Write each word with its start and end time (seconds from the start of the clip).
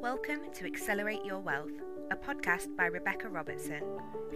Welcome 0.00 0.40
to 0.54 0.64
Accelerate 0.64 1.24
Your 1.24 1.40
Wealth, 1.40 1.72
a 2.10 2.16
podcast 2.16 2.74
by 2.76 2.86
Rebecca 2.86 3.28
Robertson, 3.28 3.82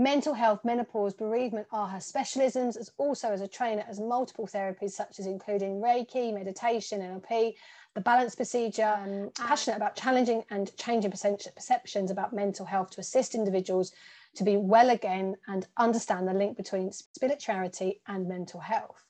Mental 0.00 0.32
health, 0.32 0.64
menopause, 0.64 1.12
bereavement 1.12 1.66
are 1.72 1.88
her 1.88 1.98
specialisms, 1.98 2.76
as 2.76 2.92
also 2.98 3.32
as 3.32 3.40
a 3.40 3.48
trainer 3.48 3.84
as 3.88 3.98
multiple 3.98 4.46
therapies 4.46 4.92
such 4.92 5.18
as 5.18 5.26
including 5.26 5.80
Reiki, 5.80 6.32
meditation, 6.32 7.00
NLP, 7.00 7.56
the 7.94 8.00
balance 8.00 8.36
procedure. 8.36 8.96
Um, 8.96 9.32
passionate 9.34 9.76
about 9.76 9.96
challenging 9.96 10.44
and 10.50 10.74
changing 10.76 11.10
perceptions 11.10 12.12
about 12.12 12.32
mental 12.32 12.64
health 12.64 12.90
to 12.90 13.00
assist 13.00 13.34
individuals 13.34 13.92
to 14.36 14.44
be 14.44 14.56
well 14.56 14.90
again 14.90 15.34
and 15.48 15.66
understand 15.76 16.28
the 16.28 16.32
link 16.32 16.56
between 16.56 16.92
spirituality 16.92 18.00
and 18.06 18.28
mental 18.28 18.60
health. 18.60 19.07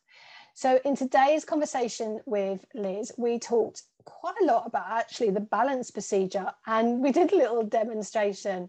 So, 0.60 0.80
in 0.84 0.96
today's 0.96 1.44
conversation 1.44 2.18
with 2.26 2.64
Liz, 2.74 3.12
we 3.16 3.38
talked 3.38 3.84
quite 4.04 4.34
a 4.42 4.44
lot 4.44 4.66
about 4.66 4.90
actually 4.90 5.30
the 5.30 5.38
balance 5.38 5.92
procedure, 5.92 6.52
and 6.66 7.00
we 7.00 7.12
did 7.12 7.32
a 7.32 7.36
little 7.36 7.62
demonstration 7.62 8.68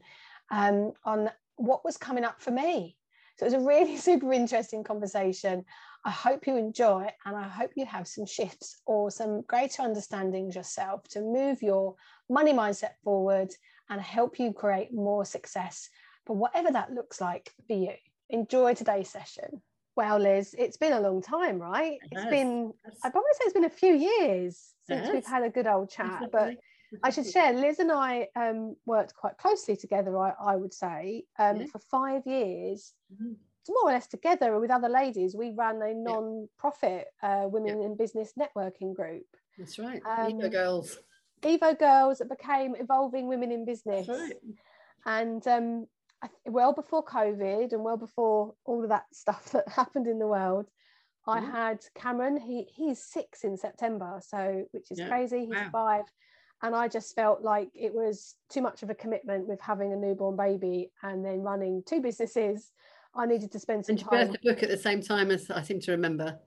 um, 0.51 0.93
on 1.03 1.31
what 1.55 1.83
was 1.83 1.97
coming 1.97 2.23
up 2.23 2.43
for 2.43 2.51
me. 2.51 2.95
So, 3.37 3.47
it 3.47 3.53
was 3.53 3.63
a 3.63 3.67
really 3.67 3.97
super 4.09 4.31
interesting 4.31 4.83
conversation. 4.83 5.65
I 6.05 6.11
hope 6.11 6.45
you 6.45 6.57
enjoy 6.57 7.07
and 7.25 7.35
I 7.35 7.47
hope 7.47 7.71
you 7.75 7.87
have 7.87 8.07
some 8.07 8.27
shifts 8.27 8.83
or 8.85 9.09
some 9.09 9.41
greater 9.41 9.81
understandings 9.81 10.55
yourself 10.55 11.07
to 11.07 11.21
move 11.21 11.63
your 11.63 11.95
money 12.29 12.53
mindset 12.53 12.97
forward 13.03 13.51
and 13.89 13.99
help 13.99 14.37
you 14.37 14.53
create 14.53 14.93
more 14.93 15.25
success 15.25 15.89
for 16.27 16.35
whatever 16.35 16.69
that 16.71 16.93
looks 16.93 17.19
like 17.19 17.51
for 17.65 17.73
you. 17.73 17.93
Enjoy 18.29 18.75
today's 18.75 19.09
session. 19.09 19.63
Well, 19.95 20.19
Liz, 20.19 20.55
it's 20.57 20.77
been 20.77 20.93
a 20.93 20.99
long 21.01 21.21
time, 21.21 21.59
right? 21.59 21.97
It 22.11 22.17
has. 22.17 22.29
been, 22.29 22.73
I'd 23.03 23.11
probably 23.11 23.31
say 23.33 23.43
it's 23.45 23.53
been 23.53 23.65
a 23.65 23.69
few 23.69 23.93
years 23.93 24.73
since 24.87 25.09
we've 25.11 25.25
had 25.25 25.43
a 25.43 25.49
good 25.49 25.67
old 25.67 25.89
chat. 25.89 26.23
But 26.31 26.55
I 27.03 27.09
should 27.09 27.27
share, 27.27 27.53
Liz 27.53 27.79
and 27.79 27.91
I 27.91 28.27
um, 28.35 28.75
worked 28.85 29.13
quite 29.15 29.37
closely 29.37 29.75
together, 29.75 30.17
I, 30.17 30.33
I 30.39 30.55
would 30.55 30.73
say, 30.73 31.25
um, 31.37 31.61
yeah. 31.61 31.65
for 31.67 31.79
five 31.79 32.25
years. 32.25 32.93
Mm-hmm. 33.13 33.33
More 33.67 33.91
or 33.91 33.93
less 33.93 34.07
together 34.07 34.59
with 34.59 34.71
other 34.71 34.89
ladies, 34.89 35.35
we 35.35 35.51
ran 35.51 35.81
a 35.81 35.93
non-profit 35.93 37.07
uh, 37.21 37.43
women 37.45 37.81
yeah. 37.81 37.87
in 37.87 37.97
business 37.97 38.33
networking 38.39 38.95
group. 38.95 39.27
That's 39.57 39.77
right, 39.77 40.01
um, 40.05 40.31
Evo 40.31 40.51
Girls. 40.51 40.97
Evo 41.43 41.77
Girls 41.77 42.17
that 42.17 42.29
became 42.29 42.75
Evolving 42.79 43.27
Women 43.27 43.51
in 43.51 43.65
Business. 43.65 44.07
Right. 44.07 44.33
And 45.05 45.45
um, 45.47 45.87
well 46.45 46.73
before 46.73 47.03
COVID 47.03 47.71
and 47.71 47.83
well 47.83 47.97
before 47.97 48.53
all 48.65 48.83
of 48.83 48.89
that 48.89 49.05
stuff 49.13 49.51
that 49.51 49.67
happened 49.67 50.07
in 50.07 50.19
the 50.19 50.27
world, 50.27 50.67
I 51.27 51.39
mm. 51.39 51.51
had 51.51 51.79
Cameron. 51.95 52.37
He 52.37 52.67
he's 52.73 53.03
six 53.03 53.43
in 53.43 53.57
September, 53.57 54.19
so 54.25 54.65
which 54.71 54.91
is 54.91 54.99
yeah. 54.99 55.07
crazy. 55.07 55.45
He's 55.45 55.55
wow. 55.55 55.69
five, 55.71 56.03
and 56.61 56.75
I 56.75 56.87
just 56.87 57.15
felt 57.15 57.41
like 57.41 57.69
it 57.73 57.93
was 57.93 58.35
too 58.49 58.61
much 58.61 58.83
of 58.83 58.89
a 58.89 58.95
commitment 58.95 59.47
with 59.47 59.61
having 59.61 59.93
a 59.93 59.95
newborn 59.95 60.35
baby 60.35 60.91
and 61.03 61.23
then 61.23 61.41
running 61.41 61.83
two 61.85 62.01
businesses. 62.01 62.71
I 63.15 63.25
needed 63.25 63.51
to 63.53 63.59
spend 63.59 63.85
some 63.85 63.95
and 63.95 64.05
time. 64.05 64.19
And 64.19 64.21
you 64.21 64.33
birthed 64.33 64.41
the 64.43 64.53
book 64.53 64.63
at 64.63 64.69
the 64.69 64.77
same 64.77 65.01
time 65.01 65.31
as 65.31 65.49
I 65.49 65.63
seem 65.63 65.79
to 65.81 65.91
remember, 65.91 66.37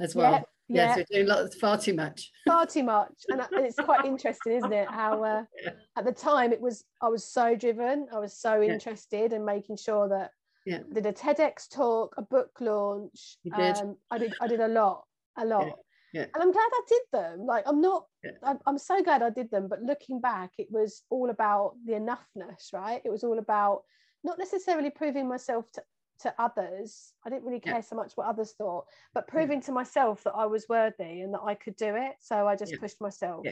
as 0.00 0.14
well. 0.14 0.32
Yeah, 0.32 0.42
yeah. 0.70 0.96
Yes, 0.96 1.06
we're 1.10 1.18
doing 1.18 1.28
lots, 1.28 1.56
far 1.56 1.78
too 1.78 1.94
much. 1.94 2.30
Far 2.46 2.66
too 2.66 2.82
much, 2.84 3.12
and, 3.28 3.40
and 3.40 3.66
it's 3.66 3.76
quite 3.76 4.04
interesting, 4.04 4.52
isn't 4.52 4.72
it? 4.72 4.88
How 4.88 5.22
uh, 5.22 5.44
yeah. 5.64 5.70
at 5.96 6.04
the 6.04 6.12
time 6.12 6.52
it 6.52 6.60
was, 6.60 6.84
I 7.02 7.08
was 7.08 7.24
so 7.30 7.54
driven, 7.54 8.06
I 8.12 8.18
was 8.18 8.38
so 8.38 8.60
yeah. 8.60 8.72
interested 8.72 9.32
in 9.32 9.44
making 9.44 9.76
sure 9.76 10.08
that 10.08 10.30
yeah. 10.66 10.78
I 10.90 10.94
did 10.94 11.06
a 11.06 11.12
TEDx 11.12 11.68
talk, 11.68 12.14
a 12.16 12.22
book 12.22 12.50
launch. 12.60 13.38
You 13.42 13.52
did. 13.52 13.76
Um, 13.78 13.96
I 14.10 14.18
did. 14.18 14.34
I 14.40 14.46
did 14.46 14.60
a 14.60 14.68
lot, 14.68 15.04
a 15.38 15.44
lot. 15.44 15.66
Yeah. 15.66 15.72
Yeah. 16.12 16.26
And 16.34 16.42
I'm 16.42 16.50
glad 16.52 16.68
I 16.72 16.80
did 16.88 17.02
them. 17.12 17.46
Like 17.46 17.64
I'm 17.66 17.80
not. 17.80 18.04
I'm, 18.42 18.58
I'm 18.66 18.78
so 18.78 19.02
glad 19.02 19.22
I 19.22 19.30
did 19.30 19.50
them. 19.50 19.68
But 19.68 19.82
looking 19.82 20.20
back, 20.20 20.50
it 20.58 20.68
was 20.70 21.02
all 21.10 21.30
about 21.30 21.74
the 21.84 21.92
enoughness, 21.92 22.72
right? 22.72 23.00
It 23.04 23.10
was 23.10 23.22
all 23.22 23.38
about 23.38 23.82
not 24.24 24.38
necessarily 24.38 24.90
proving 24.90 25.28
myself 25.28 25.66
to 25.74 25.82
to 26.22 26.34
others. 26.38 27.12
I 27.24 27.30
didn't 27.30 27.44
really 27.44 27.60
care 27.60 27.76
yeah. 27.76 27.80
so 27.80 27.96
much 27.96 28.12
what 28.14 28.26
others 28.26 28.52
thought, 28.52 28.86
but 29.14 29.28
proving 29.28 29.58
yeah. 29.58 29.66
to 29.66 29.72
myself 29.72 30.24
that 30.24 30.32
I 30.32 30.46
was 30.46 30.66
worthy 30.68 31.20
and 31.20 31.32
that 31.34 31.42
I 31.44 31.54
could 31.54 31.76
do 31.76 31.94
it. 31.96 32.16
So 32.20 32.46
I 32.46 32.56
just 32.56 32.72
yeah. 32.72 32.78
pushed 32.78 33.00
myself 33.00 33.46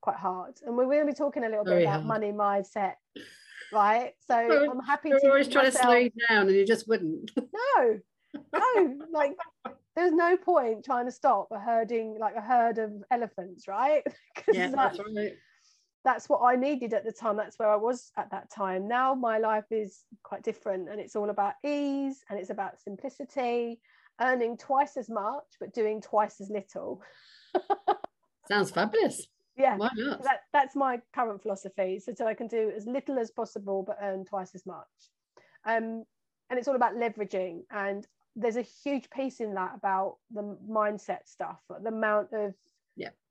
quite 0.00 0.16
hard. 0.16 0.54
And 0.64 0.76
we're 0.76 0.84
going 0.84 1.00
to 1.00 1.06
be 1.06 1.12
talking 1.12 1.44
a 1.44 1.48
little 1.48 1.64
Very 1.64 1.80
bit 1.80 1.84
about 1.84 2.04
hard. 2.04 2.06
money 2.06 2.32
mindset, 2.32 2.94
right? 3.72 4.12
So 4.26 4.34
I'm 4.34 4.80
happy 4.80 5.10
to. 5.10 5.18
You're 5.22 5.32
always 5.32 5.48
trying 5.48 5.66
myself... 5.66 5.82
to 5.82 5.88
slow 5.88 5.96
you 5.96 6.10
down, 6.28 6.48
and 6.48 6.56
you 6.56 6.66
just 6.66 6.88
wouldn't. 6.88 7.30
No, 7.76 7.98
no, 8.54 8.98
like 9.12 9.36
there's 9.96 10.12
no 10.12 10.36
point 10.36 10.84
trying 10.84 11.06
to 11.06 11.10
stop 11.10 11.48
a 11.50 11.58
herding 11.58 12.16
like 12.20 12.36
a 12.36 12.40
herd 12.40 12.78
of 12.78 12.92
elephants, 13.10 13.66
right? 13.66 14.04
yeah, 14.52 14.68
that's 14.68 14.98
right 14.98 15.32
that's 16.04 16.28
what 16.28 16.40
I 16.42 16.56
needed 16.56 16.94
at 16.94 17.04
the 17.04 17.12
time. 17.12 17.36
That's 17.36 17.58
where 17.58 17.70
I 17.70 17.76
was 17.76 18.10
at 18.16 18.30
that 18.30 18.50
time. 18.50 18.88
Now 18.88 19.14
my 19.14 19.38
life 19.38 19.66
is 19.70 20.04
quite 20.22 20.42
different 20.42 20.88
and 20.88 21.00
it's 21.00 21.16
all 21.16 21.30
about 21.30 21.54
ease 21.64 22.24
and 22.28 22.38
it's 22.38 22.50
about 22.50 22.80
simplicity, 22.80 23.80
earning 24.20 24.56
twice 24.56 24.96
as 24.96 25.10
much, 25.10 25.44
but 25.58 25.74
doing 25.74 26.00
twice 26.00 26.40
as 26.40 26.50
little. 26.50 27.02
Sounds 28.48 28.70
fabulous. 28.70 29.26
Yeah, 29.56 29.76
Why 29.76 29.90
not? 29.94 30.22
that, 30.22 30.40
that's 30.52 30.74
my 30.74 31.00
current 31.14 31.42
philosophy. 31.42 31.98
So, 31.98 32.14
so 32.16 32.26
I 32.26 32.34
can 32.34 32.46
do 32.46 32.72
as 32.74 32.86
little 32.86 33.18
as 33.18 33.30
possible, 33.30 33.84
but 33.86 33.98
earn 34.00 34.24
twice 34.24 34.54
as 34.54 34.64
much. 34.64 34.86
Um, 35.66 36.04
and 36.48 36.58
it's 36.58 36.66
all 36.66 36.76
about 36.76 36.94
leveraging. 36.94 37.64
And 37.70 38.06
there's 38.36 38.56
a 38.56 38.62
huge 38.62 39.10
piece 39.10 39.40
in 39.40 39.54
that 39.54 39.72
about 39.76 40.16
the 40.32 40.56
mindset 40.68 41.26
stuff, 41.26 41.58
the 41.68 41.88
amount 41.88 42.28
of 42.32 42.54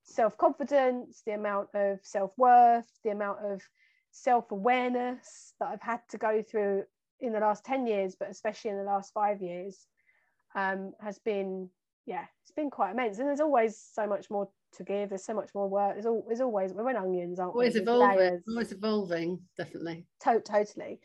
self 0.10 0.38
confidence, 0.38 1.22
the 1.26 1.34
amount 1.34 1.70
of 1.74 2.00
self 2.04 2.32
worth, 2.38 2.86
the 3.04 3.12
amount 3.12 3.40
of 3.44 3.62
self 4.12 4.52
awareness 4.52 5.54
that 5.60 5.70
I've 5.70 5.82
had 5.82 6.02
to 6.10 6.18
go 6.18 6.42
through 6.42 6.84
in 7.20 7.34
the 7.34 7.40
last 7.40 7.66
10 7.66 7.86
years, 7.86 8.16
but 8.20 8.30
especially 8.30 8.72
in 8.72 8.78
the 8.78 8.84
last 8.84 9.14
five 9.14 9.42
years, 9.42 9.88
um, 10.56 10.94
has 11.02 11.20
been, 11.20 11.70
yeah, 12.06 12.26
it's 12.42 12.52
been 12.52 12.70
quite 12.70 12.92
immense. 12.92 13.20
And 13.20 13.28
there's 13.28 13.42
always 13.42 13.78
so 13.78 14.08
much 14.08 14.30
more 14.30 14.50
to 14.78 14.84
give. 14.84 15.10
There's 15.10 15.26
so 15.26 15.34
much 15.34 15.50
more 15.54 15.68
work. 15.68 15.94
There's, 15.94 16.06
all, 16.06 16.24
there's 16.28 16.42
always, 16.42 16.74
we're 16.74 16.90
in 16.90 16.96
onions, 16.96 17.40
aren't 17.40 17.54
always 17.54 17.76
we? 17.76 17.82
Evolving, 17.82 18.42
always 18.48 18.72
evolving, 18.72 19.40
definitely. 19.58 20.06
To- 20.22 20.42
totally. 20.42 21.02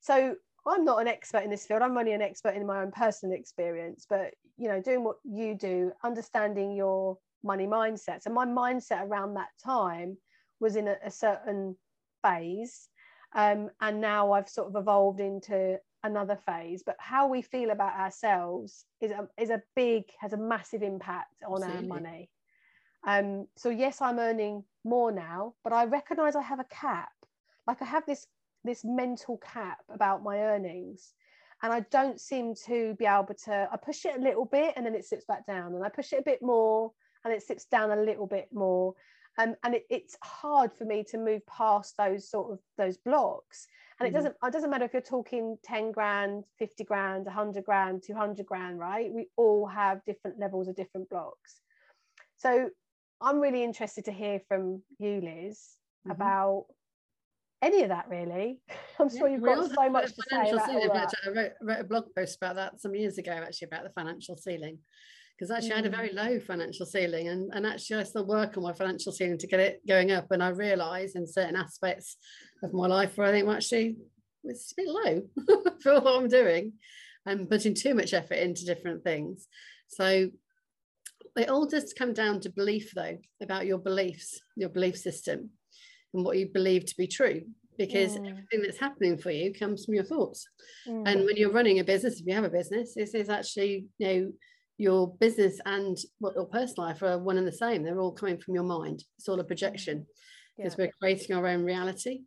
So 0.00 0.36
I'm 0.66 0.84
not 0.84 1.00
an 1.00 1.08
expert 1.08 1.42
in 1.42 1.50
this 1.50 1.66
field. 1.66 1.82
I'm 1.82 1.98
only 1.98 2.12
an 2.12 2.22
expert 2.22 2.54
in 2.54 2.66
my 2.66 2.80
own 2.82 2.92
personal 2.92 3.36
experience, 3.36 4.06
but 4.08 4.34
you 4.56 4.68
know, 4.68 4.80
doing 4.80 5.04
what 5.04 5.16
you 5.24 5.54
do, 5.54 5.92
understanding 6.04 6.72
your 6.72 7.18
money 7.46 7.66
mindset. 7.66 8.22
So 8.22 8.30
my 8.30 8.46
mindset 8.46 9.02
around 9.02 9.34
that 9.34 9.48
time 9.64 10.16
was 10.60 10.76
in 10.76 10.88
a, 10.88 10.96
a 11.04 11.10
certain 11.10 11.76
phase. 12.22 12.88
Um, 13.34 13.70
and 13.80 14.00
now 14.00 14.32
I've 14.32 14.48
sort 14.48 14.68
of 14.68 14.76
evolved 14.76 15.20
into 15.20 15.78
another 16.02 16.36
phase. 16.36 16.82
But 16.84 16.96
how 16.98 17.28
we 17.28 17.42
feel 17.42 17.70
about 17.70 17.98
ourselves 17.98 18.84
is 19.00 19.10
a, 19.10 19.28
is 19.38 19.50
a 19.50 19.62
big, 19.74 20.04
has 20.20 20.32
a 20.32 20.38
massive 20.38 20.82
impact 20.82 21.42
on 21.46 21.62
Absolutely. 21.62 21.90
our 21.90 22.00
money. 22.00 22.30
Um, 23.06 23.46
so 23.56 23.70
yes, 23.70 24.00
I'm 24.00 24.18
earning 24.18 24.64
more 24.84 25.12
now, 25.12 25.54
but 25.62 25.72
I 25.72 25.84
recognize 25.84 26.34
I 26.34 26.42
have 26.42 26.60
a 26.60 26.64
cap. 26.64 27.10
Like 27.66 27.82
I 27.82 27.84
have 27.84 28.06
this 28.06 28.26
this 28.64 28.84
mental 28.84 29.38
cap 29.38 29.78
about 29.88 30.24
my 30.24 30.40
earnings 30.40 31.12
and 31.62 31.72
I 31.72 31.80
don't 31.90 32.20
seem 32.20 32.54
to 32.66 32.94
be 32.98 33.06
able 33.06 33.34
to. 33.44 33.68
I 33.72 33.76
push 33.76 34.04
it 34.04 34.16
a 34.16 34.22
little 34.22 34.44
bit 34.44 34.74
and 34.76 34.84
then 34.84 34.94
it 34.94 35.04
slips 35.04 35.24
back 35.24 35.46
down, 35.46 35.74
and 35.74 35.84
I 35.84 35.88
push 35.88 36.12
it 36.12 36.20
a 36.20 36.24
bit 36.24 36.42
more 36.42 36.92
and 37.26 37.34
it 37.34 37.42
sits 37.42 37.64
down 37.66 37.90
a 37.90 38.02
little 38.02 38.26
bit 38.26 38.48
more. 38.52 38.94
um, 39.38 39.54
and 39.64 39.74
it, 39.74 39.84
it's 39.90 40.16
hard 40.22 40.72
for 40.72 40.84
me 40.84 41.04
to 41.10 41.18
move 41.18 41.44
past 41.46 41.96
those 41.98 42.30
sort 42.30 42.52
of 42.52 42.58
those 42.78 42.96
blocks. 42.96 43.66
And 43.98 44.06
it 44.06 44.10
mm-hmm. 44.10 44.16
doesn't 44.18 44.36
it 44.42 44.52
doesn't 44.52 44.70
matter 44.70 44.84
if 44.84 44.92
you're 44.92 45.02
talking 45.02 45.58
10 45.64 45.92
grand 45.92 46.44
50 46.58 46.84
grand 46.84 47.24
100 47.26 47.64
grand 47.64 48.02
200 48.06 48.46
grand 48.46 48.78
right? 48.78 49.12
We 49.12 49.28
all 49.36 49.66
have 49.66 50.04
different 50.04 50.38
levels 50.38 50.68
of 50.68 50.76
different 50.76 51.10
blocks. 51.10 51.60
So 52.38 52.70
i'm 53.22 53.40
really 53.40 53.64
interested 53.64 54.04
to 54.04 54.12
hear 54.12 54.38
from 54.46 54.82
you 54.98 55.22
liz 55.22 55.58
mm-hmm. 55.58 56.10
about 56.10 56.66
any 57.62 57.82
of 57.82 57.88
that 57.88 58.06
really. 58.08 58.60
I'm 59.00 59.08
sure 59.08 59.28
yeah, 59.28 59.34
you've 59.34 59.42
got 59.42 59.70
so 59.70 59.90
much 59.90 60.14
to 60.14 60.22
say 60.30 60.52
about 60.52 60.66
ceiling, 60.66 60.90
I 61.26 61.30
wrote, 61.30 61.52
wrote 61.62 61.80
a 61.80 61.84
blog 61.84 62.04
post 62.14 62.36
about 62.36 62.56
that 62.56 62.80
some 62.80 62.94
years 62.94 63.18
ago 63.18 63.32
actually 63.32 63.66
about 63.66 63.84
the 63.84 63.90
financial 63.90 64.36
ceiling 64.36 64.78
because 65.36 65.50
actually. 65.50 65.72
I 65.72 65.76
had 65.76 65.86
a 65.86 65.90
very 65.90 66.10
mm. 66.10 66.14
low 66.14 66.40
financial 66.40 66.86
ceiling 66.86 67.28
and, 67.28 67.50
and 67.52 67.66
actually 67.66 68.00
I 68.00 68.04
still 68.04 68.26
work 68.26 68.56
on 68.56 68.62
my 68.62 68.72
financial 68.72 69.12
ceiling 69.12 69.38
to 69.38 69.46
get 69.46 69.60
it 69.60 69.80
going 69.86 70.12
up 70.12 70.30
and 70.30 70.42
I 70.42 70.48
realise 70.48 71.14
in 71.14 71.26
certain 71.26 71.56
aspects 71.56 72.16
of 72.62 72.72
my 72.72 72.86
life 72.86 73.16
where 73.16 73.28
I 73.28 73.32
think 73.32 73.46
well, 73.46 73.56
actually 73.56 73.96
it's 74.44 74.72
a 74.72 74.82
bit 74.82 74.88
low 74.88 75.62
for 75.82 76.00
what 76.00 76.16
I'm 76.16 76.28
doing 76.28 76.72
I'm 77.26 77.46
putting 77.46 77.74
too 77.74 77.94
much 77.94 78.14
effort 78.14 78.34
into 78.34 78.64
different 78.64 79.04
things 79.04 79.46
so 79.88 80.30
it 81.36 81.50
all 81.50 81.66
just 81.66 81.98
come 81.98 82.14
down 82.14 82.40
to 82.40 82.50
belief 82.50 82.92
though 82.94 83.18
about 83.42 83.66
your 83.66 83.78
beliefs 83.78 84.40
your 84.56 84.70
belief 84.70 84.96
system 84.96 85.50
and 86.14 86.24
what 86.24 86.38
you 86.38 86.48
believe 86.48 86.86
to 86.86 86.94
be 86.96 87.06
true 87.06 87.42
because 87.78 88.16
mm. 88.16 88.30
everything 88.30 88.62
that's 88.62 88.80
happening 88.80 89.18
for 89.18 89.30
you 89.30 89.52
comes 89.52 89.84
from 89.84 89.94
your 89.94 90.04
thoughts 90.04 90.46
mm. 90.88 91.02
and 91.06 91.24
when 91.24 91.36
you're 91.36 91.52
running 91.52 91.78
a 91.78 91.84
business 91.84 92.20
if 92.20 92.26
you 92.26 92.34
have 92.34 92.44
a 92.44 92.48
business 92.48 92.94
this 92.94 93.14
is 93.14 93.28
actually 93.28 93.86
you 93.98 94.06
know 94.06 94.32
your 94.78 95.14
business 95.16 95.58
and 95.64 95.96
what 96.18 96.34
your 96.34 96.46
personal 96.46 96.88
life 96.88 97.02
are 97.02 97.18
one 97.18 97.38
and 97.38 97.46
the 97.46 97.52
same. 97.52 97.82
They're 97.82 98.00
all 98.00 98.12
coming 98.12 98.38
from 98.38 98.54
your 98.54 98.64
mind. 98.64 99.02
It's 99.18 99.28
all 99.28 99.40
a 99.40 99.44
projection 99.44 100.06
because 100.56 100.76
yeah. 100.78 100.86
we're 100.86 100.92
creating 101.00 101.36
our 101.36 101.46
own 101.46 101.64
reality. 101.64 102.20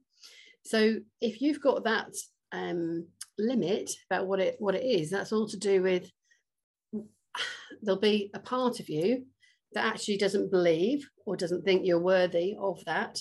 So 0.64 0.96
if 1.22 1.42
you've 1.42 1.62
got 1.62 1.84
that 1.84 2.12
um, 2.52 3.08
limit 3.38 3.92
about 4.10 4.28
what 4.28 4.40
it 4.40 4.56
what 4.60 4.76
it 4.76 4.84
is, 4.84 5.10
that's 5.10 5.32
all 5.32 5.48
to 5.48 5.58
do 5.58 5.82
with 5.82 6.10
there'll 7.82 8.00
be 8.00 8.32
a 8.34 8.40
part 8.40 8.80
of 8.80 8.90
you 8.90 9.26
that 9.74 9.86
actually 9.86 10.18
doesn't 10.18 10.52
believe 10.52 11.08
or 11.26 11.36
doesn't 11.36 11.64
think 11.64 11.86
you're 11.86 12.02
worthy 12.02 12.56
of 12.60 12.84
that 12.86 13.20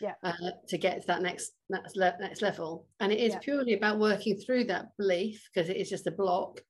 yeah. 0.00 0.12
Uh, 0.22 0.32
to 0.68 0.76
get 0.76 1.00
to 1.00 1.06
that 1.06 1.22
next 1.22 1.52
next, 1.70 1.96
le- 1.96 2.16
next 2.20 2.42
level. 2.42 2.86
And 3.00 3.12
it 3.12 3.18
is 3.18 3.32
yeah. 3.32 3.38
purely 3.38 3.74
about 3.74 3.98
working 3.98 4.36
through 4.36 4.64
that 4.64 4.88
belief 4.98 5.48
because 5.52 5.68
it 5.70 5.76
is 5.76 5.88
just 5.88 6.06
a 6.06 6.10
block 6.10 6.60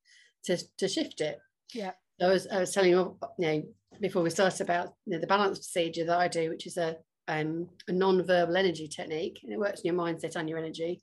to, 0.44 0.56
to 0.78 0.88
shift 0.88 1.20
it. 1.20 1.38
Yeah. 1.74 1.92
I 2.20 2.28
was, 2.28 2.46
I 2.46 2.60
was 2.60 2.72
telling 2.72 2.90
you, 2.90 3.16
you 3.38 3.46
know, 3.46 3.62
before 4.00 4.22
we 4.22 4.30
started 4.30 4.60
about 4.62 4.94
you 5.04 5.14
know, 5.14 5.20
the 5.20 5.26
balance 5.26 5.58
procedure 5.58 6.06
that 6.06 6.18
I 6.18 6.28
do, 6.28 6.48
which 6.50 6.66
is 6.66 6.76
a, 6.76 6.96
um, 7.28 7.68
a 7.88 7.92
non-verbal 7.92 8.56
energy 8.56 8.88
technique, 8.88 9.40
and 9.42 9.52
it 9.52 9.58
works 9.58 9.80
in 9.80 9.94
your 9.94 10.02
mindset 10.02 10.36
and 10.36 10.48
your 10.48 10.58
energy. 10.58 11.02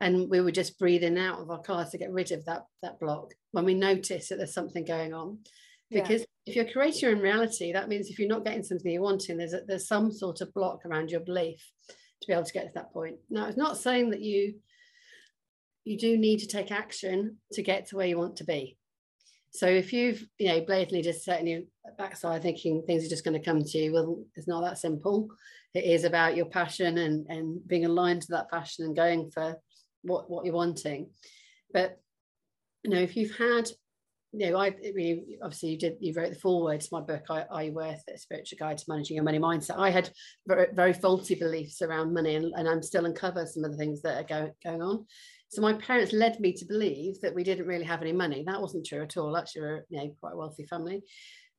And 0.00 0.30
we 0.30 0.40
were 0.40 0.50
just 0.50 0.78
breathing 0.78 1.18
out 1.18 1.40
of 1.40 1.50
our 1.50 1.60
cars 1.60 1.90
to 1.90 1.98
get 1.98 2.10
rid 2.10 2.32
of 2.32 2.44
that 2.46 2.64
that 2.82 2.98
block 2.98 3.34
when 3.52 3.66
we 3.66 3.74
notice 3.74 4.28
that 4.28 4.36
there's 4.36 4.54
something 4.54 4.84
going 4.84 5.12
on. 5.12 5.38
Because 5.90 6.20
yeah. 6.20 6.26
if 6.46 6.56
you're 6.56 6.72
creating 6.72 7.00
your 7.00 7.10
own 7.12 7.20
reality, 7.20 7.72
that 7.72 7.88
means 7.88 8.08
if 8.08 8.18
you're 8.18 8.28
not 8.28 8.44
getting 8.44 8.62
something 8.62 8.90
you're 8.90 9.02
wanting, 9.02 9.36
there's 9.36 9.52
a, 9.52 9.60
there's 9.66 9.88
some 9.88 10.10
sort 10.10 10.40
of 10.40 10.54
block 10.54 10.86
around 10.86 11.10
your 11.10 11.20
belief 11.20 11.70
to 11.88 12.26
be 12.26 12.32
able 12.32 12.44
to 12.44 12.52
get 12.52 12.66
to 12.66 12.72
that 12.74 12.92
point. 12.92 13.16
Now, 13.28 13.46
it's 13.46 13.56
not 13.56 13.76
saying 13.76 14.10
that 14.10 14.22
you 14.22 14.54
you 15.84 15.98
do 15.98 16.16
need 16.16 16.38
to 16.40 16.46
take 16.46 16.70
action 16.70 17.38
to 17.52 17.62
get 17.62 17.86
to 17.88 17.96
where 17.96 18.06
you 18.06 18.18
want 18.18 18.36
to 18.36 18.44
be 18.44 18.78
so 19.52 19.66
if 19.66 19.92
you've, 19.92 20.24
you 20.38 20.48
know, 20.48 20.60
blatantly 20.60 21.02
just 21.02 21.24
setting 21.24 21.46
your 21.48 21.60
backside 21.98 22.42
thinking 22.42 22.82
things 22.86 23.04
are 23.04 23.08
just 23.08 23.24
going 23.24 23.38
to 23.38 23.44
come 23.44 23.62
to 23.62 23.78
you, 23.78 23.92
well, 23.92 24.24
it's 24.36 24.48
not 24.48 24.62
that 24.62 24.78
simple. 24.78 25.28
It 25.74 25.84
is 25.84 26.04
about 26.04 26.36
your 26.36 26.46
passion 26.46 26.98
and, 26.98 27.26
and 27.28 27.66
being 27.66 27.84
aligned 27.84 28.22
to 28.22 28.32
that 28.32 28.50
passion 28.50 28.84
and 28.84 28.96
going 28.96 29.30
for 29.30 29.56
what, 30.02 30.30
what 30.30 30.44
you're 30.44 30.54
wanting. 30.54 31.10
But, 31.72 31.98
you 32.84 32.90
know, 32.90 33.00
if 33.00 33.16
you've 33.16 33.36
had, 33.36 33.68
you 34.32 34.50
know, 34.50 34.58
I 34.58 34.74
mean, 34.94 35.26
obviously 35.42 35.70
you 35.70 35.78
did, 35.78 35.96
you 36.00 36.14
wrote 36.14 36.30
the 36.30 36.38
foreword 36.38 36.80
to 36.80 36.88
my 36.92 37.00
book, 37.00 37.24
Are 37.28 37.62
You 37.64 37.72
Worth 37.72 38.02
It? 38.06 38.20
Spiritual 38.20 38.58
Guide 38.58 38.78
to 38.78 38.84
Managing 38.88 39.16
Your 39.16 39.24
Money 39.24 39.40
Mindset. 39.40 39.78
I 39.78 39.90
had 39.90 40.10
very, 40.46 40.68
very 40.72 40.92
faulty 40.92 41.34
beliefs 41.34 41.82
around 41.82 42.14
money 42.14 42.36
and, 42.36 42.52
and 42.54 42.68
I'm 42.68 42.82
still 42.82 43.06
uncover 43.06 43.46
some 43.46 43.64
of 43.64 43.72
the 43.72 43.78
things 43.78 44.02
that 44.02 44.16
are 44.16 44.26
going, 44.26 44.52
going 44.64 44.82
on. 44.82 45.06
So 45.50 45.62
my 45.62 45.72
parents 45.74 46.12
led 46.12 46.38
me 46.38 46.52
to 46.54 46.64
believe 46.64 47.20
that 47.20 47.34
we 47.34 47.42
didn't 47.42 47.66
really 47.66 47.84
have 47.84 48.02
any 48.02 48.12
money. 48.12 48.44
That 48.46 48.60
wasn't 48.60 48.86
true 48.86 49.02
at 49.02 49.16
all. 49.16 49.36
Actually, 49.36 49.62
we're 49.62 49.84
you 49.88 49.98
know, 49.98 50.16
quite 50.20 50.34
a 50.34 50.36
wealthy 50.36 50.64
family, 50.64 51.02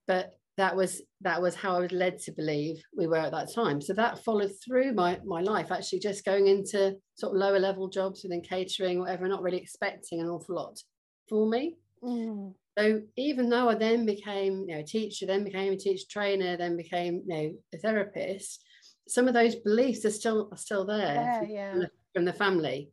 but 0.08 0.32
that 0.58 0.76
was 0.76 1.02
that 1.22 1.42
was 1.42 1.56
how 1.56 1.76
I 1.76 1.80
was 1.80 1.92
led 1.92 2.18
to 2.20 2.32
believe 2.32 2.82
we 2.96 3.08
were 3.08 3.18
at 3.18 3.32
that 3.32 3.54
time. 3.54 3.82
So 3.82 3.94
that 3.94 4.24
followed 4.24 4.52
through 4.66 4.94
my 4.94 5.20
my 5.26 5.42
life. 5.42 5.72
Actually, 5.72 6.00
just 6.00 6.24
going 6.24 6.48
into 6.48 6.96
sort 7.16 7.36
of 7.36 7.40
lower 7.40 7.60
level 7.60 7.90
jobs 7.90 8.24
within 8.24 8.42
catering, 8.42 9.00
whatever, 9.00 9.28
not 9.28 9.44
really 9.44 9.58
expecting 9.58 10.22
an 10.22 10.28
awful 10.28 10.56
lot 10.56 10.80
for 11.28 11.50
me. 11.50 11.76
Mm. 12.02 12.54
So 12.78 13.02
even 13.18 13.50
though 13.50 13.68
I 13.68 13.76
then 13.76 14.06
became 14.06 14.66
you 14.70 14.76
know 14.76 14.82
a 14.82 14.86
teacher, 14.86 15.26
then 15.26 15.44
became 15.44 15.74
a 15.74 15.78
teacher 15.78 16.06
trainer, 16.10 16.56
then 16.56 16.78
became 16.78 17.24
you 17.28 17.36
know 17.36 17.52
a 17.74 17.78
therapist, 17.78 18.64
some 19.08 19.28
of 19.28 19.34
those 19.34 19.56
beliefs 19.56 20.06
are 20.06 20.12
still 20.12 20.48
are 20.52 20.58
still 20.58 20.86
there 20.86 21.16
yeah, 21.16 21.40
from, 21.40 21.50
yeah. 21.50 21.86
from 22.14 22.26
the 22.26 22.34
family 22.34 22.90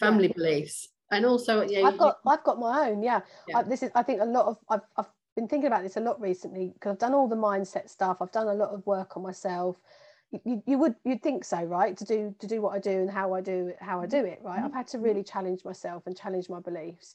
family 0.00 0.28
yeah. 0.28 0.34
beliefs. 0.34 0.88
And 1.10 1.26
also 1.26 1.60
yeah 1.68 1.86
i've 1.86 1.98
got 1.98 2.20
i've 2.26 2.42
got 2.42 2.58
my 2.58 2.88
own 2.88 3.02
yeah, 3.02 3.20
yeah. 3.46 3.58
I, 3.58 3.62
this 3.64 3.82
is 3.82 3.90
i 3.94 4.02
think 4.02 4.22
a 4.22 4.24
lot 4.24 4.46
of 4.46 4.56
i've, 4.70 4.80
I've 4.96 5.10
been 5.36 5.46
thinking 5.46 5.66
about 5.66 5.82
this 5.82 5.98
a 5.98 6.00
lot 6.00 6.18
recently 6.18 6.72
because 6.72 6.92
i've 6.92 6.98
done 6.98 7.12
all 7.12 7.28
the 7.28 7.36
mindset 7.36 7.90
stuff. 7.90 8.18
I've 8.22 8.32
done 8.32 8.48
a 8.48 8.54
lot 8.54 8.70
of 8.70 8.86
work 8.86 9.14
on 9.16 9.22
myself. 9.22 9.76
You, 10.30 10.62
you 10.66 10.78
would 10.78 10.94
you'd 11.04 11.22
think 11.22 11.44
so 11.44 11.62
right? 11.64 11.94
To 11.98 12.04
do 12.06 12.34
to 12.38 12.46
do 12.46 12.62
what 12.62 12.74
i 12.74 12.78
do 12.78 13.00
and 13.02 13.10
how 13.10 13.34
i 13.34 13.42
do 13.42 13.74
how 13.78 14.00
i 14.00 14.06
do 14.06 14.24
it 14.24 14.38
right? 14.42 14.56
Mm-hmm. 14.56 14.66
i've 14.66 14.72
had 14.72 14.86
to 14.88 14.98
really 14.98 15.22
challenge 15.22 15.66
myself 15.66 16.04
and 16.06 16.16
challenge 16.16 16.48
my 16.48 16.60
beliefs. 16.60 17.14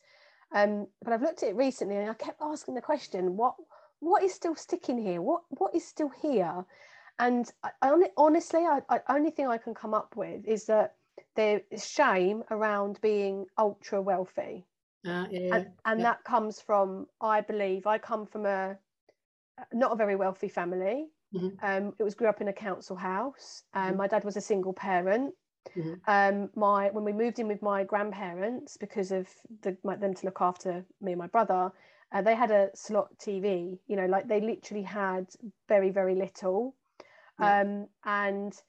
Um, 0.54 0.86
but 1.04 1.14
i've 1.14 1.24
looked 1.24 1.42
at 1.42 1.50
it 1.50 1.56
recently 1.56 1.96
and 1.96 2.08
i 2.08 2.14
kept 2.14 2.40
asking 2.40 2.76
the 2.76 2.82
question 2.82 3.36
what 3.36 3.56
what 4.00 4.24
is 4.24 4.34
still 4.34 4.56
sticking 4.56 4.98
here? 4.98 5.22
What 5.22 5.42
what 5.50 5.76
is 5.76 5.86
still 5.86 6.12
here? 6.22 6.66
And 7.20 7.52
I, 7.64 7.72
I 7.82 8.10
honestly 8.16 8.62
I, 8.62 8.82
I 8.90 9.00
only 9.10 9.32
thing 9.32 9.48
i 9.48 9.58
can 9.58 9.74
come 9.74 9.94
up 9.94 10.16
with 10.16 10.46
is 10.46 10.66
that 10.66 10.96
there 11.38 11.62
is 11.72 11.88
shame 11.88 12.44
around 12.52 13.00
being 13.02 13.46
ultra 13.58 14.02
wealthy. 14.02 14.66
Uh, 15.08 15.26
yeah, 15.32 15.56
and, 15.56 15.68
and 15.86 16.00
yeah. 16.00 16.04
that 16.04 16.24
comes 16.26 16.60
from, 16.60 17.06
I 17.22 17.40
believe, 17.40 17.88
I 17.88 17.98
come 18.00 18.26
from 18.26 18.46
a 18.46 18.78
not 19.72 19.94
a 19.94 19.96
very 19.96 20.16
wealthy 20.16 20.50
family. 20.50 21.06
Mm-hmm. 21.34 21.66
Um, 21.66 21.94
it 22.00 22.04
was 22.04 22.16
grew 22.16 22.28
up 22.28 22.42
in 22.42 22.48
a 22.50 22.54
council 22.54 22.96
house. 22.96 23.64
Um, 23.74 23.90
mm-hmm. 23.90 23.98
My 23.98 24.08
dad 24.08 24.26
was 24.26 24.36
a 24.36 24.42
single 24.42 24.74
parent. 24.74 25.34
Mm-hmm. 25.78 25.94
Um, 26.08 26.50
my 26.56 26.90
when 26.90 27.04
we 27.04 27.14
moved 27.14 27.40
in 27.40 27.48
with 27.48 27.62
my 27.62 27.84
grandparents 27.84 28.78
because 28.78 29.12
of 29.12 29.28
the, 29.62 29.78
my, 29.84 29.96
them 29.96 30.14
to 30.16 30.26
look 30.26 30.42
after 30.42 30.84
me 31.02 31.12
and 31.12 31.20
my 31.20 31.28
brother, 31.28 31.72
uh, 32.12 32.22
they 32.22 32.36
had 32.36 32.52
a 32.52 32.70
slot 32.74 33.10
TV. 33.20 33.78
You 33.88 33.96
know, 33.96 34.06
like 34.08 34.28
they 34.28 34.42
literally 34.42 34.84
had 34.84 35.28
very 35.70 35.92
very 35.92 36.16
little, 36.16 36.76
yeah. 37.40 37.62
um, 37.62 37.88
and 38.06 38.60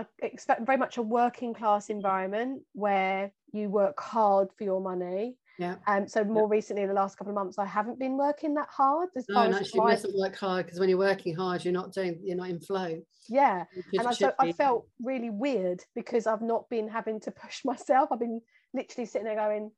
I 0.00 0.26
expect 0.26 0.64
very 0.64 0.78
much 0.78 0.96
a 0.96 1.02
working 1.02 1.52
class 1.52 1.90
environment 1.90 2.62
where 2.72 3.32
you 3.52 3.68
work 3.68 4.00
hard 4.00 4.48
for 4.56 4.64
your 4.64 4.80
money. 4.80 5.36
Yeah. 5.58 5.76
Um, 5.86 6.08
so 6.08 6.24
more 6.24 6.44
yeah. 6.44 6.56
recently, 6.56 6.86
the 6.86 6.94
last 6.94 7.18
couple 7.18 7.32
of 7.32 7.34
months, 7.34 7.58
I 7.58 7.66
haven't 7.66 7.98
been 7.98 8.16
working 8.16 8.54
that 8.54 8.68
hard. 8.70 9.10
As 9.14 9.26
no, 9.28 9.42
and 9.42 9.54
actually, 9.54 9.80
you 9.80 9.84
mustn't 9.84 10.16
work 10.16 10.36
hard 10.36 10.64
because 10.64 10.80
when 10.80 10.88
you're 10.88 10.98
working 10.98 11.34
hard, 11.34 11.64
you're 11.64 11.74
not 11.74 11.92
doing, 11.92 12.18
you're 12.22 12.36
not 12.36 12.48
in 12.48 12.60
flow. 12.60 13.02
Yeah, 13.28 13.64
and 13.92 14.08
I, 14.08 14.12
so 14.12 14.32
I 14.38 14.52
felt 14.52 14.86
really 15.02 15.28
weird 15.28 15.82
because 15.94 16.26
I've 16.26 16.40
not 16.40 16.68
been 16.70 16.88
having 16.88 17.20
to 17.20 17.30
push 17.30 17.60
myself. 17.64 18.08
I've 18.10 18.20
been 18.20 18.40
literally 18.72 19.04
sitting 19.04 19.26
there 19.26 19.36
going, 19.36 19.70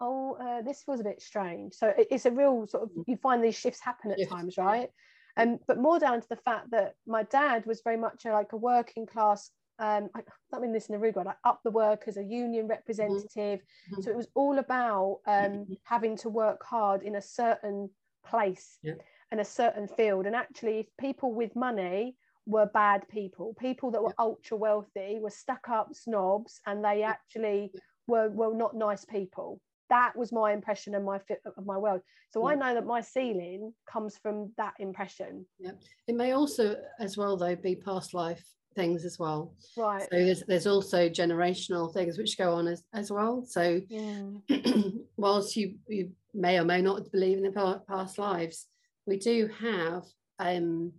"Oh, 0.00 0.38
uh, 0.40 0.62
this 0.62 0.82
feels 0.84 1.00
a 1.00 1.04
bit 1.04 1.20
strange." 1.20 1.74
So 1.74 1.88
it, 1.88 2.06
it's 2.10 2.24
a 2.24 2.30
real 2.30 2.66
sort 2.66 2.84
of 2.84 2.90
mm. 2.90 3.04
you 3.06 3.16
find 3.18 3.44
these 3.44 3.58
shifts 3.58 3.80
happen 3.80 4.12
at 4.12 4.18
Shifts. 4.18 4.32
times, 4.32 4.56
right? 4.56 4.88
Um, 5.36 5.58
but 5.66 5.78
more 5.78 5.98
down 5.98 6.20
to 6.20 6.28
the 6.28 6.36
fact 6.36 6.70
that 6.72 6.94
my 7.06 7.22
dad 7.24 7.66
was 7.66 7.82
very 7.82 7.96
much 7.96 8.24
a, 8.24 8.32
like 8.32 8.52
a 8.52 8.56
working 8.56 9.06
class 9.06 9.50
um, 9.80 10.10
I 10.14 10.20
don't 10.52 10.60
mean 10.60 10.72
this 10.72 10.90
in 10.90 10.94
a 10.94 10.98
rude 10.98 11.16
way, 11.16 11.24
like 11.24 11.38
up 11.44 11.60
the 11.64 11.70
work 11.70 12.04
as 12.06 12.18
a 12.18 12.22
union 12.22 12.68
representative. 12.68 13.60
Mm-hmm. 13.60 14.02
So 14.02 14.10
it 14.10 14.16
was 14.16 14.28
all 14.34 14.58
about 14.58 15.20
um, 15.26 15.52
mm-hmm. 15.52 15.72
having 15.84 16.18
to 16.18 16.28
work 16.28 16.62
hard 16.62 17.02
in 17.02 17.16
a 17.16 17.22
certain 17.22 17.88
place 18.26 18.78
yeah. 18.82 18.94
and 19.30 19.40
a 19.40 19.44
certain 19.44 19.88
field. 19.88 20.26
And 20.26 20.36
actually, 20.36 20.80
if 20.80 20.86
people 21.00 21.32
with 21.32 21.56
money 21.56 22.14
were 22.44 22.66
bad 22.66 23.08
people, 23.08 23.56
people 23.58 23.90
that 23.92 24.02
were 24.02 24.10
yeah. 24.10 24.24
ultra 24.24 24.58
wealthy 24.58 25.18
were 25.18 25.30
stuck 25.30 25.70
up 25.70 25.94
snobs, 25.94 26.60
and 26.66 26.84
they 26.84 27.02
actually 27.02 27.72
were 28.06 28.28
were 28.28 28.54
not 28.54 28.76
nice 28.76 29.06
people 29.06 29.60
that 29.90 30.16
was 30.16 30.32
my 30.32 30.52
impression 30.52 30.94
and 30.94 31.04
my 31.04 31.18
fit 31.18 31.40
of 31.44 31.66
my 31.66 31.76
world 31.76 32.00
so 32.30 32.40
yeah. 32.40 32.52
i 32.52 32.54
know 32.54 32.74
that 32.74 32.86
my 32.86 33.00
ceiling 33.00 33.72
comes 33.90 34.16
from 34.16 34.50
that 34.56 34.72
impression 34.78 35.44
yeah 35.58 35.72
it 36.06 36.14
may 36.14 36.32
also 36.32 36.76
as 36.98 37.16
well 37.16 37.36
though 37.36 37.56
be 37.56 37.76
past 37.76 38.14
life 38.14 38.44
things 38.74 39.04
as 39.04 39.18
well 39.18 39.52
right 39.76 40.02
so 40.02 40.08
there's, 40.12 40.42
there's 40.46 40.66
also 40.66 41.08
generational 41.08 41.92
things 41.92 42.16
which 42.16 42.38
go 42.38 42.54
on 42.54 42.68
as, 42.68 42.84
as 42.94 43.10
well 43.10 43.44
so 43.44 43.80
yeah. 43.88 44.22
whilst 45.16 45.56
you 45.56 45.74
you 45.88 46.10
may 46.32 46.58
or 46.58 46.64
may 46.64 46.80
not 46.80 47.10
believe 47.10 47.36
in 47.36 47.42
the 47.42 47.82
past 47.88 48.18
lives 48.18 48.66
we 49.06 49.18
do 49.18 49.50
have 49.60 50.04
um 50.38 50.92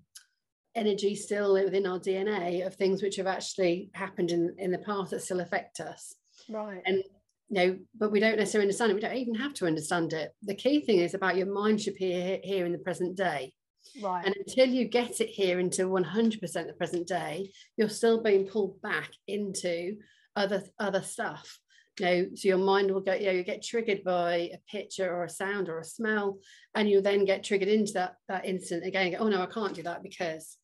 energy 0.75 1.15
still 1.15 1.53
within 1.53 1.85
our 1.85 1.99
DNA 1.99 2.65
of 2.65 2.75
things 2.75 3.01
which 3.01 3.17
have 3.17 3.27
actually 3.27 3.89
happened 3.93 4.31
in, 4.31 4.55
in 4.57 4.71
the 4.71 4.77
past 4.77 5.11
that 5.11 5.21
still 5.21 5.41
affect 5.41 5.79
us. 5.79 6.15
Right. 6.49 6.81
And 6.85 7.03
you 7.51 7.57
know, 7.57 7.77
but 7.99 8.13
we 8.13 8.21
don't 8.21 8.37
necessarily 8.37 8.65
understand 8.65 8.91
it. 8.91 8.95
We 8.95 9.01
don't 9.01 9.17
even 9.17 9.35
have 9.35 9.53
to 9.55 9.67
understand 9.67 10.13
it. 10.13 10.31
The 10.41 10.55
key 10.55 10.79
thing 10.79 10.99
is 10.99 11.13
about 11.13 11.35
your 11.35 11.51
mind 11.51 11.81
should 11.81 11.95
be 11.95 12.13
here, 12.13 12.39
here 12.41 12.65
in 12.65 12.71
the 12.71 12.77
present 12.77 13.17
day. 13.17 13.53
Right. 14.01 14.25
And 14.25 14.33
until 14.37 14.69
you 14.69 14.87
get 14.87 15.19
it 15.19 15.27
here 15.27 15.59
into 15.59 15.83
100% 15.83 16.39
the 16.39 16.73
present 16.77 17.07
day, 17.07 17.51
you're 17.75 17.89
still 17.89 18.23
being 18.23 18.47
pulled 18.47 18.81
back 18.81 19.11
into 19.27 19.97
other 20.37 20.63
other 20.79 21.01
stuff. 21.01 21.59
You 21.99 22.05
know, 22.05 22.25
so 22.35 22.47
your 22.47 22.57
mind 22.57 22.89
will 22.89 23.01
go, 23.01 23.13
you 23.13 23.25
know, 23.25 23.31
you 23.33 23.43
get 23.43 23.63
triggered 23.63 24.05
by 24.05 24.51
a 24.53 24.57
picture 24.71 25.13
or 25.13 25.25
a 25.25 25.29
sound 25.29 25.67
or 25.67 25.79
a 25.79 25.83
smell, 25.83 26.37
and 26.73 26.89
you'll 26.89 27.01
then 27.01 27.25
get 27.25 27.43
triggered 27.43 27.67
into 27.67 27.91
that 27.93 28.15
that 28.29 28.45
instant 28.45 28.85
again. 28.85 29.17
Oh 29.19 29.27
no, 29.27 29.41
I 29.41 29.47
can't 29.47 29.75
do 29.75 29.83
that 29.83 30.03
because 30.03 30.57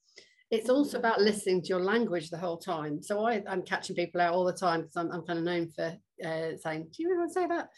it's 0.52 0.70
also 0.70 0.98
about 0.98 1.20
listening 1.20 1.62
to 1.64 1.68
your 1.68 1.82
language 1.82 2.30
the 2.30 2.38
whole 2.38 2.58
time. 2.58 3.04
So 3.04 3.26
I, 3.26 3.44
I'm 3.46 3.64
catching 3.64 3.98
people 3.98 4.22
out 4.22 4.34
all 4.34 4.46
the 4.46 4.54
time 4.54 4.84
because 4.84 4.96
I'm, 4.96 5.12
I'm 5.12 5.24
kind 5.24 5.40
of 5.40 5.44
known 5.44 5.68
for 5.68 5.98
uh, 6.24 6.58
saying, 6.58 6.88
"Do 6.96 7.04
you 7.04 7.18
want 7.18 7.30
to 7.30 7.34
say 7.34 7.48
that?" 7.48 7.70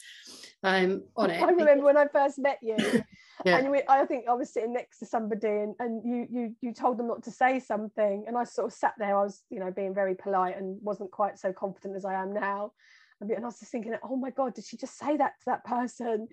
Um, 0.64 1.04
on 1.16 1.32
it. 1.32 1.42
I 1.42 1.46
remember 1.50 1.84
when 1.86 1.98
I 1.98 2.08
first 2.08 2.40
met 2.40 2.60
you, 2.62 2.78
Yeah. 3.46 3.58
and 3.58 3.72
we, 3.72 3.82
I 3.88 4.06
think 4.06 4.26
I 4.28 4.34
was 4.34 4.52
sitting 4.52 4.74
next 4.74 5.00
to 5.00 5.06
somebody, 5.06 5.48
and, 5.48 5.76
and 5.80 6.04
you 6.04 6.28
you 6.30 6.56
you 6.62 6.74
told 6.74 6.98
them 6.98 7.08
not 7.08 7.24
to 7.24 7.32
say 7.32 7.60
something, 7.60 8.26
and 8.28 8.38
I 8.38 8.44
sort 8.44 8.68
of 8.68 8.74
sat 8.74 8.94
there. 8.98 9.18
I 9.18 9.24
was 9.24 9.44
you 9.50 9.60
know 9.60 9.72
being 9.72 9.94
very 9.94 10.16
polite 10.16 10.58
and 10.58 10.78
wasn't 10.82 11.12
quite 11.12 11.40
so 11.40 11.54
confident 11.54 11.96
as 11.96 12.06
I 12.06 12.16
am 12.16 12.34
now. 12.34 12.74
And 13.22 13.32
I 13.44 13.48
was 13.48 13.60
just 13.60 13.72
thinking, 13.72 13.94
oh 14.04 14.16
my 14.16 14.30
god, 14.30 14.54
did 14.54 14.66
she 14.66 14.78
just 14.78 14.98
say 14.98 15.18
that 15.18 15.34
to 15.40 15.46
that 15.48 15.66
person? 15.66 16.28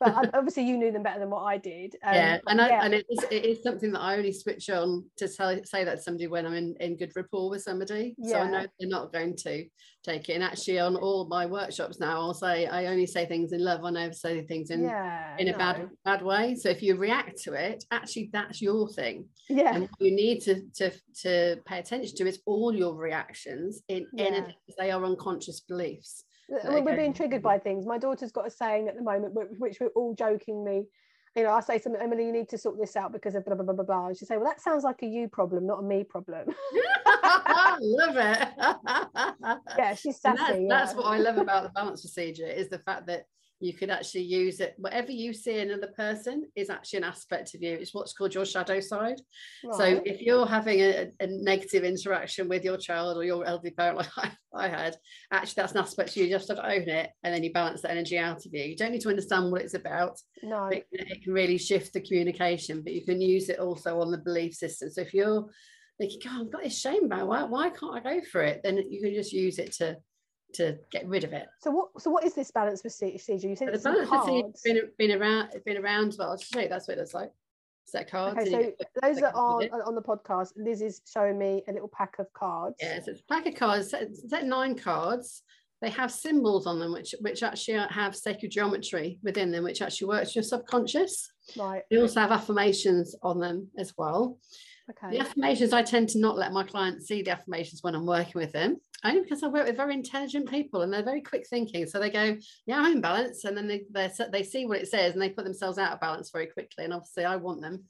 But 0.00 0.30
obviously, 0.34 0.64
you 0.64 0.76
knew 0.76 0.90
them 0.90 1.02
better 1.04 1.20
than 1.20 1.30
what 1.30 1.42
I 1.44 1.56
did. 1.56 1.94
Um, 2.04 2.14
yeah, 2.14 2.38
and 2.48 2.60
I, 2.60 2.68
yeah. 2.68 2.84
and 2.84 2.94
it 2.94 3.06
is, 3.08 3.24
it 3.30 3.44
is 3.44 3.62
something 3.62 3.92
that 3.92 4.00
I 4.00 4.16
only 4.16 4.32
switch 4.32 4.68
on 4.70 5.04
to 5.18 5.28
tell, 5.28 5.56
say 5.64 5.84
that 5.84 5.96
to 5.96 6.02
somebody 6.02 6.26
when 6.26 6.46
I'm 6.46 6.54
in, 6.54 6.74
in 6.80 6.96
good 6.96 7.12
rapport 7.14 7.50
with 7.50 7.62
somebody. 7.62 8.16
So 8.24 8.38
I 8.38 8.50
know 8.50 8.66
they're 8.78 8.88
not 8.88 9.12
going 9.12 9.36
to 9.36 9.66
take 10.02 10.28
it. 10.28 10.32
And 10.32 10.42
actually, 10.42 10.80
on 10.80 10.96
all 10.96 11.26
my 11.28 11.46
workshops 11.46 12.00
now, 12.00 12.20
I'll 12.20 12.34
say 12.34 12.66
I 12.66 12.86
only 12.86 13.06
say 13.06 13.26
things 13.26 13.52
in 13.52 13.64
love. 13.64 13.84
I 13.84 13.90
never 13.90 14.12
say 14.12 14.44
things 14.44 14.70
in 14.70 14.82
yeah, 14.82 15.36
in 15.38 15.48
a 15.48 15.52
no. 15.52 15.58
bad 15.58 15.88
bad 16.04 16.22
way. 16.22 16.56
So 16.56 16.68
if 16.70 16.82
you 16.82 16.96
react 16.96 17.40
to 17.44 17.52
it, 17.52 17.84
actually 17.90 18.30
that's 18.32 18.60
your 18.60 18.88
thing. 18.88 19.26
Yeah, 19.48 19.74
And 19.74 19.82
what 19.82 20.00
you 20.00 20.14
need 20.14 20.40
to 20.42 20.62
to 20.76 20.90
to 21.22 21.56
pay 21.66 21.78
attention 21.78 22.16
to 22.16 22.26
is 22.26 22.40
all 22.46 22.74
your 22.74 22.94
reactions 22.94 23.82
in 23.88 24.06
Yeah. 24.12 24.24
anything 24.24 24.54
they 24.78 24.90
are 24.90 25.04
unconscious 25.04 25.60
beliefs. 25.60 26.24
We're 26.48 26.80
okay. 26.80 26.96
being 26.96 27.14
triggered 27.14 27.42
by 27.42 27.58
things. 27.58 27.86
My 27.86 27.98
daughter's 27.98 28.32
got 28.32 28.46
a 28.46 28.50
saying 28.50 28.88
at 28.88 28.96
the 28.96 29.02
moment, 29.02 29.34
which 29.58 29.78
we're 29.80 29.88
all 29.88 30.14
jokingly, 30.14 30.86
you 31.36 31.44
know, 31.44 31.52
I 31.52 31.60
say 31.60 31.78
something, 31.78 32.00
Emily, 32.00 32.26
you 32.26 32.32
need 32.32 32.48
to 32.50 32.58
sort 32.58 32.78
this 32.78 32.94
out 32.94 33.12
because 33.12 33.34
of 33.34 33.44
blah 33.44 33.54
blah 33.54 33.64
blah 33.64 33.74
blah 33.74 33.84
blah. 33.84 34.06
And 34.08 34.16
she 34.16 34.26
say, 34.26 34.36
well, 34.36 34.46
that 34.46 34.60
sounds 34.60 34.84
like 34.84 35.02
a 35.02 35.06
you 35.06 35.28
problem, 35.28 35.66
not 35.66 35.78
a 35.78 35.82
me 35.82 36.04
problem. 36.04 36.48
I 37.06 37.78
love 37.80 38.16
it. 38.16 39.58
yeah, 39.78 39.94
she's 39.94 40.20
sassy. 40.20 40.66
that's, 40.68 40.92
that's 40.92 40.94
what 40.94 41.06
I 41.06 41.18
love 41.18 41.38
about 41.38 41.62
the 41.62 41.68
balance 41.74 42.02
procedure 42.02 42.46
is 42.46 42.68
the 42.68 42.78
fact 42.78 43.06
that 43.06 43.24
you 43.62 43.74
could 43.74 43.90
actually 43.90 44.22
use 44.22 44.60
it. 44.60 44.74
Whatever 44.76 45.12
you 45.12 45.32
see 45.32 45.58
in 45.58 45.70
another 45.70 45.92
person 45.96 46.46
is 46.56 46.68
actually 46.68 46.98
an 46.98 47.04
aspect 47.04 47.54
of 47.54 47.62
you. 47.62 47.74
It's 47.74 47.94
what's 47.94 48.12
called 48.12 48.34
your 48.34 48.44
shadow 48.44 48.80
side. 48.80 49.20
So 49.72 49.84
if 50.04 50.20
you're 50.20 50.46
having 50.46 50.80
a, 50.80 51.10
a 51.20 51.26
negative 51.28 51.84
interaction 51.84 52.48
with 52.48 52.64
your 52.64 52.76
child 52.76 53.16
or 53.16 53.24
your 53.24 53.44
elderly 53.46 53.70
parent, 53.70 53.98
like 53.98 54.08
I, 54.16 54.32
I 54.52 54.68
had, 54.68 54.96
actually 55.30 55.62
that's 55.62 55.72
an 55.72 55.78
aspect 55.78 56.10
of 56.10 56.16
you. 56.16 56.24
You 56.24 56.30
just 56.30 56.48
have 56.48 56.56
to 56.58 56.66
own 56.66 56.88
it, 56.88 57.10
and 57.22 57.32
then 57.32 57.44
you 57.44 57.52
balance 57.52 57.82
the 57.82 57.90
energy 57.90 58.18
out 58.18 58.44
of 58.44 58.52
you. 58.52 58.64
You 58.64 58.76
don't 58.76 58.92
need 58.92 59.02
to 59.02 59.10
understand 59.10 59.52
what 59.52 59.62
it's 59.62 59.74
about. 59.74 60.18
no, 60.42 60.66
It, 60.66 60.86
it 60.90 61.22
can 61.22 61.32
really 61.32 61.58
shift 61.58 61.92
the 61.92 62.00
communication, 62.00 62.82
but 62.82 62.92
you 62.92 63.04
can 63.04 63.20
use 63.20 63.48
it 63.48 63.60
also 63.60 64.00
on 64.00 64.10
the 64.10 64.18
belief 64.18 64.54
system. 64.54 64.90
So 64.90 65.02
if 65.02 65.14
you're 65.14 65.46
thinking, 65.98 66.20
God, 66.24 66.40
I've 66.40 66.52
got 66.52 66.62
this 66.64 66.80
shame 66.80 67.04
about 67.04 67.28
why, 67.28 67.44
why 67.44 67.70
can't 67.70 67.94
I 67.94 68.00
go 68.00 68.20
for 68.30 68.42
it? 68.42 68.60
Then 68.64 68.78
you 68.90 69.00
can 69.00 69.14
just 69.14 69.32
use 69.32 69.58
it 69.58 69.72
to 69.74 69.96
to 70.54 70.78
get 70.90 71.06
rid 71.06 71.24
of 71.24 71.32
it. 71.32 71.46
so 71.60 71.70
what? 71.70 71.88
So 72.00 72.10
what 72.10 72.24
is 72.24 72.34
this 72.34 72.50
balance 72.50 72.82
proce- 72.82 73.10
procedure? 73.10 73.48
You 73.48 73.56
said 73.56 73.68
it's 73.68 73.82
the 73.82 73.90
balance 73.90 74.08
procedure 74.08 74.46
has 74.46 74.62
been, 74.62 74.80
been 74.98 75.20
around 75.20 75.50
been 75.64 75.76
around 75.78 76.16
well. 76.18 76.30
I'll 76.30 76.38
show 76.38 76.60
you 76.60 76.68
that's 76.68 76.88
what 76.88 76.96
it 76.96 77.00
looks 77.00 77.14
like. 77.14 77.30
Set 77.84 78.04
of 78.04 78.10
cards. 78.10 78.38
Okay, 78.40 78.50
you 78.50 78.74
so 78.78 79.00
those 79.02 79.16
that 79.20 79.34
are 79.34 79.62
it. 79.62 79.72
on 79.72 79.94
the 79.94 80.02
podcast, 80.02 80.52
Liz 80.56 80.82
is 80.82 81.00
showing 81.06 81.38
me 81.38 81.62
a 81.68 81.72
little 81.72 81.90
pack 81.92 82.18
of 82.18 82.32
cards. 82.32 82.76
Yeah, 82.80 83.00
so 83.02 83.10
it's 83.10 83.20
a 83.20 83.24
pack 83.32 83.46
of 83.46 83.54
cards, 83.54 83.90
set, 83.90 84.08
set 84.14 84.46
nine 84.46 84.78
cards. 84.78 85.42
They 85.80 85.90
have 85.90 86.12
symbols 86.12 86.68
on 86.68 86.78
them, 86.78 86.92
which 86.92 87.12
which 87.20 87.42
actually 87.42 87.78
have 87.90 88.14
sacred 88.14 88.52
geometry 88.52 89.18
within 89.24 89.50
them, 89.50 89.64
which 89.64 89.82
actually 89.82 90.08
works 90.08 90.34
your 90.36 90.44
subconscious. 90.44 91.28
Right. 91.56 91.82
They 91.90 92.00
also 92.00 92.20
have 92.20 92.30
affirmations 92.30 93.16
on 93.22 93.40
them 93.40 93.68
as 93.76 93.92
well. 93.98 94.38
Okay. 94.92 95.16
The 95.16 95.22
affirmations, 95.22 95.72
I 95.72 95.82
tend 95.82 96.08
to 96.10 96.18
not 96.18 96.36
let 96.36 96.52
my 96.52 96.64
clients 96.64 97.06
see 97.06 97.22
the 97.22 97.30
affirmations 97.30 97.82
when 97.82 97.94
I'm 97.94 98.06
working 98.06 98.40
with 98.40 98.52
them, 98.52 98.76
only 99.04 99.22
because 99.22 99.42
I 99.42 99.48
work 99.48 99.66
with 99.66 99.76
very 99.76 99.94
intelligent 99.94 100.48
people 100.50 100.82
and 100.82 100.92
they're 100.92 101.02
very 101.02 101.22
quick 101.22 101.46
thinking. 101.48 101.86
So 101.86 101.98
they 101.98 102.10
go, 102.10 102.36
"Yeah, 102.66 102.78
I'm 102.78 102.92
in 102.92 103.00
balance," 103.00 103.44
and 103.44 103.56
then 103.56 103.68
they 103.68 103.84
they 104.30 104.42
see 104.42 104.66
what 104.66 104.80
it 104.80 104.88
says 104.88 105.12
and 105.12 105.22
they 105.22 105.30
put 105.30 105.44
themselves 105.44 105.78
out 105.78 105.92
of 105.92 106.00
balance 106.00 106.30
very 106.30 106.46
quickly. 106.46 106.84
And 106.84 106.92
obviously, 106.92 107.24
I 107.24 107.36
want 107.36 107.60
them 107.60 107.84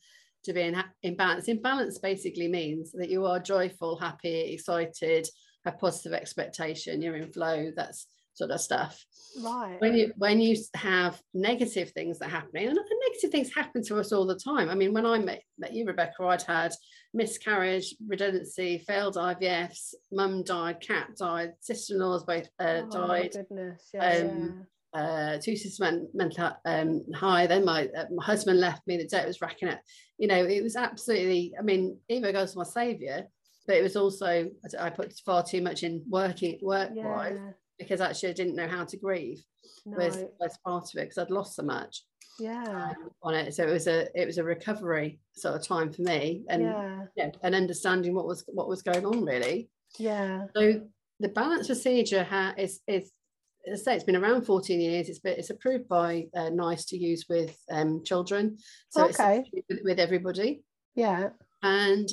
to 0.45 0.53
be 0.53 0.63
in, 0.63 0.83
in 1.03 1.17
balance. 1.17 1.49
In 1.49 1.63
balance 1.63 1.99
basically 1.99 2.49
means 2.49 2.93
that 2.93 3.11
you 3.11 3.25
are 3.27 3.39
joyful, 3.39 3.97
happy, 3.97 4.53
excited, 4.53 5.29
have 5.65 5.79
positive 5.79 6.13
expectation, 6.13 7.03
you're 7.03 7.17
in 7.17 7.33
flow. 7.33 7.71
That's 7.75 8.07
sort 8.35 8.51
of 8.51 8.61
stuff 8.61 9.05
Right. 9.43 9.81
when 9.81 9.95
you 9.95 10.13
when 10.19 10.41
you 10.41 10.57
have 10.75 11.21
negative 11.33 11.91
things 11.93 12.19
that 12.19 12.27
are 12.27 12.31
happening 12.31 12.69
and 12.69 12.79
negative 13.09 13.31
things 13.31 13.55
happen 13.55 13.83
to 13.85 13.99
us 13.99 14.13
all 14.13 14.27
the 14.27 14.39
time 14.39 14.69
i 14.69 14.75
mean 14.75 14.93
when 14.93 15.07
i 15.07 15.19
met, 15.19 15.43
met 15.59 15.73
you 15.73 15.87
rebecca 15.87 16.23
i'd 16.25 16.43
had 16.43 16.75
miscarriage 17.15 17.95
redundancy 18.07 18.79
failed 18.87 19.17
ivfs 19.17 19.95
mum 20.11 20.43
died 20.43 20.81
cat 20.81 21.09
died 21.19 21.53
sister-in-laws 21.61 22.25
both 22.25 22.49
uh, 22.61 22.83
Oh, 22.85 23.07
died 23.07 23.33
goodness. 23.33 23.89
Yeah. 23.95 24.19
Um, 24.19 24.67
uh, 24.95 25.39
two 25.39 25.57
sisters 25.57 25.81
went 25.81 26.15
mental 26.15 26.53
um, 26.67 27.03
high. 27.15 27.47
Then 27.47 27.65
my 27.65 27.89
uh, 27.97 28.05
my 28.15 28.23
husband 28.23 28.61
left 28.61 28.87
me. 28.87 28.99
The 28.99 29.07
debt 29.07 29.27
was 29.27 29.41
racking 29.41 29.71
up. 29.71 29.81
You 30.19 30.29
know, 30.29 30.45
it 30.45 30.63
was 30.63 30.77
absolutely. 30.77 31.55
I 31.59 31.63
mean, 31.63 31.97
Evo 32.11 32.31
Girls 32.31 32.53
to 32.53 32.59
my 32.59 32.65
saviour, 32.65 33.23
but 33.67 33.77
it 33.77 33.83
was 33.83 33.97
also 33.97 34.51
I 34.79 34.91
put 34.91 35.15
far 35.25 35.43
too 35.43 35.63
much 35.63 35.83
in 35.83 36.05
working 36.09 36.59
work 36.63 36.91
yeah. 36.95 37.07
wise 37.07 37.39
yeah. 37.39 37.53
Because 37.79 38.01
actually 38.01 38.31
I 38.31 38.33
didn't 38.35 38.57
know 38.57 38.69
how 38.69 38.85
to 38.85 38.97
grieve 38.97 39.43
was, 39.85 40.17
No. 40.17 40.31
was 40.41 40.59
part 40.65 40.85
of 40.85 41.01
it 41.01 41.05
because 41.09 41.19
I'd 41.19 41.31
lost 41.31 41.57
so 41.57 41.63
much 41.63 42.05
Yeah. 42.39 42.93
um, 42.97 43.11
on 43.23 43.35
it. 43.35 43.55
So 43.55 43.67
it 43.67 43.73
was 43.73 43.87
a 43.87 44.09
it 44.21 44.27
was 44.27 44.39
a 44.39 44.45
recovery 44.45 45.21
sort 45.35 45.55
of 45.57 45.67
time 45.67 45.93
for 45.93 46.03
me 46.03 46.45
and 46.49 46.63
Yeah. 46.63 47.07
yeah, 47.17 47.31
and 47.43 47.55
understanding 47.55 48.15
what 48.15 48.27
was 48.27 48.45
what 48.49 48.69
was 48.69 48.83
going 48.83 49.05
on 49.07 49.25
really. 49.25 49.71
Yeah. 49.99 50.47
So 50.57 50.87
the 51.21 51.29
balance 51.29 51.67
procedure 51.67 52.25
ha- 52.25 52.55
is 52.57 52.81
is 52.87 53.13
as 53.71 53.83
I 53.83 53.85
say, 53.85 53.95
it's 53.95 54.03
been 54.05 54.17
around 54.17 54.43
14 54.45 54.81
years. 54.81 55.09
It's 55.09 55.21
been, 55.21 55.39
it's 55.39 55.51
approved 55.51 55.87
by 55.87 56.27
uh, 56.35 56.49
NICE 56.51 56.85
to 56.87 56.97
use 56.97 57.27
with 57.29 57.57
um, 57.71 58.03
children, 58.05 58.59
so 58.89 59.05
Okay. 59.05 59.45
it's 59.53 59.67
with, 59.69 59.79
with 59.85 59.99
everybody, 60.01 60.65
Yeah. 60.97 61.29
and 61.63 62.09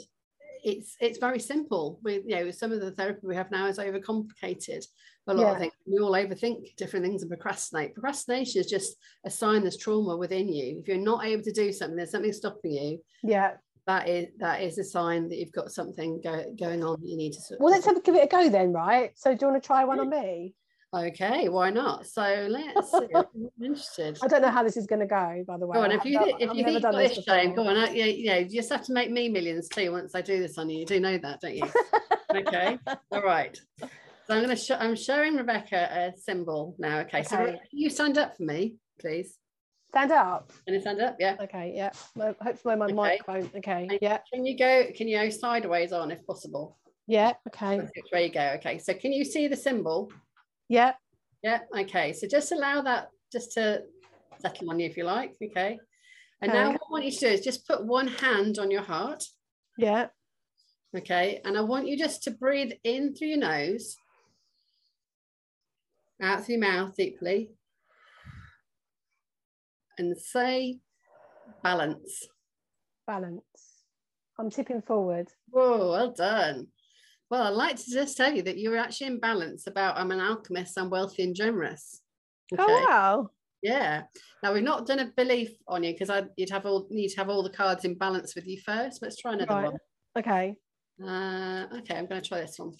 it's 0.63 0.95
it's 0.99 1.17
very 1.19 1.39
simple. 1.39 1.99
With 2.03 2.23
you 2.25 2.35
know, 2.35 2.51
some 2.51 2.71
of 2.71 2.81
the 2.81 2.91
therapy 2.91 3.21
we 3.23 3.35
have 3.35 3.51
now 3.51 3.67
is 3.67 3.77
overcomplicated. 3.77 4.85
A 5.27 5.33
lot 5.33 5.41
Yeah. 5.43 5.51
of 5.53 5.59
things 5.59 5.73
we 5.85 5.99
all 5.99 6.11
overthink 6.11 6.75
different 6.75 7.05
things 7.05 7.21
and 7.21 7.29
procrastinate. 7.29 7.93
Procrastination 7.93 8.61
is 8.61 8.67
just 8.69 8.97
a 9.25 9.29
sign 9.29 9.61
there's 9.61 9.77
trauma 9.77 10.17
within 10.17 10.47
you. 10.51 10.79
If 10.79 10.87
you're 10.87 10.97
not 10.97 11.25
able 11.25 11.43
to 11.43 11.51
do 11.51 11.71
something, 11.71 11.95
there's 11.97 12.11
something 12.11 12.33
stopping 12.33 12.71
you. 12.71 12.99
Yeah. 13.23 13.57
That 13.85 14.07
is 14.07 14.27
that 14.39 14.61
is 14.61 14.77
a 14.77 14.83
sign 14.83 15.29
that 15.29 15.37
you've 15.37 15.51
got 15.51 15.71
something 15.71 16.21
go, 16.21 16.45
going 16.59 16.83
on 16.83 16.99
that 16.99 17.07
you 17.07 17.17
need 17.17 17.33
to. 17.33 17.41
sort 17.41 17.59
Well, 17.59 17.71
let's 17.71 17.85
have, 17.85 18.03
give 18.03 18.15
it 18.15 18.25
a 18.25 18.27
go 18.27 18.49
then, 18.49 18.71
right? 18.73 19.11
So, 19.15 19.33
do 19.35 19.45
you 19.45 19.51
want 19.51 19.63
to 19.63 19.67
try 19.67 19.83
one 19.83 19.99
on 19.99 20.09
me? 20.09 20.53
Okay, 20.91 21.49
why 21.49 21.69
not? 21.69 22.07
So 22.07 22.47
let's 22.49 22.91
see. 22.91 23.07
I'm 23.13 23.25
interested. 23.63 24.17
I 24.23 24.27
don't 24.27 24.41
know 24.41 24.49
how 24.49 24.63
this 24.63 24.75
is 24.75 24.87
going 24.87 25.01
to 25.01 25.05
go, 25.05 25.43
by 25.47 25.57
the 25.57 25.67
way. 25.67 25.75
Go 25.75 25.83
on, 25.83 25.91
if 25.91 26.03
you 26.03 26.19
if 26.39 26.49
I've 26.49 26.55
you 26.57 26.63
think 26.63 26.81
done 26.81 26.93
got 26.93 26.97
this 26.97 27.17
before. 27.17 27.53
go 27.55 27.67
on. 27.67 27.77
I, 27.77 27.83
uh, 27.83 27.89
yeah, 27.91 28.05
yeah, 28.05 28.37
you 28.39 28.49
just 28.49 28.71
have 28.71 28.83
to 28.85 28.93
make 28.93 29.11
me 29.11 29.29
millions 29.29 29.69
too 29.69 29.91
once 29.91 30.15
I 30.15 30.21
do 30.21 30.39
this 30.39 30.57
on 30.57 30.67
you. 30.69 30.79
You 30.79 30.85
do 30.85 30.99
know 30.99 31.17
that, 31.19 31.41
don't 31.41 31.55
you? 31.55 31.67
okay, 32.35 32.79
all 33.11 33.21
right. 33.21 33.59
So 33.79 34.35
I'm 34.35 34.43
going 34.43 34.49
to 34.49 34.55
show. 34.55 34.75
I'm 34.75 34.95
showing 34.95 35.35
Rebecca 35.35 35.89
a 35.91 36.17
symbol 36.19 36.75
now. 36.79 36.99
Okay, 37.01 37.21
so 37.21 37.37
Okay. 37.37 37.51
Can 37.51 37.59
you 37.79 37.89
stand 37.91 38.17
up 38.17 38.35
for 38.37 38.43
me, 38.43 38.77
please. 38.99 39.37
Stand 39.89 40.11
up. 40.11 40.51
Can 40.65 40.73
you 40.73 40.81
stand 40.81 41.01
up? 41.01 41.17
Yeah. 41.19 41.35
Okay. 41.39 41.73
Yeah. 41.75 41.91
Hopefully, 42.41 42.75
my 42.77 42.85
Okay. 42.85 42.93
microphone. 42.93 43.51
Okay. 43.57 43.99
Yeah. 44.01 44.19
Can 44.33 44.43
you 44.43 44.57
go? 44.57 44.85
Can 44.95 45.07
you 45.07 45.19
go 45.19 45.29
sideways 45.29 45.93
on 45.93 46.09
if 46.09 46.25
possible? 46.25 46.79
Yeah. 47.05 47.33
Okay. 47.47 47.79
There 48.11 48.21
you 48.21 48.31
go. 48.31 48.53
Okay, 48.57 48.77
so 48.79 48.93
can 48.93 49.11
you 49.13 49.23
see 49.23 49.47
the 49.47 49.55
symbol? 49.55 50.11
Yeah. 50.69 50.93
Yeah. 51.43 51.59
Okay. 51.77 52.13
So 52.13 52.27
just 52.27 52.51
allow 52.51 52.81
that 52.83 53.09
just 53.31 53.53
to 53.53 53.83
settle 54.39 54.69
on 54.69 54.79
you 54.79 54.85
if 54.85 54.95
you 54.95 55.03
like. 55.03 55.35
Okay. 55.43 55.79
And 56.41 56.53
now 56.53 56.71
what 56.71 56.81
I 56.81 56.91
want 56.91 57.05
you 57.05 57.11
to 57.11 57.19
do 57.19 57.27
is 57.27 57.41
just 57.41 57.67
put 57.67 57.85
one 57.85 58.07
hand 58.07 58.59
on 58.59 58.71
your 58.71 58.83
heart. 58.83 59.23
Yeah. 59.77 60.07
Okay. 60.95 61.41
And 61.43 61.57
I 61.57 61.61
want 61.61 61.87
you 61.87 61.97
just 61.97 62.23
to 62.23 62.31
breathe 62.31 62.71
in 62.83 63.13
through 63.13 63.29
your 63.29 63.39
nose, 63.39 63.97
out 66.21 66.45
through 66.45 66.55
your 66.55 66.61
mouth 66.61 66.95
deeply, 66.95 67.49
and 69.97 70.17
say 70.17 70.79
balance. 71.63 72.27
Balance. 73.05 73.43
I'm 74.37 74.49
tipping 74.49 74.81
forward. 74.81 75.27
Whoa, 75.49 75.91
well 75.91 76.11
done. 76.11 76.67
Well, 77.29 77.43
I'd 77.43 77.49
like 77.49 77.75
to 77.75 77.91
just 77.91 78.17
tell 78.17 78.33
you 78.33 78.41
that 78.43 78.57
you're 78.57 78.77
actually 78.77 79.07
in 79.07 79.19
balance 79.19 79.67
about 79.67 79.97
I'm 79.97 80.11
an 80.11 80.19
alchemist, 80.19 80.77
I'm 80.77 80.89
wealthy 80.89 81.23
and 81.23 81.35
generous. 81.35 82.01
Okay. 82.51 82.63
Oh 82.63 82.85
wow. 82.87 83.29
Yeah. 83.61 84.03
Now 84.41 84.53
we've 84.53 84.63
not 84.63 84.85
done 84.85 84.99
a 84.99 85.11
belief 85.15 85.51
on 85.67 85.83
you 85.83 85.93
because 85.93 86.09
I 86.09 86.23
you'd 86.37 86.49
have 86.49 86.65
all 86.65 86.87
need 86.89 87.09
to 87.09 87.17
have 87.17 87.29
all 87.29 87.43
the 87.43 87.49
cards 87.49 87.85
in 87.85 87.95
balance 87.95 88.35
with 88.35 88.47
you 88.47 88.59
first. 88.65 89.01
Let's 89.01 89.17
try 89.17 89.33
another 89.33 89.53
right. 89.53 89.65
one. 89.65 89.77
Okay. 90.17 90.55
Uh, 91.01 91.65
okay, 91.77 91.95
I'm 91.95 92.07
going 92.07 92.21
to 92.21 92.27
try 92.27 92.41
this 92.41 92.57
one. 92.57 92.73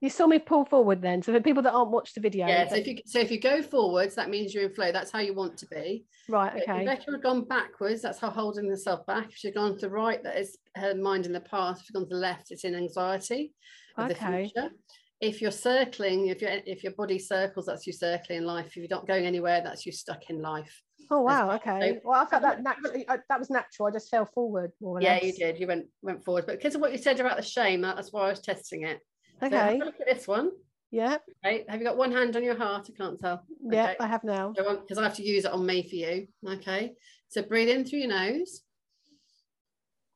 You 0.00 0.08
saw 0.08 0.26
me 0.26 0.38
pull 0.38 0.64
forward 0.64 1.02
then. 1.02 1.22
So 1.22 1.32
for 1.32 1.40
people 1.40 1.62
that 1.62 1.72
aren't 1.72 1.90
watched 1.90 2.14
the 2.14 2.22
video. 2.22 2.46
Yeah, 2.46 2.66
so 2.68 2.76
if 2.76 2.86
you 2.86 2.98
so 3.04 3.20
if 3.20 3.30
you 3.30 3.38
go 3.38 3.62
forwards, 3.62 4.14
that 4.14 4.30
means 4.30 4.54
you're 4.54 4.64
in 4.64 4.72
flow. 4.72 4.92
That's 4.92 5.10
how 5.10 5.18
you 5.18 5.34
want 5.34 5.58
to 5.58 5.66
be. 5.66 6.06
Right, 6.28 6.52
okay. 6.52 6.62
If 6.62 6.78
Rebecca 6.78 7.12
had 7.12 7.22
gone 7.22 7.44
backwards, 7.44 8.00
that's 8.02 8.18
her 8.20 8.30
holding 8.30 8.68
herself 8.68 9.04
back. 9.06 9.28
If 9.28 9.36
she'd 9.36 9.54
gone 9.54 9.74
to 9.74 9.80
the 9.80 9.90
right, 9.90 10.22
that 10.24 10.38
is 10.38 10.56
her 10.76 10.94
mind 10.94 11.26
in 11.26 11.32
the 11.32 11.40
past. 11.40 11.82
If 11.82 11.90
you've 11.90 11.94
gone 11.94 12.08
to 12.08 12.14
the 12.14 12.20
left, 12.20 12.50
it's 12.50 12.64
in 12.64 12.74
anxiety 12.74 13.52
of 13.98 14.10
okay. 14.10 14.14
the 14.14 14.48
future. 14.48 14.74
If 15.20 15.42
you're 15.42 15.50
circling, 15.50 16.28
if 16.28 16.40
your 16.40 16.50
if 16.64 16.82
your 16.82 16.94
body 16.94 17.18
circles, 17.18 17.66
that's 17.66 17.86
you 17.86 17.92
circling 17.92 18.38
in 18.38 18.46
life. 18.46 18.68
If 18.68 18.76
you're 18.76 18.86
not 18.88 19.06
going 19.06 19.26
anywhere, 19.26 19.60
that's 19.62 19.84
you 19.84 19.92
stuck 19.92 20.30
in 20.30 20.40
life. 20.40 20.80
Oh 21.10 21.20
wow, 21.20 21.50
okay. 21.56 21.94
So, 21.94 22.00
well, 22.04 22.22
I 22.22 22.26
felt 22.26 22.42
that 22.42 22.62
naturally. 22.62 23.04
that 23.06 23.38
was 23.38 23.50
natural. 23.50 23.88
I 23.88 23.90
just 23.90 24.10
fell 24.10 24.24
forward 24.24 24.72
more 24.80 25.02
Yeah, 25.02 25.14
less. 25.14 25.24
you 25.24 25.32
did. 25.32 25.58
You 25.58 25.66
went 25.66 25.86
went 26.00 26.24
forward, 26.24 26.44
but 26.46 26.56
because 26.56 26.74
of 26.74 26.80
what 26.80 26.92
you 26.92 26.98
said 26.98 27.20
about 27.20 27.36
the 27.36 27.42
shame, 27.42 27.82
that's 27.82 28.12
why 28.12 28.22
I 28.22 28.28
was 28.30 28.40
testing 28.40 28.84
it. 28.84 29.00
Okay. 29.42 29.78
So 29.78 29.84
look 29.84 30.00
at 30.00 30.06
this 30.06 30.28
one. 30.28 30.50
Yeah. 30.90 31.18
Okay. 31.44 31.64
Have 31.68 31.80
you 31.80 31.86
got 31.86 31.96
one 31.96 32.12
hand 32.12 32.36
on 32.36 32.42
your 32.42 32.56
heart? 32.56 32.90
I 32.92 32.96
can't 32.96 33.18
tell. 33.18 33.44
Yeah, 33.62 33.84
okay. 33.84 33.96
I 34.00 34.06
have 34.06 34.24
now. 34.24 34.52
Because 34.52 34.98
I 34.98 35.04
have 35.04 35.16
to 35.16 35.22
use 35.22 35.44
it 35.44 35.52
on 35.52 35.64
me 35.64 35.88
for 35.88 35.96
you. 35.96 36.26
Okay. 36.46 36.92
So 37.28 37.42
breathe 37.42 37.68
in 37.68 37.84
through 37.84 38.00
your 38.00 38.08
nose, 38.08 38.62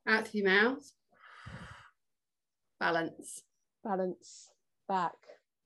out 0.07 0.27
through 0.27 0.41
your 0.41 0.49
mouth. 0.49 0.91
Balance. 2.79 3.41
Balance. 3.83 4.49
Back. 4.87 5.13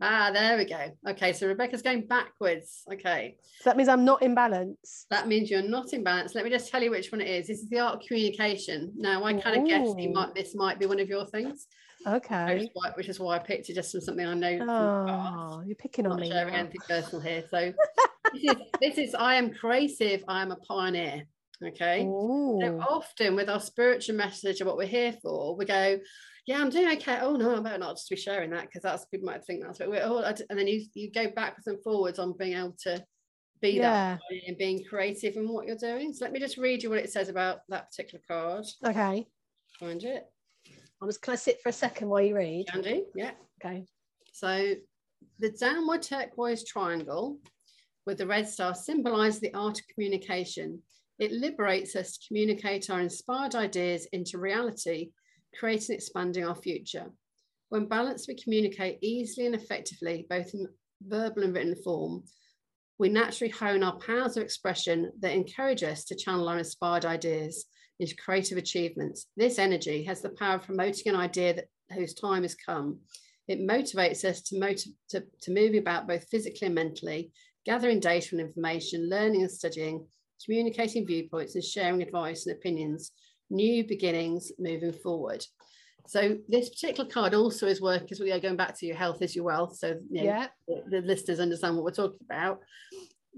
Ah, 0.02 0.32
there 0.32 0.58
we 0.58 0.64
go. 0.64 0.92
Okay, 1.10 1.34
so 1.34 1.46
Rebecca's 1.46 1.82
going 1.82 2.08
backwards. 2.08 2.84
Okay. 2.94 3.36
So 3.60 3.70
that 3.70 3.76
means 3.76 3.90
I'm 3.90 4.06
not 4.06 4.22
in 4.22 4.34
balance. 4.34 5.06
That 5.10 5.28
means 5.28 5.52
you're 5.52 5.62
not 5.62 5.92
in 5.92 6.04
balance. 6.04 6.36
Let 6.36 6.46
me 6.46 6.50
just 6.50 6.72
tell 6.72 6.82
you 6.82 6.92
which 6.92 7.12
one 7.12 7.20
it 7.20 7.28
is. 7.28 7.48
This 7.48 7.60
is 7.60 7.70
the 7.70 7.80
art 7.80 7.96
of 7.96 8.08
communication. 8.08 8.94
Now, 8.96 9.26
I 9.26 9.34
kind 9.34 9.60
of 9.60 9.68
guess 9.68 9.90
might, 10.14 10.34
this 10.36 10.56
might 10.56 10.80
be 10.80 10.86
one 10.86 11.02
of 11.02 11.10
your 11.10 11.26
things. 11.26 11.68
Okay. 12.08 12.54
Which 12.54 12.64
is, 12.64 12.70
why, 12.74 12.92
which 12.96 13.10
is 13.10 13.20
why 13.20 13.36
I 13.36 13.40
picked 13.40 13.70
it 13.70 13.76
just 13.76 13.92
from 13.92 14.02
something 14.02 14.26
I 14.26 14.34
know. 14.34 14.66
Oh, 14.70 15.64
you're 15.66 15.76
picking 15.76 16.06
on 16.06 16.12
not 16.12 16.20
me. 16.22 16.30
sharing 16.30 16.56
anything 16.56 16.82
personal 16.88 17.22
here. 17.22 17.44
So 17.50 17.74
this 18.34 18.44
is 18.44 18.56
this 18.82 18.98
is 18.98 19.16
I 19.16 19.36
am 19.36 19.54
creative. 19.54 20.24
I 20.28 20.42
am 20.42 20.52
a 20.52 20.56
pioneer. 20.56 21.24
Okay. 21.64 22.04
So 22.04 22.80
often 22.90 23.36
with 23.36 23.50
our 23.50 23.60
spiritual 23.60 24.16
message 24.16 24.62
of 24.62 24.68
what 24.68 24.78
we're 24.78 24.88
here 24.88 25.14
for, 25.22 25.58
we 25.58 25.66
go, 25.66 26.00
yeah, 26.46 26.62
I'm 26.62 26.70
doing 26.70 26.90
okay. 26.94 27.20
Oh 27.22 27.36
no, 27.36 27.58
I 27.58 27.60
better 27.60 27.78
not 27.78 27.98
just 27.98 28.10
be 28.10 28.16
sharing 28.16 28.52
that 28.52 28.68
because 28.68 28.82
that's 28.82 29.06
people 29.06 29.26
might 29.26 29.44
think 29.44 29.64
that's 29.64 29.80
what 29.80 29.90
we're. 29.90 30.04
Oh, 30.04 30.20
and 30.20 30.58
then 30.58 30.68
you 30.68 30.86
you 30.94 31.12
go 31.12 31.28
backwards 31.36 31.68
and 31.68 31.84
forwards 31.84 32.18
on 32.18 32.38
being 32.38 32.58
able 32.58 32.76
to 32.84 33.04
be 33.62 33.72
yeah. 33.72 34.18
that 34.18 34.22
and 34.48 34.58
being 34.58 34.84
creative 34.90 35.36
in 35.36 35.48
what 35.50 35.68
you're 35.68 35.76
doing. 35.76 36.14
So 36.14 36.24
let 36.24 36.32
me 36.32 36.40
just 36.40 36.58
read 36.58 36.82
you 36.82 36.90
what 36.90 37.00
it 37.00 37.12
says 37.12 37.28
about 37.28 37.60
that 37.70 37.92
particular 37.92 38.24
card. 38.28 38.66
Okay. 38.86 39.28
Find 39.80 40.04
it. 40.04 40.24
I 41.02 41.06
was, 41.06 41.18
can 41.18 41.34
I 41.34 41.36
sit 41.36 41.62
for 41.62 41.70
a 41.70 41.74
second 41.74 42.10
while 42.10 42.22
you 42.22 42.36
read? 42.36 42.68
Can 42.68 42.82
do, 42.82 43.06
yeah. 43.16 43.32
Okay. 43.64 43.86
So 44.34 44.74
the 45.40 45.52
downward 45.52 46.02
turquoise 46.02 46.64
triangle 46.64 47.38
with 48.06 48.18
the 48.18 48.28
red 48.28 48.48
star 48.48 48.76
symbolizes 48.76 49.40
the 49.40 49.54
art 49.54 49.80
of 49.80 49.88
communication. 49.94 50.82
It 51.20 51.32
liberates 51.32 51.96
us 51.96 52.18
to 52.18 52.28
communicate 52.28 52.90
our 52.90 53.00
inspired 53.00 53.56
ideas 53.56 54.08
into 54.12 54.38
reality, 54.38 55.12
creating 55.58 55.94
and 55.94 56.00
expanding 56.00 56.46
our 56.46 56.56
future. 56.56 57.12
When 57.70 57.88
balanced, 57.88 58.28
we 58.28 58.36
communicate 58.36 59.00
easily 59.02 59.46
and 59.46 59.56
effectively, 59.56 60.26
both 60.30 60.54
in 60.54 60.68
verbal 61.02 61.44
and 61.44 61.54
written 61.54 61.76
form. 61.84 62.24
We 62.98 63.10
naturally 63.10 63.52
hone 63.52 63.84
our 63.84 63.98
powers 64.00 64.38
of 64.38 64.44
expression 64.44 65.12
that 65.20 65.34
encourage 65.34 65.84
us 65.84 66.04
to 66.06 66.16
channel 66.16 66.50
our 66.50 66.58
inspired 66.58 67.06
ideas 67.06 67.66
into 68.00 68.16
creative 68.16 68.58
achievements. 68.58 69.26
This 69.36 69.60
energy 69.60 70.04
has 70.04 70.22
the 70.22 70.30
power 70.30 70.56
of 70.56 70.66
promoting 70.66 71.14
an 71.14 71.20
idea 71.20 71.54
that 71.54 71.68
whose 71.94 72.14
time 72.14 72.44
has 72.44 72.56
come. 72.56 73.00
It 73.48 73.60
motivates 73.60 74.24
us 74.24 74.42
to, 74.44 74.60
motiv- 74.60 74.94
to, 75.10 75.24
to 75.42 75.52
move 75.52 75.74
about 75.74 76.08
both 76.08 76.28
physically 76.30 76.68
and 76.68 76.76
mentally, 76.76 77.32
gathering 77.66 78.00
data 78.00 78.30
and 78.32 78.42
information, 78.42 79.10
learning 79.10 79.42
and 79.42 79.52
studying, 79.52 80.06
communicating 80.46 81.06
viewpoints 81.06 81.56
and 81.56 81.64
sharing 81.64 82.02
advice 82.02 82.46
and 82.46 82.56
opinions, 82.56 83.12
new 83.50 83.86
beginnings 83.86 84.52
moving 84.60 84.94
forward. 84.94 85.44
So 86.08 86.38
this 86.48 86.70
particular 86.70 87.10
card 87.10 87.34
also 87.34 87.68
is 87.68 87.82
work 87.82 88.02
because 88.02 88.20
we 88.20 88.32
are 88.32 88.40
going 88.40 88.56
back 88.56 88.78
to 88.80 88.86
your 88.86 88.96
health 88.96 89.22
is 89.22 89.36
your 89.36 89.46
wealth. 89.46 89.78
So 89.78 90.00
you 90.10 90.24
know, 90.24 90.24
yeah, 90.24 90.48
the, 90.68 90.84
the 90.90 91.02
listeners 91.02 91.40
understand 91.40 91.76
what 91.76 91.86
we're 91.86 91.92
talking 91.92 92.18
about. 92.24 92.62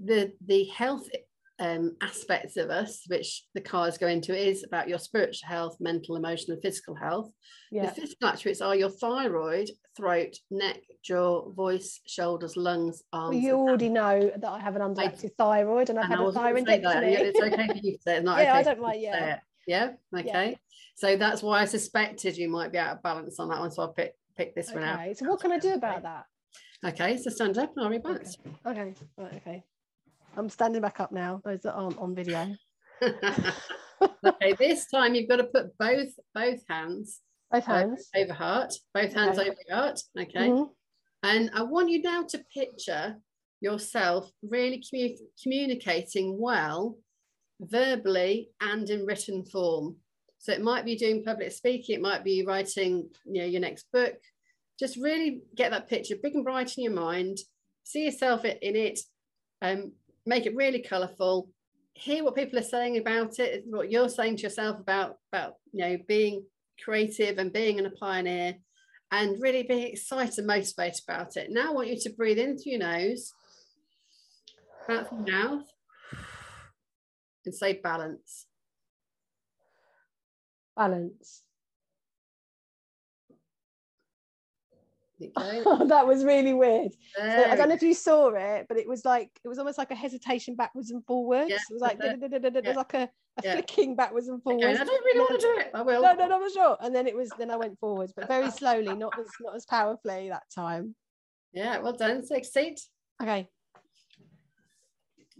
The 0.02 0.32
the 0.46 0.64
health 0.64 1.06
um, 1.62 1.96
aspects 2.02 2.56
of 2.56 2.70
us, 2.70 3.04
which 3.06 3.44
the 3.54 3.60
cards 3.60 3.96
go 3.96 4.08
into, 4.08 4.36
is 4.36 4.64
about 4.64 4.88
your 4.88 4.98
spiritual 4.98 5.48
health, 5.48 5.76
mental, 5.78 6.16
emotional, 6.16 6.54
and 6.54 6.62
physical 6.62 6.96
health. 6.96 7.30
Yeah. 7.70 7.86
The 7.86 7.92
physical 7.92 8.28
attributes 8.28 8.60
are 8.60 8.74
your 8.74 8.90
thyroid, 8.90 9.70
throat, 9.96 10.36
neck, 10.50 10.80
jaw, 11.04 11.48
voice, 11.52 12.00
shoulders, 12.04 12.56
lungs, 12.56 13.04
arms. 13.12 13.34
Well, 13.34 13.44
you 13.44 13.54
already 13.54 13.88
know 13.90 14.32
that 14.36 14.50
I 14.50 14.58
have 14.58 14.74
an 14.74 14.82
underactive 14.82 15.30
I, 15.38 15.44
thyroid 15.44 15.90
and 15.90 16.00
I've 16.00 16.10
and 16.10 16.14
had 16.14 16.20
a 16.20 16.32
thyroidectomy. 16.32 17.12
Yeah, 17.12 17.18
it's 17.20 17.40
okay 17.40 17.66
for 17.68 17.74
you 17.74 17.96
to 17.96 18.02
say 18.02 18.16
it. 18.16 18.24
Not 18.24 18.42
yeah, 18.42 18.50
okay 18.50 18.58
I 18.58 18.62
don't 18.64 18.80
mind. 18.80 19.00
Yeah. 19.00 19.38
Yeah. 19.68 19.90
Okay. 20.18 20.50
Yeah. 20.50 20.56
So 20.96 21.16
that's 21.16 21.42
why 21.44 21.60
I 21.60 21.64
suspected 21.66 22.36
you 22.36 22.48
might 22.48 22.72
be 22.72 22.78
out 22.78 22.96
of 22.96 23.02
balance 23.04 23.38
on 23.38 23.48
that 23.50 23.60
one. 23.60 23.70
So 23.70 23.84
I 23.84 23.88
picked 23.94 24.18
pick 24.36 24.56
this 24.56 24.70
okay. 24.70 24.80
one 24.80 24.88
out. 24.88 25.16
So 25.16 25.28
what 25.28 25.40
can 25.40 25.52
I 25.52 25.58
do 25.58 25.74
about 25.74 26.02
that? 26.02 26.24
Okay. 26.84 27.16
So 27.18 27.30
stand 27.30 27.56
up 27.58 27.72
and 27.76 27.86
I'll 27.86 27.92
rebalance. 27.92 28.36
Okay. 28.66 28.80
okay. 28.80 28.94
Right. 29.16 29.34
Okay. 29.34 29.64
I'm 30.36 30.48
standing 30.48 30.82
back 30.82 31.00
up 31.00 31.12
now. 31.12 31.40
Those 31.44 31.60
that 31.62 31.74
aren't 31.74 31.98
on 31.98 32.14
video. 32.14 32.54
okay, 33.02 34.52
this 34.58 34.86
time 34.86 35.14
you've 35.14 35.28
got 35.28 35.36
to 35.36 35.44
put 35.44 35.76
both 35.78 36.08
both 36.34 36.60
hands 36.68 37.20
both 37.52 37.66
hands 37.66 38.08
over 38.16 38.32
heart, 38.32 38.72
both 38.94 39.12
hands 39.12 39.38
okay. 39.38 39.50
over 39.50 39.58
heart. 39.70 40.00
Okay, 40.18 40.48
mm-hmm. 40.48 40.70
and 41.22 41.50
I 41.54 41.62
want 41.62 41.90
you 41.90 42.00
now 42.00 42.22
to 42.22 42.44
picture 42.52 43.16
yourself 43.60 44.30
really 44.42 44.82
commu- 44.82 45.18
communicating 45.42 46.40
well, 46.40 46.96
verbally 47.60 48.50
and 48.60 48.88
in 48.88 49.04
written 49.04 49.44
form. 49.44 49.96
So 50.38 50.52
it 50.52 50.62
might 50.62 50.84
be 50.84 50.96
doing 50.96 51.22
public 51.22 51.52
speaking, 51.52 51.96
it 51.96 52.02
might 52.02 52.24
be 52.24 52.44
writing, 52.44 53.10
you 53.26 53.42
know, 53.42 53.46
your 53.46 53.60
next 53.60 53.86
book. 53.92 54.14
Just 54.80 54.96
really 54.96 55.42
get 55.54 55.70
that 55.70 55.88
picture 55.88 56.16
big 56.20 56.34
and 56.34 56.44
bright 56.44 56.76
in 56.76 56.84
your 56.84 56.94
mind. 56.94 57.38
See 57.84 58.06
yourself 58.06 58.44
in 58.44 58.56
it. 58.60 58.98
Um, 59.60 59.92
make 60.26 60.46
it 60.46 60.54
really 60.56 60.80
colourful 60.80 61.48
hear 61.94 62.24
what 62.24 62.34
people 62.34 62.58
are 62.58 62.62
saying 62.62 62.96
about 62.96 63.38
it 63.38 63.64
what 63.66 63.90
you're 63.90 64.08
saying 64.08 64.36
to 64.36 64.42
yourself 64.44 64.78
about 64.78 65.16
about 65.32 65.54
you 65.72 65.84
know 65.84 65.98
being 66.08 66.42
creative 66.82 67.38
and 67.38 67.52
being 67.52 67.84
a 67.84 67.90
pioneer 67.90 68.54
and 69.10 69.40
really 69.42 69.62
being 69.62 69.88
excited 69.88 70.38
and 70.38 70.46
motivated 70.46 71.00
about 71.06 71.36
it. 71.36 71.50
Now 71.50 71.68
i 71.68 71.72
want 71.72 71.88
you 71.88 71.98
to 72.00 72.10
breathe 72.10 72.38
in 72.38 72.58
through 72.58 72.72
your 72.72 72.80
nose 72.80 73.32
out 74.88 75.08
through 75.08 75.24
your 75.26 75.36
mouth 75.36 75.66
and 77.44 77.54
say 77.54 77.74
balance. 77.74 78.46
Balance 80.76 81.42
that 85.36 86.06
was 86.06 86.24
really 86.24 86.52
weird. 86.52 86.92
So 87.16 87.22
I 87.22 87.56
don't 87.56 87.68
know 87.68 87.74
if 87.74 87.82
you 87.82 87.94
saw 87.94 88.28
it, 88.34 88.66
but 88.68 88.76
it 88.76 88.88
was 88.88 89.04
like 89.04 89.30
it 89.44 89.48
was 89.48 89.58
almost 89.58 89.78
like 89.78 89.90
a 89.90 89.94
hesitation 89.94 90.54
backwards 90.54 90.90
and 90.90 91.04
forwards. 91.04 91.50
Yeah, 91.50 91.56
it 91.56 91.72
was 91.72 91.82
like 91.82 91.98
was 91.98 92.76
like 92.76 92.94
a, 92.94 93.02
a 93.02 93.08
yeah. 93.42 93.52
flicking 93.54 93.96
backwards 93.96 94.28
and 94.28 94.42
forwards. 94.42 94.64
Okay, 94.64 94.74
I 94.74 94.84
don't 94.84 95.04
really 95.04 95.20
want 95.20 95.40
to 95.40 95.46
do 95.46 95.56
it. 95.58 95.70
I 95.74 95.82
will. 95.82 96.02
No, 96.02 96.14
no, 96.14 96.28
no, 96.28 96.42
I'm 96.42 96.52
sure. 96.52 96.76
And 96.80 96.94
then 96.94 97.06
it 97.06 97.16
was 97.16 97.30
then 97.38 97.50
I 97.50 97.56
went 97.56 97.78
forwards, 97.78 98.12
but 98.14 98.28
very 98.28 98.50
slowly, 98.50 98.94
not 98.94 99.18
as 99.18 99.26
not 99.40 99.54
as 99.54 99.66
powerfully 99.66 100.28
that 100.28 100.44
time. 100.54 100.94
Yeah, 101.52 101.78
well 101.78 101.92
done. 101.92 102.24
Succeed. 102.24 102.78
Okay. 103.22 103.48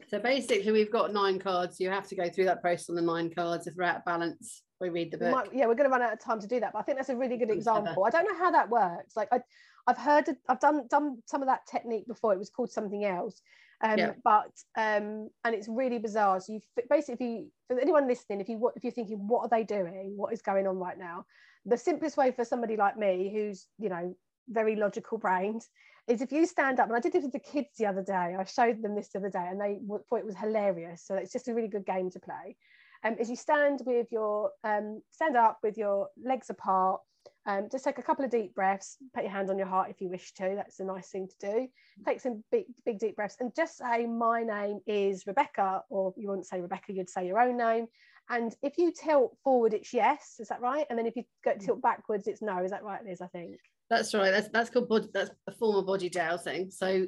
So 0.09 0.19
basically, 0.19 0.73
we've 0.73 0.93
got 0.93 1.13
nine 1.13 1.39
cards. 1.39 1.81
You 1.81 1.89
have 1.91 2.07
to 2.09 2.17
go 2.17 2.29
through 2.29 2.45
that 2.45 2.61
process 2.61 2.91
on 2.91 2.97
the 2.97 3.03
nine 3.03 3.31
cards. 3.35 3.67
If 3.67 3.77
we're 3.77 3.85
out 3.85 3.97
of 3.99 4.05
balance, 4.05 4.63
we 4.83 4.91
read 4.91 5.11
the 5.11 5.19
book. 5.19 5.29
We 5.29 5.33
might, 5.33 5.55
yeah, 5.55 5.67
we're 5.67 5.75
going 5.75 5.89
to 5.89 5.93
run 5.93 6.03
out 6.03 6.13
of 6.13 6.21
time 6.21 6.41
to 6.41 6.47
do 6.47 6.61
that, 6.61 6.73
but 6.73 6.81
I 6.81 6.83
think 6.83 6.99
that's 6.99 7.09
a 7.09 7.17
really 7.17 7.39
good 7.39 7.51
example. 7.51 8.05
I 8.05 8.11
don't 8.11 8.25
know 8.25 8.39
how 8.39 8.51
that 8.51 8.69
works. 8.69 9.17
Like 9.17 9.29
I, 9.33 9.41
I've 9.87 9.99
heard, 9.99 10.29
I've 10.49 10.61
done 10.61 10.87
done 10.89 11.23
some 11.27 11.43
of 11.43 11.49
that 11.49 11.67
technique 11.67 12.07
before. 12.07 12.33
It 12.33 12.39
was 12.39 12.51
called 12.51 12.71
something 12.71 13.05
else, 13.05 13.41
um, 13.83 13.99
yeah. 13.99 14.13
but 14.23 14.53
um, 14.77 15.29
and 15.45 15.55
it's 15.55 15.69
really 15.69 15.99
bizarre. 15.99 16.41
So 16.41 16.55
you 16.55 16.61
basically, 16.89 17.49
for 17.69 17.79
anyone 17.79 18.07
listening, 18.07 18.41
if 18.41 18.49
you 18.49 18.71
if 18.77 18.85
you're 18.85 18.93
thinking, 18.93 19.27
what 19.27 19.41
are 19.41 19.49
they 19.49 19.65
doing? 19.65 20.15
What 20.17 20.33
is 20.33 20.43
going 20.43 20.67
on 20.67 20.79
right 20.79 20.99
now? 20.99 21.27
The 21.67 21.77
simplest 21.77 22.17
way 22.17 22.31
for 22.31 22.45
somebody 22.45 22.77
like 22.77 22.97
me, 22.97 23.31
who's 23.33 23.67
you 23.79 23.89
know 23.89 24.15
very 24.49 24.77
logical 24.77 25.19
brained, 25.19 25.63
is 26.07 26.21
if 26.21 26.31
you 26.31 26.47
stand 26.47 26.79
up. 26.79 26.87
And 26.87 26.97
I 26.97 27.01
did 27.01 27.13
this 27.13 27.25
with 27.25 27.33
the 27.33 27.41
kids 27.41 27.71
the 27.79 27.87
other 27.87 28.03
day. 28.03 28.37
I 28.39 28.45
showed 28.45 28.83
them 28.83 28.95
this 28.95 29.09
the 29.09 29.19
other 29.19 29.31
day, 29.31 29.47
and 29.51 29.61
they 29.61 29.81
thought 30.09 30.19
it 30.19 30.27
was 30.27 30.37
hilarious. 30.37 31.05
So 31.05 31.17
it's 31.17 31.33
just 31.33 31.49
a 31.49 31.55
really 31.55 31.69
good 31.69 31.87
game 31.87 32.11
to 32.11 32.21
play. 32.21 32.57
um, 33.05 33.17
is 33.19 33.29
you 33.29 33.37
stand 33.37 33.81
with 33.85 34.07
your 34.11 34.51
um, 34.65 35.03
stand 35.11 35.37
up 35.37 35.59
with 35.63 35.77
your 35.77 36.09
legs 36.23 36.51
apart 36.51 37.01
um, 37.47 37.69
just 37.71 37.85
take 37.85 37.99
a 37.99 38.03
couple 38.03 38.25
of 38.25 38.31
deep 38.31 38.55
breaths 38.55 38.99
put 39.15 39.25
your 39.25 39.33
hand 39.33 39.51
on 39.51 39.59
your 39.59 39.67
heart 39.67 39.91
if 39.91 40.01
you 40.01 40.09
wish 40.09 40.33
to 40.35 40.55
that's 40.57 40.81
a 40.81 40.85
nice 40.85 41.09
thing 41.09 41.29
to 41.29 41.51
do. 41.51 41.69
Take 42.05 42.21
some 42.21 42.45
big 42.53 42.67
big 42.85 42.99
deep 42.99 43.17
breaths 43.17 43.37
and 43.41 43.55
just 43.55 43.79
say 43.79 44.07
my 44.07 44.43
name 44.43 44.79
is 44.87 45.27
rebecca 45.27 45.83
or 45.91 46.15
you 46.17 46.29
wouldn't 46.29 46.47
say 46.47 46.61
rebecca 46.61 46.93
you'd 46.93 47.11
say 47.11 47.27
your 47.27 47.41
own 47.41 47.57
name. 47.57 47.87
And 48.31 48.55
if 48.63 48.79
you 48.79 48.93
tilt 48.93 49.37
forward 49.43 49.75
it's 49.75 49.93
yes 49.93 50.37
is 50.39 50.49
that 50.49 50.61
right? 50.61 50.87
And 50.89 50.99
then 50.99 51.07
if 51.07 51.17
you 51.17 51.25
go 51.45 51.55
tilt 51.59 51.83
backwards 51.83 52.29
it's 52.29 52.43
no 52.43 52.63
is 52.63 52.71
that 52.71 52.85
right 52.85 53.05
liz 53.05 53.21
i 53.21 53.27
think? 53.27 53.57
That's 53.91 54.15
right 54.15 54.31
that's 54.31 54.49
that's 54.49 54.71
called 54.71 54.89
body, 54.89 55.09
that's 55.13 55.31
a 55.49 55.53
form 55.53 55.77
of 55.77 55.87
body 55.87 56.09
dowsing 56.09 56.71
so 56.71 57.07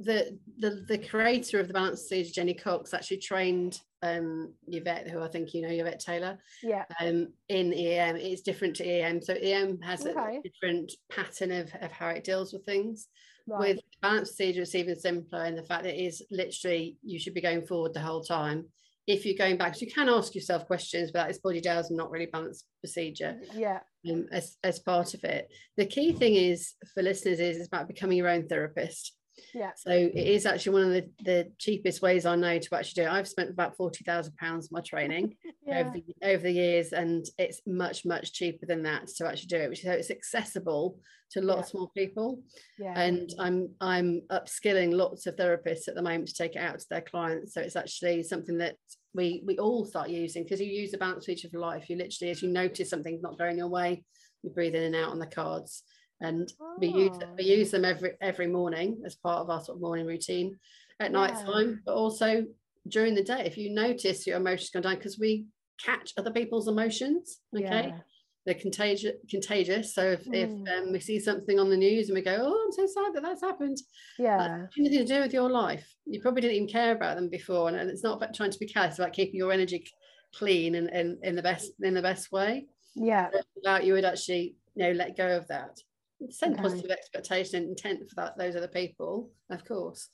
the, 0.00 0.38
the 0.58 0.84
the 0.88 0.98
creator 0.98 1.60
of 1.60 1.68
the 1.68 1.74
balance 1.74 2.06
stage, 2.06 2.32
Jenny 2.32 2.54
Cox, 2.54 2.94
actually 2.94 3.18
trained 3.18 3.78
um 4.02 4.54
Yvette, 4.66 5.08
who 5.08 5.20
I 5.20 5.28
think 5.28 5.52
you 5.52 5.60
know, 5.62 5.68
Yvette 5.68 6.00
Taylor. 6.00 6.38
Yeah. 6.62 6.84
Um, 7.00 7.28
in 7.50 7.72
EM, 7.74 8.16
it's 8.16 8.40
different 8.40 8.76
to 8.76 8.84
EM. 8.84 9.20
So 9.20 9.34
EM 9.34 9.78
has 9.82 10.06
Okay. 10.06 10.38
a 10.38 10.40
different 10.42 10.92
pattern 11.12 11.52
of, 11.52 11.70
of 11.82 11.92
how 11.92 12.08
it 12.08 12.24
deals 12.24 12.52
with 12.52 12.64
things. 12.64 13.08
Right. 13.46 13.74
With 13.74 13.80
balance 14.00 14.30
procedure, 14.30 14.62
it's 14.62 14.74
even 14.74 14.98
simpler 14.98 15.44
in 15.44 15.54
the 15.54 15.62
fact 15.62 15.84
that 15.84 15.94
it 15.94 16.02
is 16.02 16.22
literally 16.30 16.96
you 17.02 17.18
should 17.18 17.34
be 17.34 17.42
going 17.42 17.66
forward 17.66 17.92
the 17.92 18.00
whole 18.00 18.22
time. 18.22 18.66
If 19.06 19.26
you're 19.26 19.36
going 19.36 19.58
back, 19.58 19.74
so 19.74 19.84
you 19.84 19.92
can 19.92 20.08
ask 20.08 20.34
yourself 20.34 20.66
questions, 20.66 21.10
but 21.10 21.24
that 21.24 21.30
is 21.30 21.38
body 21.38 21.60
dowsing, 21.60 21.96
not 21.96 22.10
really 22.10 22.26
balanced 22.26 22.66
procedure 22.80 23.40
yeah. 23.54 23.80
um, 24.08 24.26
as, 24.30 24.56
as 24.62 24.78
part 24.78 25.14
of 25.14 25.24
it. 25.24 25.48
The 25.76 25.86
key 25.86 26.12
thing 26.12 26.36
is 26.36 26.74
for 26.94 27.02
listeners 27.02 27.40
is 27.40 27.56
it's 27.56 27.66
about 27.66 27.88
becoming 27.88 28.18
your 28.18 28.28
own 28.28 28.46
therapist. 28.46 29.16
Yeah. 29.54 29.70
So 29.76 29.90
it 29.90 30.14
is 30.14 30.46
actually 30.46 30.72
one 30.72 30.82
of 30.82 30.90
the, 30.92 31.10
the 31.24 31.52
cheapest 31.58 32.02
ways 32.02 32.26
I 32.26 32.36
know 32.36 32.58
to 32.58 32.74
actually 32.74 33.02
do 33.04 33.08
it. 33.08 33.12
I've 33.12 33.28
spent 33.28 33.50
about 33.50 33.76
forty 33.76 34.04
thousand 34.04 34.36
pounds 34.36 34.66
on 34.66 34.70
my 34.72 34.80
training 34.80 35.36
Yeah. 35.66 35.80
over 35.80 35.90
the 35.90 36.04
over 36.22 36.42
the 36.42 36.52
years, 36.52 36.92
and 36.92 37.24
it's 37.38 37.60
much 37.66 38.04
much 38.04 38.32
cheaper 38.32 38.66
than 38.66 38.82
that 38.84 39.08
to 39.16 39.26
actually 39.26 39.46
do 39.48 39.56
it, 39.58 39.70
which 39.70 39.80
is 39.80 39.86
how 39.86 39.92
it's 39.92 40.10
accessible 40.10 40.98
to 41.32 41.40
lots 41.40 41.74
more 41.74 41.88
people. 41.96 42.42
yeah. 42.78 42.98
And 42.98 43.32
I'm 43.38 43.70
I'm 43.80 44.22
upskilling 44.30 44.92
lots 44.92 45.26
of 45.26 45.36
therapists 45.36 45.86
at 45.86 45.94
the 45.94 46.02
moment 46.02 46.28
to 46.28 46.34
take 46.34 46.56
it 46.56 46.58
out 46.58 46.78
to 46.80 46.86
their 46.90 47.00
clients. 47.02 47.54
So 47.54 47.60
it's 47.60 47.76
actually 47.76 48.22
something 48.24 48.58
that 48.58 48.76
we 49.14 49.42
we 49.46 49.56
all 49.58 49.84
start 49.84 50.10
using 50.10 50.42
because 50.42 50.60
you 50.60 50.66
use 50.66 50.90
the 50.90 50.98
balance 50.98 51.26
feature 51.26 51.48
of 51.48 51.54
life. 51.54 51.88
You 51.88 51.96
literally, 51.96 52.30
as 52.32 52.42
you 52.42 52.48
notice 52.50 52.90
something's 52.90 53.22
not 53.22 53.38
going 53.38 53.58
your 53.58 53.68
way, 53.68 54.02
you 54.42 54.50
breathe 54.50 54.74
in 54.74 54.82
and 54.82 54.96
out 54.96 55.10
on 55.10 55.18
the 55.20 55.26
cards. 55.26 55.82
And 56.20 56.52
we 56.78 56.88
use 56.88 57.18
Oh. 57.22 57.26
we 57.38 57.44
use 57.44 57.70
them 57.70 57.84
every 57.84 58.12
every 58.20 58.46
morning 58.46 59.02
as 59.06 59.14
part 59.16 59.40
of 59.40 59.50
our 59.50 59.62
sort 59.62 59.76
of 59.76 59.82
morning 59.82 60.06
routine 60.06 60.58
at 61.00 61.12
night 61.12 61.34
Yeah. 61.36 61.44
time, 61.44 61.82
but 61.86 61.94
also 61.94 62.46
during 62.88 63.14
the 63.14 63.24
day. 63.24 63.42
If 63.46 63.56
you 63.56 63.70
notice 63.70 64.26
your 64.26 64.36
emotions 64.36 64.70
go 64.70 64.80
down, 64.80 64.96
because 64.96 65.18
we 65.18 65.46
catch 65.82 66.12
other 66.18 66.30
people's 66.30 66.68
emotions, 66.68 67.40
okay, 67.56 67.88
Yeah. 67.88 68.00
they're 68.44 68.54
contagious. 68.54 69.14
Contagious. 69.30 69.94
So 69.94 70.12
if, 70.12 70.26
if 70.32 70.50
Mm. 70.50 70.68
um, 70.88 70.92
we 70.92 71.00
see 71.00 71.18
something 71.18 71.58
on 71.58 71.70
the 71.70 71.76
news 71.76 72.08
and 72.08 72.16
we 72.16 72.22
go, 72.22 72.36
"Oh, 72.38 72.64
I'm 72.64 72.72
so 72.72 72.86
sad 72.86 73.14
that 73.14 73.22
that's 73.22 73.42
happened," 73.42 73.78
Yeah. 74.18 74.36
that's 74.38 74.78
anything 74.78 75.06
to 75.06 75.14
do 75.14 75.20
with 75.20 75.32
your 75.32 75.48
life. 75.50 75.86
You 76.06 76.20
probably 76.20 76.42
didn't 76.42 76.56
even 76.56 76.68
care 76.68 76.92
about 76.94 77.16
them 77.16 77.28
before, 77.30 77.68
and, 77.68 77.76
and 77.78 77.90
it's 77.90 78.02
not 78.04 78.16
about 78.18 78.34
trying 78.34 78.50
to 78.50 78.58
be 78.58 78.66
careless. 78.66 78.98
About 78.98 79.12
keeping 79.14 79.36
your 79.36 79.52
energy 79.52 79.86
clean 80.34 80.74
and, 80.76 81.18
in 81.24 81.34
the 81.34 81.42
best 81.42 81.72
in 81.82 81.94
the 81.94 82.02
best 82.02 82.30
way. 82.30 82.66
Yeah. 82.94 83.30
That 83.62 83.84
you 83.84 83.94
would 83.94 84.04
actually 84.04 84.56
you 84.74 84.82
know 84.84 84.92
let 84.92 85.16
go 85.16 85.36
of 85.36 85.46
that. 85.48 85.80
Send 86.28 86.58
positive 86.58 86.90
expectation 86.90 87.62
and 87.62 87.70
intent 87.70 88.00
for 88.08 88.14
that 88.16 88.36
those 88.36 88.56
other 88.56 88.68
people, 88.68 89.30
of 89.50 89.64
course. 89.64 90.08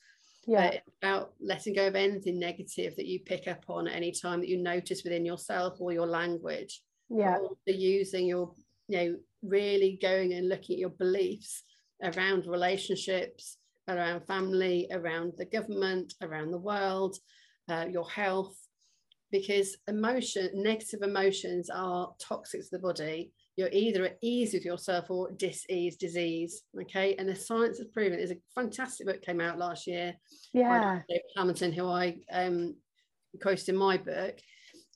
Yeah. 0.47 0.71
But 0.71 0.83
about 1.03 1.33
letting 1.40 1.75
go 1.75 1.88
of 1.88 1.97
anything 1.97 2.38
negative 2.38 2.95
that 2.97 3.07
you 3.07 3.21
pick 3.21 3.49
up 3.49 3.64
on 3.69 3.88
at 3.88 3.97
any 3.97 4.12
time 4.12 4.40
that 4.40 4.49
you 4.49 4.62
notice 4.62 5.03
within 5.03 5.25
yourself 5.25 5.79
or 5.81 5.92
your 5.92 6.07
language. 6.07 6.83
Yeah. 7.09 7.38
also 7.38 7.57
using 7.66 8.27
your, 8.27 8.53
you 8.88 8.99
know, 8.99 9.16
really 9.42 9.99
going 10.01 10.33
and 10.33 10.49
looking 10.49 10.75
at 10.75 10.81
your 10.81 10.90
beliefs 10.90 11.62
around 12.03 12.47
relationships, 12.47 13.59
around 13.88 14.27
family, 14.27 14.88
around 14.90 15.33
the 15.37 15.45
government, 15.45 16.14
around 16.23 16.51
the 16.51 16.59
world, 16.59 17.16
uh, 17.69 17.87
your 17.90 18.09
health, 18.09 18.57
because 19.31 19.77
emotion, 19.88 20.51
negative 20.55 21.03
emotions 21.03 21.71
are 21.71 22.12
toxic 22.21 22.62
to 22.62 22.69
the 22.73 22.79
body. 22.79 23.33
You're 23.57 23.71
either 23.73 24.05
at 24.05 24.19
ease 24.23 24.53
with 24.53 24.64
yourself 24.64 25.11
or 25.11 25.31
dis-ease, 25.33 25.97
disease. 25.97 26.62
Okay, 26.83 27.14
and 27.19 27.29
the 27.29 27.35
science 27.35 27.79
has 27.79 27.87
proven. 27.88 28.19
There's 28.19 28.31
a 28.31 28.37
fantastic 28.55 29.07
book 29.07 29.23
came 29.23 29.40
out 29.40 29.59
last 29.59 29.87
year 29.87 30.14
Yeah. 30.53 31.01
David 31.09 31.23
Hamilton, 31.37 31.73
who 31.73 31.88
I 31.88 32.19
um, 32.31 32.77
quoted 33.40 33.69
in 33.71 33.77
my 33.77 33.97
book, 33.97 34.37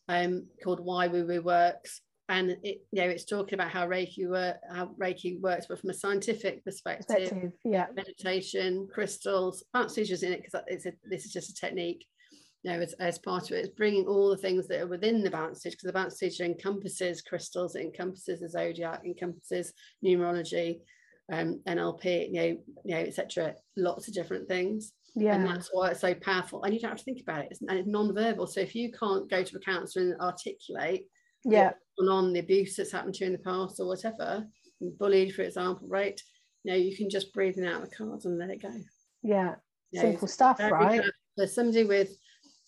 um, 0.08 0.46
called 0.62 0.80
"Why 0.80 1.06
Woo 1.06 1.26
Woo 1.26 1.40
Works," 1.40 2.02
and 2.28 2.50
it, 2.62 2.82
you 2.92 3.02
know, 3.02 3.08
it's 3.08 3.24
talking 3.24 3.54
about 3.54 3.70
how 3.70 3.88
Reiki 3.88 4.28
work, 4.28 4.56
how 4.72 4.94
Reiki 5.00 5.40
works, 5.40 5.66
but 5.68 5.80
from 5.80 5.90
a 5.90 5.94
scientific 5.94 6.62
perspective, 6.64 7.06
Perspective. 7.30 7.52
Yeah. 7.64 7.86
meditation, 7.94 8.88
crystals, 8.92 9.64
plant 9.72 9.90
seizures 9.90 10.22
in 10.22 10.32
it 10.32 10.42
because 10.42 10.60
it's 10.66 10.84
a, 10.86 10.92
this 11.08 11.24
is 11.24 11.32
just 11.32 11.50
a 11.50 11.54
technique. 11.54 12.06
You 12.62 12.72
know, 12.72 12.80
as, 12.80 12.92
as 12.94 13.18
part 13.18 13.44
of 13.50 13.52
it, 13.56 13.64
it's 13.64 13.74
bringing 13.74 14.06
all 14.06 14.28
the 14.28 14.36
things 14.36 14.68
that 14.68 14.80
are 14.80 14.86
within 14.86 15.22
the 15.22 15.30
balance 15.30 15.60
stitch 15.60 15.72
because 15.72 15.86
the 15.86 15.92
balance 15.92 16.16
stitch 16.16 16.40
encompasses 16.40 17.22
crystals, 17.22 17.74
it 17.74 17.82
encompasses 17.84 18.40
the 18.40 18.48
zodiac, 18.48 19.02
encompasses 19.04 19.72
numerology, 20.04 20.80
um, 21.32 21.62
NLP, 21.66 22.26
you 22.28 22.32
know, 22.34 22.46
you 22.84 22.94
know, 22.94 22.98
etc. 22.98 23.54
Lots 23.76 24.08
of 24.08 24.14
different 24.14 24.46
things 24.48 24.92
and 25.16 25.24
Yeah. 25.24 25.44
that's 25.44 25.70
why 25.72 25.90
it's 25.90 26.00
so 26.00 26.14
powerful 26.14 26.62
and 26.62 26.72
you 26.72 26.78
don't 26.78 26.90
have 26.90 26.98
to 26.98 27.04
think 27.04 27.20
about 27.20 27.40
it 27.44 27.48
it's, 27.50 27.60
and 27.60 27.72
it's 27.72 27.88
non-verbal 27.88 28.46
so 28.46 28.60
if 28.60 28.76
you 28.76 28.92
can't 28.92 29.28
go 29.28 29.42
to 29.42 29.56
a 29.56 29.60
counsellor 29.60 30.02
and 30.04 30.20
articulate 30.20 31.06
Yeah. 31.44 31.72
on 31.98 32.32
the 32.32 32.38
abuse 32.38 32.76
that's 32.76 32.92
happened 32.92 33.14
to 33.14 33.24
you 33.24 33.26
in 33.26 33.32
the 33.32 33.40
past 33.40 33.80
or 33.80 33.88
whatever 33.88 34.46
bullied 35.00 35.34
for 35.34 35.42
example 35.42 35.88
right 35.88 36.20
you 36.62 36.70
know 36.70 36.78
you 36.78 36.96
can 36.96 37.10
just 37.10 37.32
breathe 37.34 37.58
in 37.58 37.64
out 37.64 37.80
the 37.82 37.90
cards 37.96 38.24
and 38.24 38.38
let 38.38 38.50
it 38.50 38.62
go 38.62 38.72
Yeah. 39.24 39.56
You 39.90 40.00
know, 40.00 40.10
Simple 40.12 40.28
stuff, 40.28 40.60
right? 40.60 41.02
for 41.36 41.46
somebody 41.48 41.82
with 41.82 42.16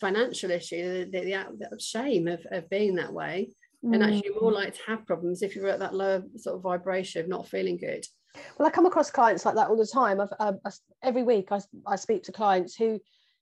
financial 0.06 0.50
issue 0.50 0.82
the, 1.12 1.20
the, 1.20 1.68
the 1.70 1.80
shame 1.80 2.26
of, 2.34 2.40
of 2.50 2.68
being 2.68 2.94
that 2.96 3.12
way 3.12 3.36
and 3.84 4.02
actually 4.02 4.22
you're 4.26 4.40
more 4.40 4.52
Mm. 4.52 4.60
likely 4.60 4.72
to 4.78 4.84
have 4.90 5.06
problems 5.06 5.42
if 5.42 5.54
you're 5.54 5.68
at 5.68 5.78
that 5.84 5.94
lower 6.02 6.22
sort 6.36 6.56
of 6.56 6.62
vibration 6.62 7.20
of 7.22 7.28
not 7.28 7.48
feeling 7.54 7.76
good 7.88 8.04
Well, 8.56 8.66
I 8.68 8.70
come 8.70 8.86
across 8.86 9.10
clients 9.10 9.44
like 9.46 9.56
that 9.56 9.68
all 9.70 9.76
the 9.84 9.86
time. 10.02 10.16
I've, 10.20 10.34
uh, 10.46 10.54
I 10.68 10.70
every 11.10 11.22
week 11.32 11.48
I, 11.56 11.60
I 11.86 11.96
speak 11.96 12.20
to 12.24 12.32
clients 12.32 12.72
who 12.80 12.90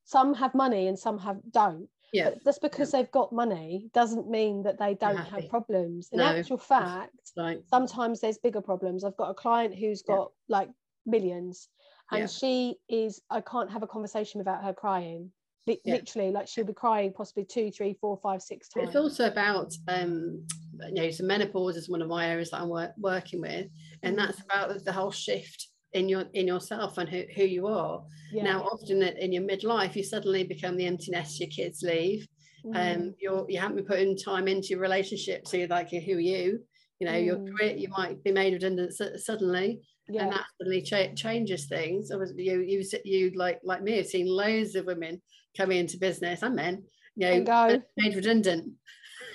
some 0.04 0.34
have 0.42 0.54
money 0.54 0.82
and 0.88 0.98
some 1.06 1.18
have 1.26 1.38
don't. 1.60 1.88
yeah 2.12 2.26
But 2.30 2.44
just 2.48 2.60
because 2.68 2.88
they've 2.92 3.10
got 3.20 3.32
money 3.44 3.70
doesn't 4.00 4.28
mean 4.38 4.54
that 4.66 4.78
they 4.82 4.94
don't 5.04 5.26
have 5.32 5.44
problems. 5.56 6.08
In 6.12 6.18
No. 6.18 6.26
actual 6.36 6.58
fact, 6.74 7.16
like 7.42 7.58
sometimes 7.74 8.20
there's 8.20 8.38
bigger 8.46 8.64
problems. 8.70 9.04
I've 9.04 9.20
got 9.22 9.30
a 9.34 9.38
client 9.44 9.72
who's 9.80 10.02
got 10.14 10.26
like 10.56 10.68
millions, 11.14 11.68
and 12.10 12.20
Yeah. 12.22 12.26
she 12.38 12.54
is. 12.88 13.12
I 13.36 13.40
can't 13.52 13.70
have 13.74 13.84
a 13.84 13.92
conversation 13.94 14.36
without 14.42 14.64
her 14.66 14.74
crying. 14.84 15.22
Yeah. 15.66 15.94
Literally, 15.94 16.32
like 16.32 16.48
she'll 16.48 16.64
be 16.64 16.72
crying 16.72 17.12
possibly 17.12 17.44
two, 17.44 17.70
three, 17.70 17.94
four, 18.00 18.16
five, 18.22 18.42
six 18.42 18.68
times. 18.68 18.88
It's 18.88 18.96
also 18.96 19.26
about, 19.26 19.72
um, 19.88 20.44
you 20.88 20.94
know, 20.94 21.10
so 21.10 21.24
menopause 21.24 21.76
is 21.76 21.88
one 21.88 22.02
of 22.02 22.08
my 22.08 22.26
areas 22.28 22.50
that 22.50 22.60
I'm 22.60 22.68
wor- 22.68 22.94
working 22.98 23.40
with, 23.40 23.66
and 24.02 24.16
Mm. 24.16 24.18
that's 24.18 24.40
about 24.40 24.84
the- 24.84 24.92
whole 24.92 25.10
shift 25.10 25.68
in 25.92 26.08
your 26.08 26.22
in 26.34 26.46
yourself 26.46 26.98
and 26.98 27.08
who, 27.08 27.22
who 27.36 27.44
you 27.44 27.66
are. 27.66 28.04
yeah. 28.32 28.44
Now, 28.44 28.62
often 28.62 29.02
in- 29.02 29.32
your 29.32 29.42
midlife, 29.42 29.96
you 29.96 30.02
suddenly 30.04 30.44
become 30.44 30.76
the 30.76 30.86
empty 30.86 31.10
nest. 31.10 31.40
Your 31.40 31.48
kids 31.50 31.82
leave. 31.82 32.26
Mm. 32.64 32.76
Um, 32.96 33.14
you're 33.20 33.44
you 33.48 33.58
haven't 33.58 33.76
been 33.76 33.86
putting 33.86 34.16
time 34.16 34.48
into 34.48 34.68
your 34.68 34.80
relationship, 34.80 35.46
so 35.46 35.56
you're 35.56 35.68
like, 35.68 35.90
who 35.90 36.16
are 36.16 36.20
you? 36.20 36.64
You 37.00 37.06
know, 37.06 37.16
your 37.16 37.36
Mm. 37.36 37.56
career, 37.56 37.76
you 37.76 37.88
might 37.88 38.22
be 38.22 38.30
made 38.32 38.52
redundant 38.52 38.92
suddenly, 39.16 39.80
yeah. 40.12 40.24
and 40.24 40.32
that 40.32 40.44
suddenly 40.58 40.82
cha- 40.82 41.14
changes 41.14 41.66
things. 41.66 42.10
Obviously, 42.10 42.44
you 42.44 42.60
you 42.60 42.84
you 43.04 43.32
like 43.34 43.60
like 43.64 43.82
me 43.82 43.96
have 43.96 44.06
seen 44.06 44.26
loads 44.26 44.74
of 44.74 44.86
women 44.86 45.20
coming 45.56 45.78
into 45.78 45.98
business 45.98 46.42
and 46.42 46.54
men, 46.54 46.84
you 47.16 47.26
know, 47.26 47.32
And 47.32 47.46
go. 47.46 47.82
made 47.96 48.16
redundant. 48.16 48.72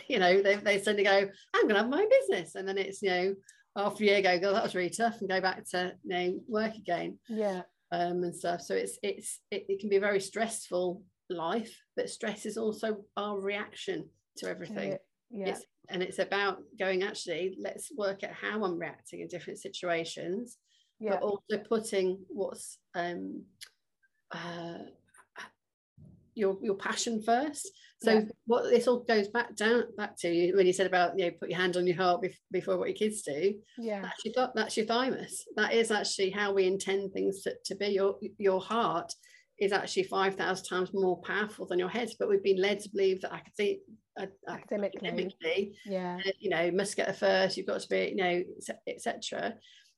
You 0.08 0.20
know, 0.20 0.44
they, 0.44 0.58
they 0.58 0.80
suddenly 0.80 1.04
go, 1.04 1.28
I'm 1.56 1.64
going 1.64 1.74
to 1.74 1.82
have 1.82 1.90
my 1.90 2.06
business, 2.08 2.54
and 2.54 2.68
then 2.68 2.78
it's 2.78 3.02
you 3.02 3.10
know 3.10 3.36
after 3.76 4.04
a 4.04 4.08
year 4.08 4.22
go, 4.22 4.40
go 4.40 4.54
that 4.54 4.62
was 4.62 4.76
really 4.76 4.92
tough, 4.92 5.20
and 5.20 5.28
go 5.28 5.42
back 5.42 5.68
to 5.72 5.94
you 6.04 6.16
know 6.16 6.40
work 6.48 6.76
again 6.76 7.18
yeah. 7.28 7.64
um, 7.92 8.24
and 8.24 8.36
stuff. 8.36 8.62
So 8.62 8.76
it's 8.76 9.00
it's 9.02 9.40
it, 9.50 9.66
it 9.68 9.80
can 9.80 9.90
be 9.90 9.96
a 9.96 10.00
very 10.00 10.20
stressful 10.20 11.02
life, 11.28 11.76
but 11.96 12.12
stress 12.12 12.46
is 12.46 12.56
also 12.56 12.98
our 13.18 13.40
reaction 13.40 14.08
to 14.38 14.48
everything. 14.48 14.92
Yeah. 14.92 14.98
Yeah. 15.32 15.48
It's, 15.48 15.66
and 15.90 16.02
it's 16.04 16.20
about 16.20 16.60
going 16.80 17.04
actually 17.04 17.58
let's 17.60 17.92
work 17.96 18.24
at 18.24 18.34
how 18.34 18.64
i'm 18.64 18.80
reacting 18.80 19.22
in 19.22 19.28
different 19.28 19.60
situations 19.60 20.58
yeah. 21.00 21.12
but 21.12 21.22
also 21.24 21.58
putting 21.70 22.20
what's 22.30 22.78
um 22.96 23.44
uh 24.32 24.80
your 26.34 26.58
your 26.62 26.76
passion 26.76 27.22
first 27.24 27.72
so 28.02 28.12
Yeah. 28.12 28.22
what 28.46 28.64
this 28.70 28.88
all 28.90 29.00
goes 29.06 29.30
back 29.30 29.56
down 29.56 29.84
back 29.96 30.18
to 30.20 30.30
you 30.30 30.56
when 30.56 30.66
you 30.68 30.74
said 30.74 30.86
about 30.88 31.18
you 31.18 31.26
know 31.26 31.32
put 31.40 31.50
your 31.50 31.58
hand 31.60 31.78
on 31.78 31.88
your 31.88 31.96
heart 31.96 32.22
bef- 32.22 32.36
before 32.52 32.78
what 32.78 32.90
your 32.90 32.98
kids 32.98 33.22
do 33.22 33.54
yeah. 33.78 34.02
that's 34.02 34.26
your 34.26 34.34
th- 34.34 34.50
that's 34.54 34.76
your 34.76 34.86
thymus 34.86 35.46
that 35.56 35.74
is 35.74 35.92
actually 35.92 36.30
how 36.30 36.52
we 36.54 36.66
intend 36.66 37.14
things 37.14 37.42
to, 37.44 37.54
to 37.64 37.76
be 37.76 37.88
your 37.88 38.18
your 38.38 38.60
heart 38.60 39.14
is 39.60 39.72
actually 39.72 40.04
5000 40.04 40.66
times 40.66 40.90
more 40.94 41.22
powerful 41.22 41.66
than 41.66 41.80
your 41.80 41.88
head 41.88 42.10
but 42.20 42.28
we've 42.28 42.44
been 42.44 42.62
led 42.62 42.82
to 42.82 42.90
believe 42.90 43.22
that 43.22 43.32
i 43.34 43.40
could 43.40 43.56
see 43.56 43.80
uh, 44.20 44.26
Academically. 44.50 45.08
academically 45.08 45.78
yeah 45.86 46.18
uh, 46.26 46.32
you 46.40 46.50
know 46.50 46.70
must 46.72 46.98
get 46.98 47.08
a 47.08 47.14
first 47.14 47.56
you've 47.56 47.66
got 47.68 47.80
to 47.80 47.88
be 47.88 48.10
you 48.10 48.16
know 48.18 48.44
etc 48.88 49.54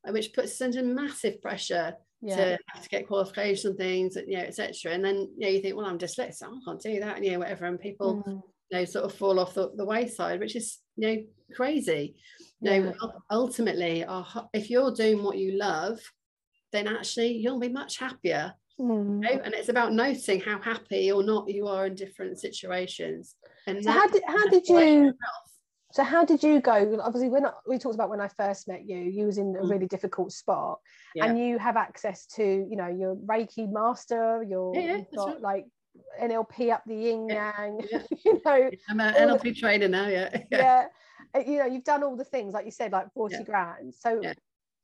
which 0.10 0.34
puts 0.34 0.52
us 0.54 0.62
under 0.62 0.84
massive 0.84 1.42
pressure 1.42 1.94
yeah 2.22 2.36
to 2.36 2.58
have 2.74 2.84
to 2.84 2.90
get 2.90 3.08
qualifications 3.08 3.66
and 3.66 3.78
things 3.78 4.16
you 4.28 4.38
know 4.38 4.44
etc 4.44 4.92
and 4.94 5.04
then 5.06 5.18
you 5.38 5.46
know 5.46 5.48
you 5.50 5.62
think 5.62 5.76
well 5.76 5.86
i'm 5.86 6.00
dyslexic 6.00 6.44
i 6.44 6.60
can't 6.66 6.82
do 6.82 7.00
that 7.00 7.18
and 7.18 7.26
you 7.26 7.32
know 7.32 7.40
whatever 7.40 7.66
and 7.66 7.80
people 7.80 8.24
Mm. 8.26 8.42
you 8.72 8.80
know 8.80 8.86
sort 8.86 9.06
of 9.06 9.14
fall 9.14 9.40
off 9.40 9.54
the, 9.54 9.72
the 9.76 9.86
wayside 9.86 10.40
which 10.40 10.56
is 10.56 10.80
you 10.96 11.08
know 11.08 11.24
crazy 11.56 12.16
you 12.62 12.72
Yeah. 12.72 12.80
know 12.80 13.12
ultimately 13.30 14.04
our 14.04 14.26
if 14.54 14.70
you're 14.70 14.92
doing 14.94 15.24
what 15.24 15.38
you 15.38 15.52
love 15.58 16.00
then 16.74 16.88
actually 16.88 17.34
you'll 17.38 17.60
be 17.60 17.70
much 17.70 18.00
happier 18.00 18.54
Mm. 18.80 19.24
you 19.24 19.36
know? 19.38 19.42
and 19.44 19.54
it's 19.56 19.70
about 19.70 19.94
noticing 19.94 20.40
how 20.40 20.60
happy 20.62 21.12
or 21.12 21.24
not 21.24 21.50
you 21.50 21.68
are 21.68 21.88
in 21.88 21.96
different 21.96 22.40
situations 22.40 23.36
and 23.68 23.84
so 23.84 23.92
how 23.92 24.08
did 24.08 24.24
how 24.28 24.48
did 24.50 24.68
you 24.68 24.76
to 25.12 25.14
so 25.98 26.04
how 26.04 26.24
did 26.24 26.44
you 26.44 26.62
go 26.62 26.78
obviously 27.04 27.28
when 27.28 27.44
I, 27.48 27.52
we 27.68 27.80
talked 27.80 27.96
about 27.96 28.12
when 28.12 28.22
i 28.22 28.28
first 28.28 28.68
met 28.68 28.88
you 28.88 28.98
you 29.00 29.26
was 29.26 29.40
in 29.40 29.56
a 29.60 29.64
Mm. 29.64 29.70
really 29.72 29.88
difficult 29.88 30.32
spot 30.32 30.78
Yeah. 31.16 31.26
and 31.26 31.40
you 31.40 31.58
have 31.58 31.76
access 31.76 32.28
to 32.38 32.44
you 32.70 32.78
know 32.78 32.88
your 33.02 33.16
reiki 33.16 33.66
master 33.80 34.44
your 34.48 34.76
Yeah, 34.76 34.82
yeah, 34.82 34.96
you've 34.98 35.06
that's 35.12 35.26
got 35.26 35.42
right. 35.42 35.42
like 35.50 35.66
nlp 36.22 36.56
up 36.76 36.84
the 36.86 36.94
yin 37.06 37.28
yang 37.40 37.72
you 38.26 38.34
know 38.46 38.70
I'm 38.90 39.00
an 39.00 39.16
all 39.16 39.38
the- 39.38 39.50
NLP 39.50 39.58
trainer 39.58 39.88
now, 39.88 40.08
yeah. 40.18 40.30
yeah 40.52 40.86
uh, 41.36 41.40
you 41.40 41.58
know 41.58 41.66
you've 41.66 41.84
done 41.94 42.04
all 42.04 42.16
the 42.16 42.30
things 42.36 42.54
like 42.54 42.66
you 42.66 42.76
said 42.80 42.92
like 42.92 43.12
40 43.14 43.36
Yeah. 43.38 43.44
grand 43.52 43.96
so 43.96 44.22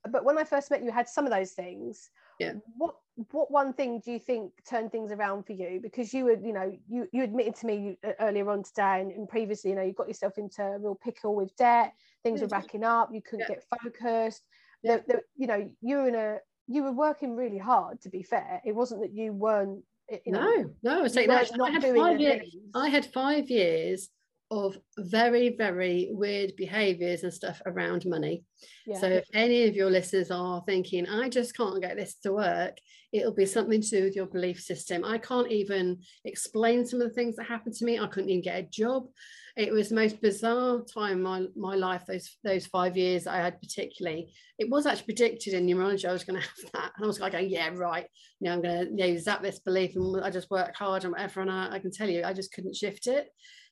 but 0.10 0.26
when 0.26 0.38
i 0.40 0.44
first 0.44 0.72
met 0.72 0.80
you, 0.82 0.88
you 0.88 0.92
had 0.92 1.08
some 1.08 1.26
of 1.28 1.32
those 1.38 1.52
things 1.52 2.10
Yeah. 2.40 2.54
what 2.78 2.96
what 3.32 3.52
one 3.52 3.74
thing 3.74 4.00
do 4.04 4.12
you 4.12 4.20
think 4.20 4.52
turned 4.68 4.92
things 4.92 5.12
around 5.12 5.44
for 5.46 5.54
you 5.54 5.80
because 5.82 6.14
you 6.14 6.26
were 6.26 6.34
you 6.42 6.52
know 6.54 6.76
you 6.90 7.08
you 7.12 7.24
admitted 7.24 7.56
to 7.58 7.66
me 7.68 7.98
uh, 8.04 8.14
earlier 8.20 8.50
on 8.50 8.64
today 8.64 9.02
and, 9.02 9.12
and 9.12 9.30
previously 9.30 9.70
you 9.70 9.76
know 9.76 9.84
you 9.84 9.94
got 9.94 10.08
yourself 10.08 10.38
into 10.38 10.64
a 10.64 10.80
real 10.80 10.96
pickle 10.96 11.36
with 11.36 11.56
debt 11.56 11.94
things 12.24 12.42
were 12.42 12.48
Yeah. 12.50 12.58
racking 12.58 12.84
up 12.84 13.10
you 13.14 13.22
couldn't 13.22 13.46
Yeah. 13.50 13.56
get 13.56 13.64
focused 13.84 14.44
Yeah. 14.82 14.96
There- 14.98 15.04
there- 15.08 15.24
you 15.36 15.48
know 15.48 15.70
you 15.82 15.98
were 15.98 16.08
in 16.08 16.16
a 16.16 16.38
you 16.68 16.84
were 16.84 16.92
working 16.92 17.36
really 17.36 17.60
hard 17.60 18.02
to 18.02 18.10
be 18.10 18.24
fair 18.24 18.62
it 18.66 18.74
wasn't 18.74 19.02
that 19.02 19.14
you 19.14 19.32
weren't 19.34 19.84
you 20.26 20.32
know 20.32 20.42
No, 20.42 20.74
no, 20.84 21.00
I 21.00 21.02
was 21.02 21.14
saying 21.14 21.28
that. 21.30 21.52
I 21.62 21.70
had 21.70 21.84
five 21.84 22.18
the. 22.18 22.42
I 22.74 22.90
had 22.90 23.06
five 23.06 23.50
years 23.50 24.10
of 24.54 24.78
very, 24.98 25.56
very 25.58 26.10
weird 26.12 26.56
behaviors 26.56 27.24
and 27.24 27.34
stuff 27.34 27.60
around 27.66 28.06
money. 28.06 28.44
yeah. 28.86 29.00
So 29.00 29.08
if 29.08 29.26
any 29.34 29.68
of 29.68 29.76
your 29.76 29.90
listeners 29.90 30.30
are 30.30 30.64
thinking, 30.68 31.08
I 31.08 31.28
just 31.28 31.58
can't 31.58 31.82
get 31.82 31.98
this 31.98 32.16
to 32.24 32.34
work, 32.34 32.78
it'll 33.12 33.34
be 33.34 33.48
something 33.48 33.82
to 33.82 33.90
do 33.90 34.04
with 34.04 34.16
your 34.16 34.28
belief 34.28 34.62
system. 34.62 35.04
I 35.04 35.18
can't 35.18 35.52
even 35.52 36.00
explain 36.24 36.86
some 36.86 37.02
of 37.02 37.08
the 37.08 37.14
things 37.14 37.36
that 37.36 37.48
happened 37.48 37.76
to 37.76 37.86
me. 37.86 38.00
I 38.00 38.08
couldn't 38.08 38.30
even 38.30 38.44
get 38.44 38.60
a 38.60 38.70
job. 38.70 39.08
It 39.56 39.72
was 39.72 39.90
the 39.90 39.96
most 39.96 40.22
bizarre 40.22 40.82
time 40.82 41.14
in 41.14 41.24
my, 41.24 41.46
my 41.56 41.76
life, 41.76 42.06
those 42.08 42.38
those 42.44 42.66
five 42.68 42.98
years 42.98 43.28
I 43.28 43.38
had 43.38 43.62
particularly. 43.62 44.34
It 44.60 44.70
was 44.70 44.86
actually 44.86 45.14
predicted 45.14 45.54
in 45.54 45.66
numerology 45.66 46.06
I 46.06 46.14
was 46.14 46.24
going 46.24 46.40
to 46.42 46.48
have 46.48 46.72
that. 46.74 46.92
And 46.96 47.04
I 47.04 47.08
was 47.08 47.20
like, 47.20 47.34
yeah, 47.40 47.70
right. 47.74 48.06
You 48.40 48.50
know, 48.50 48.54
I'm 48.54 48.62
going 48.62 48.86
to 48.86 48.92
you 48.92 49.14
know, 49.14 49.20
zap 49.20 49.42
this 49.42 49.60
belief 49.60 49.96
and 49.96 50.24
I 50.24 50.30
just 50.30 50.52
work 50.52 50.76
hard 50.76 51.04
and 51.04 51.14
whatever. 51.14 51.42
And 51.42 51.52
I, 51.52 51.74
I 51.74 51.80
can 51.80 51.92
tell 51.92 52.10
you, 52.10 52.24
I 52.24 52.34
just 52.34 52.54
couldn't 52.54 52.76
shift 52.76 53.08
it. 53.08 53.28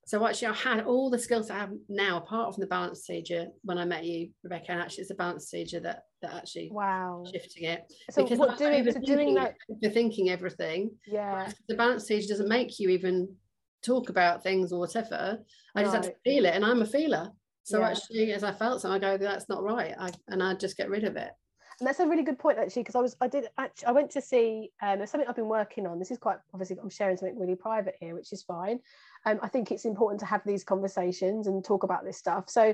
So 0.05 0.25
actually, 0.25 0.49
I 0.49 0.53
had 0.53 0.85
all 0.85 1.09
the 1.09 1.19
skills 1.19 1.49
I 1.49 1.59
have 1.59 1.71
now, 1.87 2.17
apart 2.17 2.53
from 2.53 2.61
the 2.61 2.67
balance 2.67 2.99
procedure. 2.99 3.47
When 3.63 3.77
I 3.77 3.85
met 3.85 4.03
you, 4.03 4.29
Rebecca, 4.43 4.71
and 4.71 4.81
actually, 4.81 5.01
it's 5.01 5.09
the 5.09 5.15
balance 5.15 5.45
procedure 5.45 5.79
that 5.81 6.03
that 6.21 6.33
actually 6.33 6.69
wow 6.71 7.23
shifting 7.31 7.65
it. 7.65 7.91
so 8.09 8.23
because 8.23 8.39
what 8.39 8.57
doing 8.57 8.83
so 8.91 8.99
doing 8.99 9.35
that 9.35 9.55
overthinking 9.69 10.29
everything. 10.29 10.91
yeah 11.05 11.51
The 11.67 11.75
balance 11.75 12.03
procedure 12.03 12.29
doesn't 12.29 12.49
make 12.49 12.79
you 12.79 12.89
even 12.89 13.35
talk 13.83 14.09
about 14.09 14.43
things 14.43 14.71
or 14.71 14.79
whatever. 14.79 15.39
I 15.75 15.81
just 15.81 15.93
have 15.95 16.03
to 16.05 16.13
feel 16.23 16.45
it, 16.45 16.55
and 16.55 16.65
I'm 16.65 16.81
a 16.81 16.85
feeler. 16.85 17.31
So 17.63 17.79
Yeah. 17.79 17.89
actually, 17.89 18.33
as 18.33 18.43
I 18.43 18.51
felt 18.51 18.81
something, 18.81 19.03
I 19.03 19.17
go, 19.17 19.23
"That's 19.23 19.49
not 19.49 19.63
right," 19.63 19.93
I, 19.97 20.11
and 20.29 20.41
I 20.41 20.55
just 20.55 20.77
get 20.77 20.89
rid 20.89 21.03
of 21.03 21.15
it. 21.15 21.31
And 21.79 21.87
that's 21.87 21.99
a 21.99 22.07
really 22.07 22.21
good 22.21 22.37
point 22.37 22.59
actually, 22.59 22.83
because 22.83 22.95
I 22.95 23.01
was 23.01 23.15
I 23.21 23.27
did 23.27 23.49
actually 23.57 23.87
I 23.87 23.91
went 23.91 24.11
to 24.11 24.21
see 24.21 24.71
um 24.83 24.97
there's 24.97 25.09
something 25.09 25.27
I've 25.27 25.35
been 25.35 25.47
working 25.47 25.87
on. 25.87 25.97
This 25.99 26.11
is 26.11 26.17
quite 26.19 26.37
obviously 26.53 26.77
I'm 26.81 26.89
sharing 26.89 27.17
something 27.17 27.39
really 27.39 27.55
private 27.55 27.95
here, 27.99 28.13
which 28.13 28.31
is 28.33 28.43
fine. 28.43 28.79
Um, 29.25 29.39
I 29.41 29.47
think 29.47 29.71
it's 29.71 29.85
important 29.85 30.19
to 30.21 30.25
have 30.25 30.41
these 30.45 30.63
conversations 30.63 31.47
and 31.47 31.63
talk 31.63 31.83
about 31.83 32.03
this 32.03 32.17
stuff. 32.17 32.49
So 32.49 32.73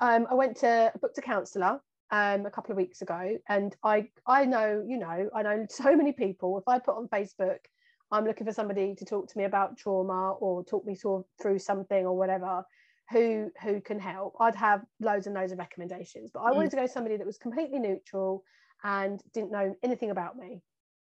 um, 0.00 0.26
I 0.30 0.34
went 0.34 0.56
to 0.58 0.92
booked 1.00 1.18
a 1.18 1.22
counsellor 1.22 1.80
um, 2.10 2.46
a 2.46 2.50
couple 2.50 2.72
of 2.72 2.76
weeks 2.76 3.02
ago, 3.02 3.38
and 3.48 3.74
I 3.82 4.08
I 4.26 4.44
know 4.44 4.84
you 4.86 4.98
know 4.98 5.30
I 5.34 5.42
know 5.42 5.66
so 5.70 5.96
many 5.96 6.12
people. 6.12 6.58
If 6.58 6.68
I 6.68 6.78
put 6.78 6.96
on 6.96 7.08
Facebook, 7.08 7.58
I'm 8.12 8.24
looking 8.24 8.46
for 8.46 8.52
somebody 8.52 8.94
to 8.94 9.04
talk 9.04 9.28
to 9.28 9.38
me 9.38 9.44
about 9.44 9.76
trauma 9.76 10.32
or 10.32 10.64
talk 10.64 10.84
me 10.86 10.96
through 11.40 11.58
something 11.58 12.06
or 12.06 12.16
whatever 12.16 12.64
who 13.10 13.50
who 13.62 13.80
can 13.80 14.00
help 14.00 14.34
i'd 14.40 14.54
have 14.56 14.82
loads 15.00 15.26
and 15.26 15.34
loads 15.36 15.52
of 15.52 15.58
recommendations 15.58 16.30
but 16.32 16.40
i 16.40 16.50
Mm. 16.50 16.56
wanted 16.56 16.70
to 16.70 16.76
go 16.76 16.82
to 16.82 16.92
somebody 16.92 17.16
that 17.16 17.26
was 17.26 17.38
completely 17.38 17.78
neutral 17.78 18.42
and 18.82 19.22
didn't 19.32 19.52
know 19.52 19.74
anything 19.82 20.10
about 20.10 20.36
me 20.36 20.60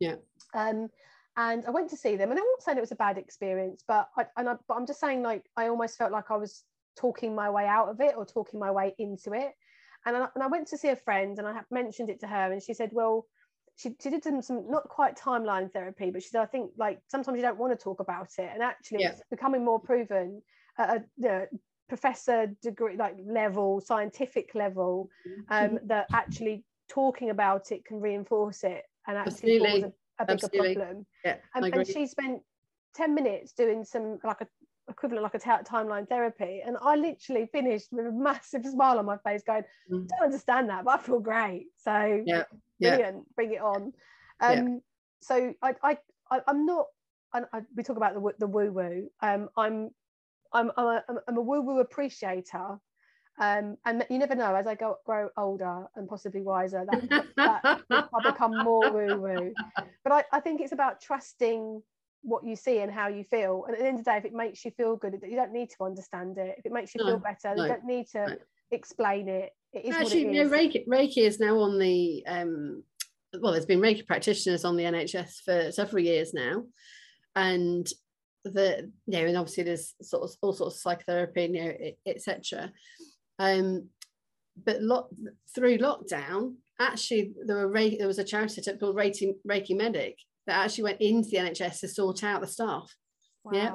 Yeah. 0.00 0.16
um 0.54 0.88
and 1.36 1.64
i 1.66 1.70
went 1.70 1.88
to 1.90 1.96
see 1.96 2.16
them 2.16 2.30
and 2.30 2.38
i'm 2.38 2.44
not 2.44 2.62
saying 2.62 2.78
it 2.78 2.82
was 2.82 2.92
a 2.92 2.96
bad 2.96 3.18
experience 3.18 3.82
but 3.86 4.08
I, 4.16 4.26
and 4.36 4.48
I, 4.48 4.54
but 4.68 4.74
i'm 4.74 4.86
just 4.86 5.00
saying 5.00 5.22
like 5.22 5.44
i 5.56 5.68
almost 5.68 5.96
felt 5.96 6.12
like 6.12 6.30
i 6.30 6.36
was 6.36 6.64
talking 6.96 7.34
my 7.34 7.48
way 7.50 7.66
out 7.66 7.88
of 7.88 8.00
it 8.00 8.14
or 8.16 8.26
talking 8.26 8.60
my 8.60 8.70
way 8.70 8.94
into 8.98 9.32
it 9.32 9.52
and 10.04 10.16
I, 10.16 10.26
and 10.34 10.42
I 10.42 10.48
went 10.48 10.66
to 10.68 10.76
see 10.76 10.88
a 10.88 10.96
friend 10.96 11.38
and 11.38 11.48
i 11.48 11.60
mentioned 11.70 12.10
it 12.10 12.20
to 12.20 12.26
her 12.26 12.52
and 12.52 12.62
she 12.62 12.74
said 12.74 12.90
well 12.92 13.26
she, 13.76 13.94
she 14.02 14.10
did 14.10 14.22
some, 14.22 14.42
some 14.42 14.70
not 14.70 14.88
quite 14.88 15.16
timeline 15.16 15.72
therapy 15.72 16.10
but 16.10 16.22
she 16.22 16.28
said 16.28 16.42
i 16.42 16.46
think 16.46 16.70
like 16.76 17.00
sometimes 17.08 17.36
you 17.36 17.42
don't 17.42 17.58
want 17.58 17.76
to 17.76 17.82
talk 17.82 18.00
about 18.00 18.28
it 18.38 18.50
and 18.52 18.62
actually 18.62 19.00
Yeah. 19.00 19.10
it's 19.10 19.22
becoming 19.30 19.64
more 19.64 19.80
proven 19.80 20.42
at 20.78 20.90
a 20.90 21.04
you 21.16 21.28
know, 21.28 21.46
professor 21.88 22.46
degree 22.62 22.96
like 22.96 23.16
level 23.24 23.80
scientific 23.80 24.54
level 24.54 25.08
um, 25.50 25.78
that 25.84 26.08
actually 26.12 26.64
talking 26.88 27.30
about 27.30 27.70
it 27.70 27.84
can 27.84 28.00
reinforce 28.00 28.64
it 28.64 28.84
and 29.06 29.16
actually 29.16 29.58
cause 29.58 29.66
Absolutely. 29.68 29.82
a, 29.82 29.92
a 30.18 30.26
bigger 30.26 30.46
Absolutely. 30.46 30.74
problem 30.74 31.06
Yeah, 31.24 31.36
and, 31.54 31.74
and 31.74 31.86
she 31.86 32.06
spent 32.06 32.42
10 32.94 33.14
minutes 33.14 33.52
doing 33.52 33.84
some 33.84 34.18
like 34.24 34.40
a 34.40 34.46
equivalent 34.88 35.22
like 35.22 35.34
a 35.34 35.38
timeline 35.38 36.08
therapy 36.08 36.60
and 36.66 36.76
i 36.82 36.96
literally 36.96 37.46
finished 37.46 37.88
with 37.92 38.06
a 38.06 38.10
massive 38.12 38.66
smile 38.66 38.98
on 38.98 39.06
my 39.06 39.16
face 39.18 39.42
going 39.42 39.62
Mm. 39.90 40.08
don't 40.08 40.24
understand 40.24 40.68
that 40.68 40.84
but 40.84 40.98
i 40.98 41.02
feel 41.02 41.20
great 41.20 41.66
so 41.76 42.22
Yeah, 42.26 42.44
yeah. 42.78 42.90
brilliant 42.90 43.34
bring 43.36 43.52
it 43.52 43.60
on 43.60 43.92
Yeah. 44.40 44.60
um 44.60 44.80
so 45.20 45.54
i 45.62 45.74
i, 45.82 45.98
I 46.30 46.40
i'm 46.48 46.66
not 46.66 46.86
I, 47.32 47.42
I, 47.52 47.62
we 47.76 47.82
talk 47.82 47.96
about 47.96 48.14
the, 48.14 48.32
the 48.38 48.46
woo 48.46 48.72
woo 48.72 49.08
um 49.20 49.48
i'm 49.56 49.90
i'm 50.52 50.70
i'm 50.76 50.86
a, 50.86 51.04
I'm 51.28 51.36
a 51.36 51.40
woo 51.40 51.62
woo 51.62 51.78
appreciator 51.80 52.78
um 53.38 53.76
and 53.86 54.04
you 54.10 54.18
never 54.18 54.34
know 54.34 54.54
as 54.54 54.66
i 54.66 54.74
go 54.74 54.96
grow 55.06 55.28
older 55.38 55.86
and 55.96 56.06
possibly 56.06 56.42
wiser 56.42 56.84
that 56.90 57.26
that 57.36 57.82
I 57.90 58.06
become 58.30 58.62
more 58.62 58.92
woo 58.92 59.20
woo. 59.20 59.54
But 60.04 60.12
I, 60.12 60.24
I 60.32 60.40
think 60.40 60.60
it's 60.60 60.72
about 60.72 61.00
trusting 61.00 61.82
what 62.22 62.44
you 62.44 62.56
see 62.56 62.78
and 62.78 62.92
how 62.92 63.08
you 63.08 63.24
feel. 63.24 63.64
And 63.66 63.74
at 63.74 63.80
the 63.80 63.86
end 63.86 63.98
of 63.98 64.04
the 64.04 64.10
day, 64.10 64.16
if 64.16 64.24
it 64.24 64.32
makes 64.32 64.64
you 64.64 64.70
feel 64.72 64.96
good, 64.96 65.20
you 65.28 65.36
don't 65.36 65.52
need 65.52 65.70
to 65.70 65.84
understand 65.84 66.38
it. 66.38 66.56
If 66.58 66.66
it 66.66 66.72
makes 66.72 66.94
you 66.94 67.04
feel 67.04 67.18
better, 67.18 67.54
no, 67.54 67.64
you 67.64 67.68
don't 67.68 67.84
need 67.84 68.06
to 68.12 68.26
no. 68.26 68.36
explain 68.70 69.28
it. 69.28 69.50
It 69.72 69.86
is 69.86 69.94
Actually, 69.94 70.26
what 70.26 70.34
you 70.34 70.42
it 70.42 70.44
know. 70.44 70.56
Reiki, 70.56 70.86
Reiki 70.86 71.26
is 71.26 71.40
now 71.40 71.58
on 71.58 71.78
the 71.78 72.24
um, 72.26 72.84
well, 73.40 73.52
there's 73.52 73.66
been 73.66 73.80
Reiki 73.80 74.06
practitioners 74.06 74.64
on 74.64 74.76
the 74.76 74.84
NHS 74.84 75.42
for 75.44 75.72
several 75.72 76.02
years 76.02 76.32
now, 76.34 76.64
and 77.34 77.88
the 78.44 78.90
you 79.06 79.18
know, 79.18 79.26
and 79.26 79.36
obviously 79.36 79.64
there's 79.64 79.94
sort 80.02 80.24
of 80.24 80.36
all 80.42 80.52
sorts 80.52 80.76
of 80.76 80.80
psychotherapy, 80.80 81.50
you 81.52 81.64
know, 81.64 81.72
etc. 82.06 82.72
Um, 83.42 83.88
but 84.64 84.82
lot 84.82 85.08
through 85.54 85.78
lockdown, 85.78 86.54
actually 86.78 87.32
there 87.46 87.56
were 87.56 87.72
Reiki, 87.72 87.98
there 87.98 88.06
was 88.06 88.18
a 88.18 88.24
charity 88.24 88.54
set 88.54 88.72
up 88.72 88.80
called 88.80 88.96
Reiki, 88.96 89.34
Reiki 89.48 89.76
Medic 89.76 90.16
that 90.46 90.64
actually 90.64 90.84
went 90.84 91.00
into 91.00 91.30
the 91.30 91.38
NHS 91.38 91.80
to 91.80 91.88
sort 91.88 92.22
out 92.22 92.40
the 92.40 92.46
staff. 92.46 92.94
yeah. 93.52 93.74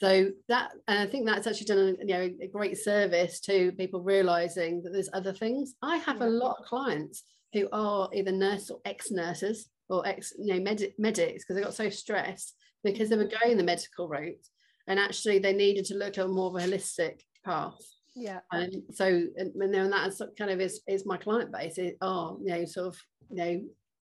So 0.00 0.30
that, 0.48 0.70
and 0.88 0.98
I 0.98 1.06
think 1.06 1.26
that's 1.26 1.46
actually 1.46 1.66
done, 1.66 1.96
you 2.00 2.06
know, 2.06 2.30
a 2.40 2.46
great 2.46 2.78
service 2.78 3.38
to 3.40 3.72
people 3.72 4.00
realizing 4.00 4.82
that 4.82 4.92
there's 4.92 5.10
other 5.12 5.32
things. 5.32 5.74
I 5.82 5.98
have 5.98 6.22
a 6.22 6.26
lot 6.26 6.56
of 6.58 6.66
clients 6.66 7.22
who 7.52 7.68
are 7.72 8.08
either 8.14 8.32
nurse 8.32 8.70
or 8.70 8.80
ex-nurses 8.86 9.68
or 9.90 10.06
ex, 10.06 10.32
you 10.38 10.54
know, 10.54 10.60
med- 10.60 10.94
medics 10.98 11.44
because 11.44 11.56
they 11.56 11.62
got 11.62 11.74
so 11.74 11.90
stressed 11.90 12.54
because 12.82 13.10
they 13.10 13.16
were 13.16 13.30
going 13.42 13.58
the 13.58 13.62
medical 13.62 14.08
route, 14.08 14.46
and 14.86 14.98
actually 14.98 15.38
they 15.38 15.52
needed 15.52 15.84
to 15.86 15.96
look 15.96 16.16
at 16.16 16.24
a 16.24 16.28
more 16.28 16.46
of 16.46 16.54
a 16.54 16.66
holistic 16.66 17.20
path. 17.44 17.78
Yeah. 18.20 18.40
And 18.52 18.82
so, 18.92 19.06
and, 19.06 19.54
and 19.54 19.74
then 19.74 19.90
that's 19.90 20.20
kind 20.38 20.50
of 20.50 20.60
is 20.60 20.82
is 20.86 21.06
my 21.06 21.16
client 21.16 21.52
base. 21.52 21.78
It, 21.78 21.96
are 22.00 22.36
you 22.42 22.52
know, 22.52 22.64
sort 22.64 22.88
of, 22.88 22.98
you 23.30 23.36
know, 23.36 23.62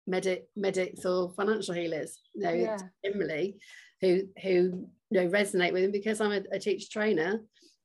medic 0.06 0.48
medics 0.56 1.04
or 1.04 1.32
financial 1.32 1.74
healers, 1.74 2.18
you 2.34 2.42
know, 2.44 2.52
Yeah. 2.52 2.78
generally, 3.04 3.56
who 4.00 4.22
who 4.42 4.88
you 5.10 5.20
know 5.20 5.28
resonate 5.28 5.72
with 5.72 5.82
them 5.82 5.92
because 5.92 6.20
I'm 6.20 6.32
a, 6.32 6.42
a 6.52 6.58
teacher 6.58 6.88
trainer. 6.90 7.40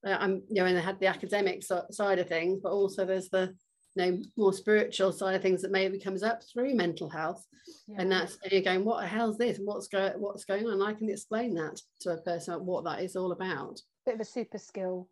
Uh, 0.06 0.18
I'm 0.20 0.44
you 0.50 0.62
know, 0.62 0.66
and 0.66 0.78
I 0.78 0.82
had 0.82 1.00
the 1.00 1.08
academic 1.08 1.64
so, 1.64 1.84
side 1.92 2.20
of 2.20 2.28
things, 2.28 2.60
but 2.62 2.72
also 2.72 3.06
there's 3.06 3.30
the 3.30 3.54
you 3.96 4.06
know 4.06 4.22
more 4.38 4.54
spiritual 4.54 5.12
side 5.12 5.36
of 5.36 5.42
things 5.42 5.62
that 5.62 5.72
maybe 5.72 6.00
comes 6.00 6.24
up 6.24 6.42
through 6.44 6.76
mental 6.76 7.10
health 7.10 7.46
yeah. 7.88 7.98
and 8.00 8.12
that's 8.12 8.38
and 8.44 8.52
you're 8.52 8.62
going 8.62 8.86
what 8.86 9.02
the 9.02 9.08
hell's 9.08 9.38
this 9.38 9.60
what's 9.64 9.88
going 9.88 10.14
what's 10.14 10.46
going 10.46 10.66
on 10.66 10.74
and 10.74 10.84
i 10.84 10.94
can 10.94 11.10
explain 11.10 11.54
that 11.54 11.80
to 12.00 12.12
a 12.12 12.22
person 12.22 12.66
what 12.66 12.84
that 12.84 13.02
is 13.02 13.16
all 13.16 13.32
about 13.32 13.80
bit 14.06 14.16
of 14.16 14.22
a 14.22 14.26
super 14.26 14.58
skill 14.58 15.08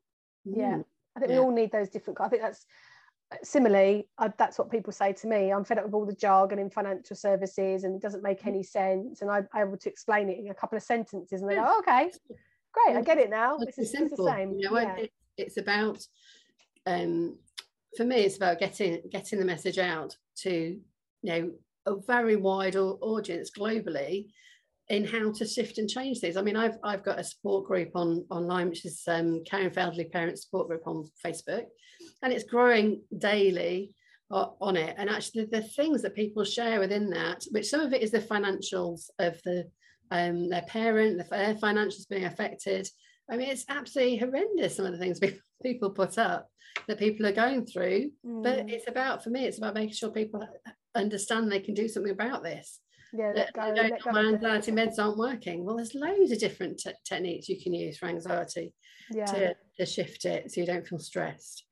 mm. 0.47 0.57
yeah 0.57 0.77
i 1.19 1.27
think 1.27 1.31
yeah. 1.31 1.39
we 1.39 1.43
all 1.45 1.51
need 1.51 1.71
those 1.71 1.89
different 1.89 2.19
i 2.21 2.27
think 2.27 2.41
that's 2.41 2.65
similarly 3.43 4.07
I, 4.17 4.31
that's 4.37 4.57
what 4.57 4.71
people 4.71 4.91
say 4.91 5.13
to 5.13 5.27
me. 5.27 5.51
I'm 5.51 5.63
fed 5.63 5.77
up 5.77 5.85
with 5.85 5.93
all 5.93 6.05
the 6.05 6.15
jargon 6.15 6.59
in 6.59 6.69
financial 6.69 7.15
services 7.15 7.83
and 7.83 7.95
it 7.95 8.01
doesn't 8.01 8.23
make 8.23 8.45
any 8.45 8.63
sense. 8.63 9.21
And 9.21 9.29
i'm 9.29 9.47
able 9.55 9.77
to 9.77 9.89
explain 9.89 10.29
it 10.29 10.39
in 10.39 10.49
a 10.49 10.53
couple 10.53 10.77
of 10.77 10.83
sentences 10.83 11.41
and 11.41 11.49
they 11.49 11.55
go 11.55 11.63
oh, 11.65 11.79
okay 11.79 12.11
great 12.71 12.97
i 12.97 13.01
get 13.01 13.17
it 13.17 13.29
now. 13.29 13.57
It's, 13.59 13.77
it's, 13.77 13.93
it's 13.93 14.15
the 14.15 14.23
same. 14.23 14.55
you 14.57 14.69
know, 14.69 14.79
yeah. 14.79 14.95
it, 14.95 15.11
it's 15.37 15.57
about 15.57 16.03
um 16.85 17.37
for 17.95 18.03
me 18.03 18.17
it's 18.17 18.37
about 18.37 18.59
getting 18.59 19.01
getting 19.11 19.39
the 19.39 19.45
message 19.45 19.77
out 19.77 20.15
to 20.37 20.79
you 21.21 21.31
know 21.31 21.51
a 21.85 21.95
very 22.07 22.35
wide 22.35 22.75
audience 22.75 23.51
globally 23.57 24.27
in 24.89 25.05
how 25.05 25.31
to 25.31 25.45
shift 25.45 25.77
and 25.77 25.89
change 25.89 26.19
things. 26.19 26.35
I 26.35 26.41
mean, 26.41 26.55
I've 26.55 26.77
I've 26.83 27.03
got 27.03 27.19
a 27.19 27.23
support 27.23 27.65
group 27.65 27.91
on 27.95 28.25
online, 28.29 28.69
which 28.69 28.85
is 28.85 29.03
um, 29.07 29.43
Caring 29.45 29.69
for 29.71 29.81
Elderly 29.81 30.05
Parents 30.05 30.43
Support 30.43 30.67
Group 30.67 30.87
on 30.87 31.09
Facebook, 31.23 31.65
and 32.23 32.33
it's 32.33 32.43
growing 32.43 33.01
daily 33.17 33.93
on 34.31 34.75
it. 34.75 34.95
And 34.97 35.09
actually, 35.09 35.45
the, 35.45 35.61
the 35.61 35.61
things 35.61 36.01
that 36.01 36.15
people 36.15 36.43
share 36.43 36.79
within 36.79 37.09
that, 37.11 37.45
which 37.51 37.69
some 37.69 37.81
of 37.81 37.93
it 37.93 38.01
is 38.01 38.11
the 38.11 38.19
financials 38.19 39.09
of 39.19 39.39
the 39.43 39.69
um, 40.11 40.49
their 40.49 40.63
parent, 40.63 41.21
their 41.29 41.55
financials 41.55 42.09
being 42.09 42.25
affected. 42.25 42.87
I 43.31 43.37
mean, 43.37 43.49
it's 43.49 43.65
absolutely 43.69 44.17
horrendous. 44.17 44.77
Some 44.77 44.85
of 44.85 44.91
the 44.91 44.97
things 44.97 45.19
people 45.63 45.91
put 45.91 46.17
up 46.17 46.49
that 46.87 46.97
people 46.97 47.27
are 47.27 47.31
going 47.31 47.65
through, 47.65 48.11
mm. 48.25 48.43
but 48.43 48.69
it's 48.69 48.87
about 48.87 49.23
for 49.23 49.29
me, 49.29 49.45
it's 49.45 49.59
about 49.59 49.75
making 49.75 49.93
sure 49.93 50.09
people 50.09 50.47
understand 50.95 51.51
they 51.51 51.59
can 51.59 51.75
do 51.75 51.87
something 51.87 52.11
about 52.11 52.43
this 52.43 52.79
yeah, 53.13 53.31
let 53.35 53.53
go, 53.53 53.73
let 53.75 54.03
go 54.03 54.11
my 54.11 54.25
anxiety 54.25 54.71
meds 54.71 54.99
aren't 54.99 55.17
working. 55.17 55.65
Well, 55.65 55.77
there's 55.77 55.95
loads 55.95 56.31
of 56.31 56.39
different 56.39 56.81
techniques 57.05 57.49
you 57.49 57.61
can 57.61 57.73
use 57.73 57.97
for 57.97 58.07
anxiety 58.07 58.73
yeah. 59.11 59.25
to, 59.25 59.55
to 59.77 59.85
shift 59.85 60.25
it 60.25 60.51
so 60.51 60.61
you 60.61 60.67
don't 60.67 60.87
feel 60.87 60.99
stressed. 60.99 61.65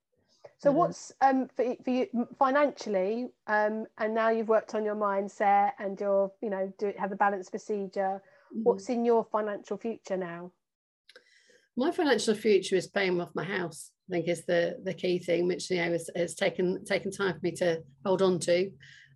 So 0.59 0.69
mm-hmm. 0.69 0.77
what's 0.79 1.11
um 1.21 1.47
for, 1.55 1.75
for 1.83 1.89
you 1.89 2.07
financially, 2.39 3.27
um, 3.45 3.85
and 3.97 4.15
now 4.15 4.29
you've 4.29 4.47
worked 4.47 4.73
on 4.73 4.83
your 4.83 4.95
mindset 4.95 5.71
and 5.79 5.99
you're, 5.99 6.31
you 6.41 6.49
know, 6.49 6.73
do 6.79 6.93
have 6.97 7.11
a 7.11 7.15
balanced 7.15 7.51
procedure. 7.51 8.21
Mm-hmm. 8.53 8.63
What's 8.63 8.89
in 8.89 9.05
your 9.05 9.25
financial 9.31 9.77
future 9.77 10.17
now? 10.17 10.51
My 11.75 11.91
financial 11.91 12.33
future 12.33 12.75
is 12.75 12.87
paying 12.87 13.21
off 13.21 13.35
my 13.35 13.43
house. 13.43 13.91
I 14.09 14.13
think 14.13 14.27
is 14.27 14.45
the 14.45 14.79
the 14.83 14.93
key 14.93 15.19
thing, 15.19 15.47
which 15.47 15.69
you 15.69 15.77
know 15.77 15.91
has, 15.91 16.09
has 16.15 16.33
taken 16.33 16.83
taken 16.85 17.11
time 17.11 17.33
for 17.33 17.39
me 17.43 17.51
to 17.51 17.83
hold 18.03 18.23
on 18.23 18.39
to 18.39 18.71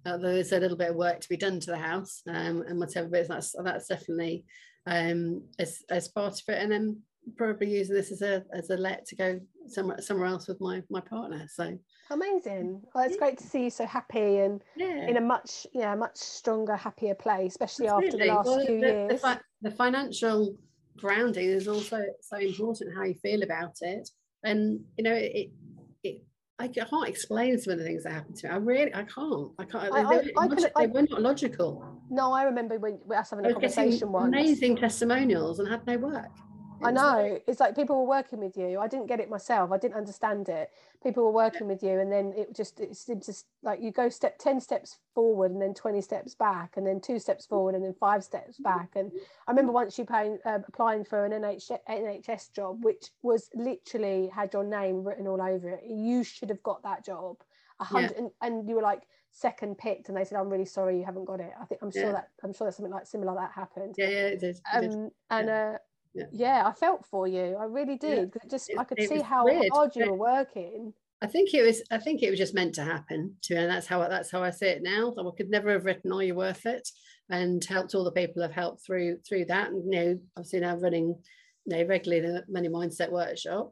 uh, 0.05 0.17
there's 0.17 0.51
a 0.51 0.59
little 0.59 0.77
bit 0.77 0.89
of 0.89 0.95
work 0.95 1.19
to 1.19 1.29
be 1.29 1.37
done 1.37 1.59
to 1.59 1.71
the 1.71 1.77
house 1.77 2.21
um, 2.27 2.63
and 2.67 2.79
whatever 2.79 3.07
but 3.07 3.27
that's 3.27 3.55
that's 3.63 3.87
definitely 3.87 4.43
um, 4.87 5.43
as, 5.59 5.79
as 5.89 6.07
part 6.07 6.33
of 6.33 6.43
it 6.47 6.61
and 6.61 6.71
then 6.71 7.01
probably 7.37 7.69
using 7.69 7.95
this 7.95 8.11
as 8.11 8.21
a 8.21 8.43
as 8.53 8.69
a 8.71 8.77
let 8.77 9.05
to 9.05 9.15
go 9.15 9.39
somewhere 9.67 10.01
somewhere 10.01 10.27
else 10.27 10.47
with 10.47 10.59
my 10.59 10.81
my 10.89 11.01
partner 11.01 11.45
so 11.53 11.77
amazing 12.09 12.81
well 12.95 13.03
it's 13.03 13.13
yeah. 13.13 13.19
great 13.19 13.37
to 13.37 13.45
see 13.45 13.65
you 13.65 13.69
so 13.69 13.85
happy 13.85 14.37
and 14.39 14.63
yeah. 14.75 15.07
in 15.07 15.17
a 15.17 15.21
much 15.21 15.67
yeah 15.73 15.93
much 15.93 16.17
stronger 16.17 16.75
happier 16.75 17.13
place 17.13 17.51
especially 17.53 17.87
Absolutely. 17.87 18.07
after 18.07 18.17
the 18.17 18.33
last 18.33 18.45
well, 18.47 18.65
few 18.65 18.81
the, 18.81 18.87
years 18.87 19.11
the, 19.11 19.17
fi- 19.17 19.39
the 19.61 19.71
financial 19.71 20.55
grounding 20.97 21.45
is 21.45 21.67
also 21.67 22.01
so 22.21 22.37
important 22.37 22.95
how 22.95 23.03
you 23.03 23.13
feel 23.21 23.43
about 23.43 23.75
it 23.81 24.09
and 24.43 24.79
you 24.97 25.03
know 25.03 25.13
it 25.13 25.51
I 26.61 26.67
can't 26.67 27.07
explain 27.07 27.57
some 27.57 27.73
of 27.73 27.79
the 27.79 27.85
things 27.85 28.03
that 28.03 28.13
happened 28.13 28.35
to 28.37 28.47
me. 28.47 28.53
I 28.53 28.57
really, 28.57 28.93
I 28.93 29.03
can't. 29.03 29.51
I 29.57 29.63
can't. 29.65 29.93
I, 29.93 30.03
they, 30.03 30.31
I, 30.37 30.43
I 30.43 30.47
could, 30.47 30.71
they 30.77 30.87
were 30.87 31.01
not 31.09 31.21
logical. 31.21 31.83
No, 32.09 32.33
I 32.33 32.43
remember 32.43 32.77
when 32.77 32.99
we 33.05 33.15
us 33.15 33.31
having 33.31 33.45
a 33.47 33.53
conversation 33.53 34.11
once. 34.11 34.27
Amazing 34.27 34.77
testimonials 34.77 35.59
and 35.59 35.67
had 35.67 35.85
no 35.87 35.97
work. 35.97 36.29
I 36.83 36.91
know. 36.91 37.39
It's 37.47 37.59
like 37.59 37.75
people 37.75 37.97
were 37.97 38.07
working 38.07 38.39
with 38.39 38.57
you. 38.57 38.79
I 38.79 38.87
didn't 38.87 39.07
get 39.07 39.19
it 39.19 39.29
myself. 39.29 39.71
I 39.71 39.77
didn't 39.77 39.95
understand 39.95 40.49
it. 40.49 40.71
People 41.03 41.23
were 41.23 41.31
working 41.31 41.67
with 41.67 41.81
you, 41.83 41.99
and 41.99 42.11
then 42.11 42.33
it 42.35 42.55
just 42.55 42.79
it 42.79 42.95
seems 42.95 43.25
just 43.25 43.45
like 43.63 43.81
you 43.81 43.91
go 43.91 44.09
step 44.09 44.37
ten 44.37 44.59
steps 44.59 44.97
forward, 45.13 45.51
and 45.51 45.61
then 45.61 45.73
twenty 45.73 46.01
steps 46.01 46.35
back, 46.35 46.77
and 46.77 46.85
then 46.85 46.99
two 46.99 47.19
steps 47.19 47.45
forward, 47.45 47.75
and 47.75 47.83
then 47.83 47.93
five 47.99 48.23
steps 48.23 48.57
back. 48.57 48.89
And 48.95 49.11
I 49.47 49.51
remember 49.51 49.71
once 49.71 49.97
you 49.97 50.05
paying, 50.05 50.37
uh, 50.45 50.59
applying 50.67 51.03
for 51.03 51.25
an 51.25 51.31
NH, 51.31 51.71
NHS 51.89 52.53
job, 52.53 52.83
which 52.83 53.09
was 53.21 53.49
literally 53.53 54.29
had 54.33 54.53
your 54.53 54.63
name 54.63 55.03
written 55.03 55.27
all 55.27 55.41
over 55.41 55.69
it. 55.69 55.83
You 55.87 56.23
should 56.23 56.49
have 56.49 56.63
got 56.63 56.83
that 56.83 57.05
job. 57.05 57.37
A 57.79 57.83
hundred, 57.83 58.11
yeah. 58.11 58.17
and, 58.19 58.31
and 58.41 58.69
you 58.69 58.75
were 58.75 58.81
like 58.83 59.03
second 59.31 59.77
picked 59.77 60.09
and 60.09 60.17
they 60.17 60.25
said 60.25 60.37
i'm 60.37 60.49
really 60.49 60.65
sorry 60.65 60.97
you 60.97 61.05
haven't 61.05 61.25
got 61.25 61.39
it 61.39 61.51
i 61.59 61.65
think 61.65 61.81
i'm 61.81 61.91
sure 61.91 62.03
yeah. 62.03 62.11
that 62.11 62.29
i'm 62.43 62.53
sure 62.53 62.65
there's 62.65 62.75
something 62.75 62.91
like 62.91 63.07
similar 63.07 63.33
that 63.33 63.51
happened 63.55 63.95
yeah 63.97 64.09
yeah 64.09 64.27
it 64.27 64.39
did, 64.39 64.59
it 64.73 64.93
um, 64.93 65.09
and 65.29 65.47
yeah. 65.47 65.73
uh 65.73 65.77
yeah. 66.13 66.25
yeah 66.31 66.63
i 66.65 66.71
felt 66.73 67.05
for 67.05 67.27
you 67.27 67.55
i 67.59 67.63
really 67.63 67.97
did 67.97 68.31
yeah. 68.35 68.49
just 68.49 68.69
it, 68.69 68.77
i 68.77 68.83
could 68.83 69.01
see 69.01 69.21
how 69.21 69.45
weird. 69.45 69.69
hard 69.71 69.95
you 69.95 70.09
were 70.11 70.17
working 70.17 70.93
I 71.21 71.27
think 71.27 71.53
it 71.53 71.61
was. 71.61 71.83
I 71.91 71.99
think 71.99 72.23
it 72.23 72.31
was 72.31 72.39
just 72.39 72.55
meant 72.55 72.73
to 72.75 72.83
happen 72.83 73.35
to, 73.43 73.55
and 73.55 73.69
that's 73.69 73.85
how 73.85 73.99
that's 74.07 74.31
how 74.31 74.43
I 74.43 74.49
see 74.49 74.65
it 74.65 74.81
now. 74.81 75.13
I 75.15 75.23
could 75.37 75.51
never 75.51 75.69
have 75.71 75.85
written 75.85 76.11
"Are 76.11 76.23
You 76.23 76.33
Worth 76.33 76.65
It" 76.65 76.89
and 77.29 77.63
helped 77.63 77.93
all 77.93 78.03
the 78.03 78.11
people 78.11 78.43
I've 78.43 78.51
helped 78.51 78.83
through 78.83 79.19
through 79.27 79.45
that. 79.45 79.69
And 79.69 79.93
you 79.93 79.99
know, 79.99 80.19
obviously 80.35 80.61
now 80.61 80.77
running, 80.77 81.15
you 81.65 81.77
know, 81.77 81.85
regularly 81.85 82.25
the 82.25 82.43
Money 82.49 82.69
Mindset 82.69 83.11
Workshop, 83.11 83.71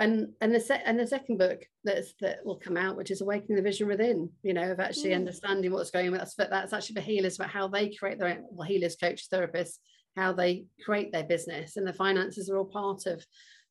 and 0.00 0.30
and 0.40 0.52
the 0.52 0.58
set 0.58 0.82
and 0.84 0.98
the 0.98 1.06
second 1.06 1.38
book 1.38 1.60
that's 1.84 2.14
that 2.20 2.44
will 2.44 2.58
come 2.58 2.76
out, 2.76 2.96
which 2.96 3.12
is 3.12 3.20
"Awakening 3.20 3.56
the 3.56 3.62
Vision 3.62 3.86
Within." 3.86 4.30
You 4.42 4.54
know, 4.54 4.72
of 4.72 4.80
actually 4.80 5.10
mm. 5.10 5.16
understanding 5.16 5.70
what's 5.70 5.92
going 5.92 6.08
on. 6.08 6.14
That's 6.14 6.34
that's 6.34 6.72
actually 6.72 6.96
for 6.96 7.02
healers 7.02 7.36
about 7.36 7.50
how 7.50 7.68
they 7.68 7.94
create 7.94 8.18
their 8.18 8.28
own, 8.28 8.44
well, 8.50 8.66
healers, 8.66 8.96
coaches, 8.96 9.28
therapists, 9.32 9.78
how 10.16 10.32
they 10.32 10.66
create 10.84 11.12
their 11.12 11.24
business 11.24 11.76
and 11.76 11.86
the 11.86 11.92
finances 11.92 12.50
are 12.50 12.58
all 12.58 12.64
part 12.64 13.06
of 13.06 13.24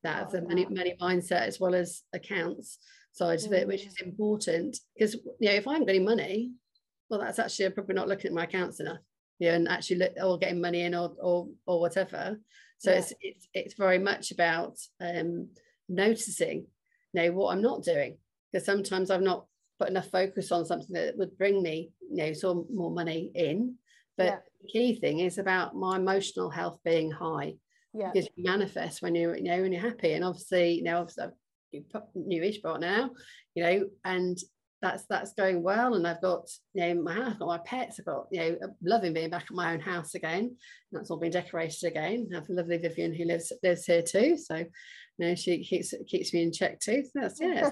that 0.04 0.24
of 0.24 0.32
the 0.32 0.42
money, 0.42 0.66
money 0.70 0.96
mindset 1.00 1.42
as 1.42 1.60
well 1.60 1.76
as 1.76 2.02
accounts 2.14 2.80
side 3.14 3.44
of 3.44 3.54
it 3.54 3.68
which 3.68 3.86
is 3.86 3.96
mm. 3.96 4.08
important 4.08 4.78
because 4.96 5.16
you 5.40 5.50
know 5.50 5.52
if 5.52 5.68
i'm 5.68 5.86
getting 5.86 6.06
money 6.06 6.52
well 7.10 7.20
that's 7.20 7.40
actually 7.40 7.66
I'm 7.66 7.74
probably 7.74 7.96
not 7.96 8.08
looking 8.08 8.30
at 8.30 8.36
my 8.36 8.46
accounts 8.46 8.80
enough 8.80 9.00
yeah 9.40 9.54
and 9.54 9.68
actually 9.68 9.98
look, 9.98 10.14
or 10.22 10.38
getting 10.38 10.62
money 10.62 10.82
in 10.82 10.96
or 10.96 11.14
or, 11.22 11.50
or 11.66 11.80
whatever 11.82 12.40
so 12.78 12.92
yeah. 12.92 12.98
it's, 12.98 13.14
it's 13.22 13.48
it's 13.54 13.74
very 13.76 14.00
much 14.00 14.32
about 14.32 14.78
um 15.02 15.50
noticing 15.90 16.66
you 17.14 17.22
know 17.22 17.32
what 17.34 17.52
i'm 17.52 17.62
not 17.62 17.84
doing 17.84 18.18
because 18.52 18.66
sometimes 18.66 19.12
i've 19.12 19.22
not 19.22 19.46
put 19.78 19.90
enough 19.90 20.08
focus 20.10 20.52
on 20.52 20.66
something 20.66 20.94
that 20.94 21.18
would 21.18 21.38
bring 21.38 21.62
me 21.62 21.92
you 22.10 22.18
know 22.18 22.34
some 22.34 22.66
more 22.74 22.92
money 22.92 23.30
in 23.36 23.76
but 24.18 24.26
yeah. 24.26 24.38
the 24.62 24.68
key 24.68 25.00
thing 25.00 25.20
is 25.20 25.38
about 25.38 25.76
my 25.76 25.98
emotional 25.98 26.50
health 26.50 26.80
being 26.84 27.12
high. 27.12 27.56
Yeah. 27.94 28.12
Because 28.14 28.30
you 28.36 28.44
manifest 28.44 29.02
when 29.02 29.16
you're, 29.16 29.36
you 29.36 29.44
know, 29.44 29.62
when 29.62 29.74
you're 29.74 29.82
happy. 29.82 30.14
And 30.14 30.24
obviously, 30.24 30.76
you 30.76 30.84
know, 30.84 31.00
obviously 31.00 31.26
I've 31.96 32.02
newish 32.16 32.62
bought 32.62 32.80
now, 32.80 33.12
you 33.54 33.64
know, 33.64 33.90
and 34.06 34.38
that's 34.82 35.06
that's 35.08 35.34
going 35.34 35.62
well. 35.62 35.94
And 35.94 36.08
I've 36.08 36.22
got, 36.22 36.50
you 36.74 36.82
know, 36.82 37.02
my 37.02 37.14
house, 37.14 37.34
I've 37.34 37.40
got 37.40 37.48
my 37.48 37.58
pets, 37.60 38.00
I've 38.00 38.06
got, 38.06 38.28
you 38.32 38.40
know, 38.40 38.58
loving 38.82 39.14
being 39.14 39.30
back 39.30 39.44
at 39.44 39.52
my 39.52 39.74
own 39.74 39.80
house 39.80 40.16
again. 40.16 40.56
That's 40.92 41.12
all 41.12 41.18
been 41.18 41.32
decorated 41.32 41.84
again. 41.84 42.30
I 42.32 42.36
have 42.36 42.50
a 42.50 42.54
lovely 42.54 42.78
Vivian 42.78 43.14
who 43.14 43.26
lives 43.26 43.52
lives 43.64 43.86
here 43.86 44.02
too. 44.02 44.38
So, 44.38 44.56
you 44.56 44.68
know, 45.20 45.36
she 45.36 45.64
keeps 45.64 45.94
keeps 46.08 46.34
me 46.34 46.44
in 46.44 46.52
check 46.52 46.80
too. 46.80 47.04
So 47.04 47.12
that's 47.22 47.40
yeah. 47.40 47.72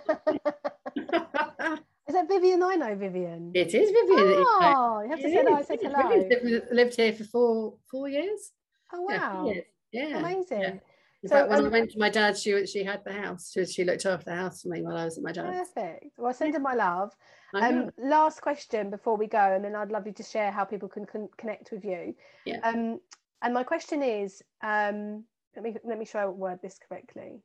Is 2.10 2.15
that 2.15 2.28
Vivian? 2.28 2.63
I 2.63 2.74
know 2.74 2.95
Vivian. 2.95 3.52
It 3.54 3.76
is 3.76 3.91
Vivian. 3.91 4.43
Oh, 4.48 5.02
you 5.04 5.12
have 5.12 5.19
to 5.19 5.30
say 5.30 5.43
hello. 5.43 5.62
Say 5.62 5.78
hello. 5.80 6.10
Lived, 6.10 6.72
lived 6.72 6.95
here 6.95 7.13
for 7.13 7.24
four 7.26 7.74
four 7.89 8.10
years. 8.10 8.52
Oh 8.91 9.02
wow! 9.02 9.45
Yeah, 9.45 9.62
yeah. 9.91 10.17
amazing. 10.17 10.62
Yeah. 10.62 10.74
In 11.22 11.30
so, 11.30 11.36
fact, 11.36 11.50
when 11.50 11.60
um, 11.60 11.65
I 11.67 11.69
went 11.69 11.91
to 11.91 12.00
my 12.00 12.10
dad, 12.10 12.36
she 12.36 12.65
she 12.65 12.84
had 12.84 13.02
the 13.06 13.13
house. 13.13 13.52
She, 13.54 13.63
she 13.65 13.84
looked 13.84 14.08
after 14.08 14.26
the 14.26 14.36
house 14.36 14.63
for 14.63 14.69
me 14.69 14.82
while 14.82 14.98
I 14.98 15.06
was 15.06 15.19
at 15.19 15.24
my 15.24 15.32
dad's. 15.32 15.69
Perfect. 15.69 16.06
Well, 16.17 16.34
send 16.34 16.56
her 16.56 16.60
my 16.60 16.74
love. 16.74 17.12
Um, 17.54 17.91
last 18.00 18.41
question 18.41 18.89
before 18.89 19.15
we 19.15 19.28
go, 19.28 19.54
and 19.54 19.63
then 19.63 19.76
I'd 19.76 19.91
love 19.91 20.08
you 20.08 20.13
to 20.13 20.24
share 20.24 20.50
how 20.52 20.63
people 20.63 20.89
can 20.89 21.06
con- 21.06 21.30
connect 21.38 21.72
with 21.72 21.86
you. 21.86 22.15
Yeah. 22.45 22.60
Um, 22.63 23.00
and 23.43 23.54
my 23.54 23.63
question 23.63 24.02
is, 24.02 24.41
um, 24.63 25.26
let 25.56 25.63
me 25.63 25.76
let 25.84 26.00
me 26.00 26.06
try 26.06 26.26
word 26.26 26.58
this 26.63 26.80
correctly. 26.88 27.43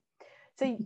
So 0.59 0.79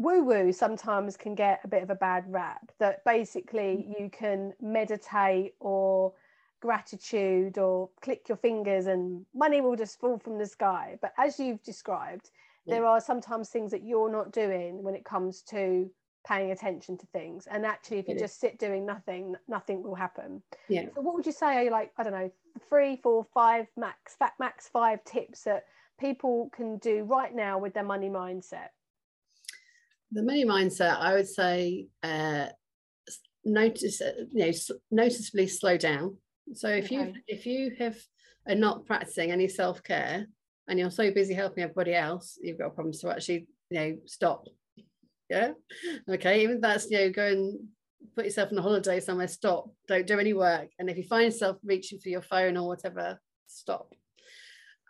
woo 0.00 0.22
woo 0.22 0.52
sometimes 0.52 1.16
can 1.16 1.34
get 1.34 1.60
a 1.64 1.68
bit 1.68 1.82
of 1.82 1.90
a 1.90 1.94
bad 1.94 2.24
rap 2.28 2.72
that 2.78 3.04
basically 3.04 3.86
mm. 3.86 4.00
you 4.00 4.10
can 4.10 4.52
meditate 4.60 5.54
or 5.60 6.12
gratitude 6.60 7.58
or 7.58 7.88
click 8.00 8.28
your 8.28 8.36
fingers 8.36 8.86
and 8.86 9.24
money 9.34 9.60
will 9.60 9.76
just 9.76 10.00
fall 10.00 10.18
from 10.18 10.38
the 10.38 10.46
sky. 10.46 10.98
But 11.00 11.12
as 11.18 11.38
you've 11.38 11.62
described 11.62 12.30
yeah. 12.64 12.74
there 12.76 12.86
are 12.86 13.00
sometimes 13.00 13.48
things 13.48 13.70
that 13.70 13.82
you're 13.82 14.10
not 14.10 14.32
doing 14.32 14.82
when 14.82 14.94
it 14.94 15.04
comes 15.04 15.42
to 15.42 15.90
paying 16.26 16.50
attention 16.50 16.98
to 16.98 17.06
things. 17.06 17.46
And 17.50 17.64
actually 17.64 17.98
if 17.98 18.08
you 18.08 18.18
just 18.18 18.40
sit 18.40 18.58
doing 18.58 18.84
nothing 18.86 19.34
nothing 19.48 19.82
will 19.82 19.94
happen. 19.94 20.42
Yeah. 20.68 20.86
So 20.94 21.02
what 21.02 21.14
would 21.14 21.26
you 21.26 21.32
say 21.32 21.56
are 21.56 21.62
you 21.64 21.70
like 21.70 21.92
i 21.98 22.02
don't 22.02 22.12
know 22.12 22.30
three 22.68 22.96
four 22.96 23.26
five 23.34 23.66
max 23.76 24.16
fat 24.16 24.32
max 24.38 24.68
five 24.68 25.04
tips 25.04 25.44
that 25.44 25.64
people 25.98 26.50
can 26.54 26.78
do 26.78 27.04
right 27.04 27.34
now 27.34 27.58
with 27.58 27.74
their 27.74 27.84
money 27.84 28.08
mindset 28.08 28.70
the 30.12 30.22
money 30.22 30.44
mindset, 30.44 30.98
I 30.98 31.14
would 31.14 31.28
say, 31.28 31.86
uh, 32.02 32.46
notice, 33.44 34.00
uh, 34.00 34.12
you 34.32 34.46
know, 34.46 34.52
noticeably 34.90 35.46
slow 35.46 35.76
down. 35.76 36.16
So 36.54 36.68
if 36.68 36.86
okay. 36.86 36.94
you 36.94 37.14
if 37.28 37.46
you 37.46 37.72
have 37.78 37.96
are 38.48 38.54
not 38.54 38.86
practicing 38.86 39.30
any 39.30 39.48
self 39.48 39.82
care 39.82 40.26
and 40.68 40.78
you're 40.78 40.90
so 40.90 41.10
busy 41.12 41.34
helping 41.34 41.62
everybody 41.62 41.94
else, 41.94 42.38
you've 42.42 42.58
got 42.58 42.68
a 42.68 42.70
problem. 42.70 42.92
So 42.92 43.10
actually, 43.10 43.46
you 43.70 43.80
know, 43.80 43.96
stop. 44.06 44.46
Yeah. 45.28 45.52
Okay. 46.08 46.42
Even 46.42 46.60
that's 46.60 46.90
you 46.90 46.98
know, 46.98 47.10
go 47.10 47.26
and 47.26 47.68
put 48.16 48.24
yourself 48.24 48.50
on 48.52 48.58
a 48.58 48.62
holiday 48.62 49.00
somewhere. 49.00 49.28
Stop. 49.28 49.70
Don't 49.86 50.06
do 50.06 50.18
any 50.18 50.32
work. 50.32 50.70
And 50.78 50.90
if 50.90 50.96
you 50.96 51.04
find 51.04 51.26
yourself 51.26 51.58
reaching 51.64 52.00
for 52.00 52.08
your 52.08 52.22
phone 52.22 52.56
or 52.56 52.66
whatever, 52.66 53.20
stop. 53.46 53.94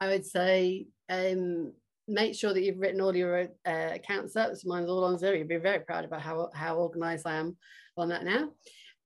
I 0.01 0.09
would 0.09 0.25
say 0.25 0.87
um, 1.11 1.75
make 2.11 2.35
sure 2.35 2.53
that 2.53 2.63
you've 2.63 2.79
written 2.79 3.01
all 3.01 3.15
your 3.15 3.49
uh, 3.67 3.91
accounts 3.95 4.37
up. 4.37 4.55
So 4.55 4.69
mine's 4.69 4.89
all 4.89 5.05
on 5.05 5.17
Xero. 5.17 5.39
You'll 5.39 5.47
be 5.47 5.57
very 5.57 5.81
proud 5.81 6.05
about 6.05 6.23
how, 6.23 6.51
how 6.55 6.77
organized 6.77 7.27
I 7.27 7.37
am 7.37 7.57
on 7.97 8.09
that 8.09 8.25
now. 8.25 8.51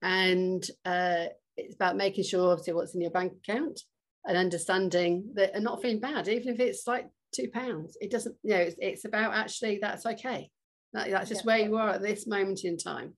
And 0.03 0.65
uh, 0.85 1.27
it's 1.57 1.75
about 1.75 1.97
making 1.97 2.25
sure, 2.25 2.51
obviously, 2.51 2.75
what's 2.75 2.95
in 2.95 3.01
your 3.01 3.11
bank 3.11 3.33
account 3.47 3.81
and 4.27 4.37
understanding 4.37 5.31
that 5.35 5.55
and 5.55 5.65
not 5.65 5.83
feeling 5.83 6.01
bad, 6.01 6.29
even 6.29 6.55
if 6.55 6.61
it's 6.61 6.87
like 6.87 7.09
two 7.35 7.49
pounds. 7.53 7.97
It 8.01 8.11
doesn't, 8.11 8.37
you 8.43 8.55
know, 8.55 8.61
it's, 8.61 8.77
it's 8.79 9.05
about 9.05 9.35
actually 9.35 9.79
that's 9.81 10.07
okay. 10.07 10.51
That, 10.93 11.11
that's 11.11 11.29
just 11.29 11.43
yeah. 11.43 11.47
where 11.47 11.59
you 11.59 11.77
are 11.77 11.91
at 11.91 12.03
this 12.03 12.27
moment 12.27 12.65
in 12.65 12.77
time. 12.77 13.15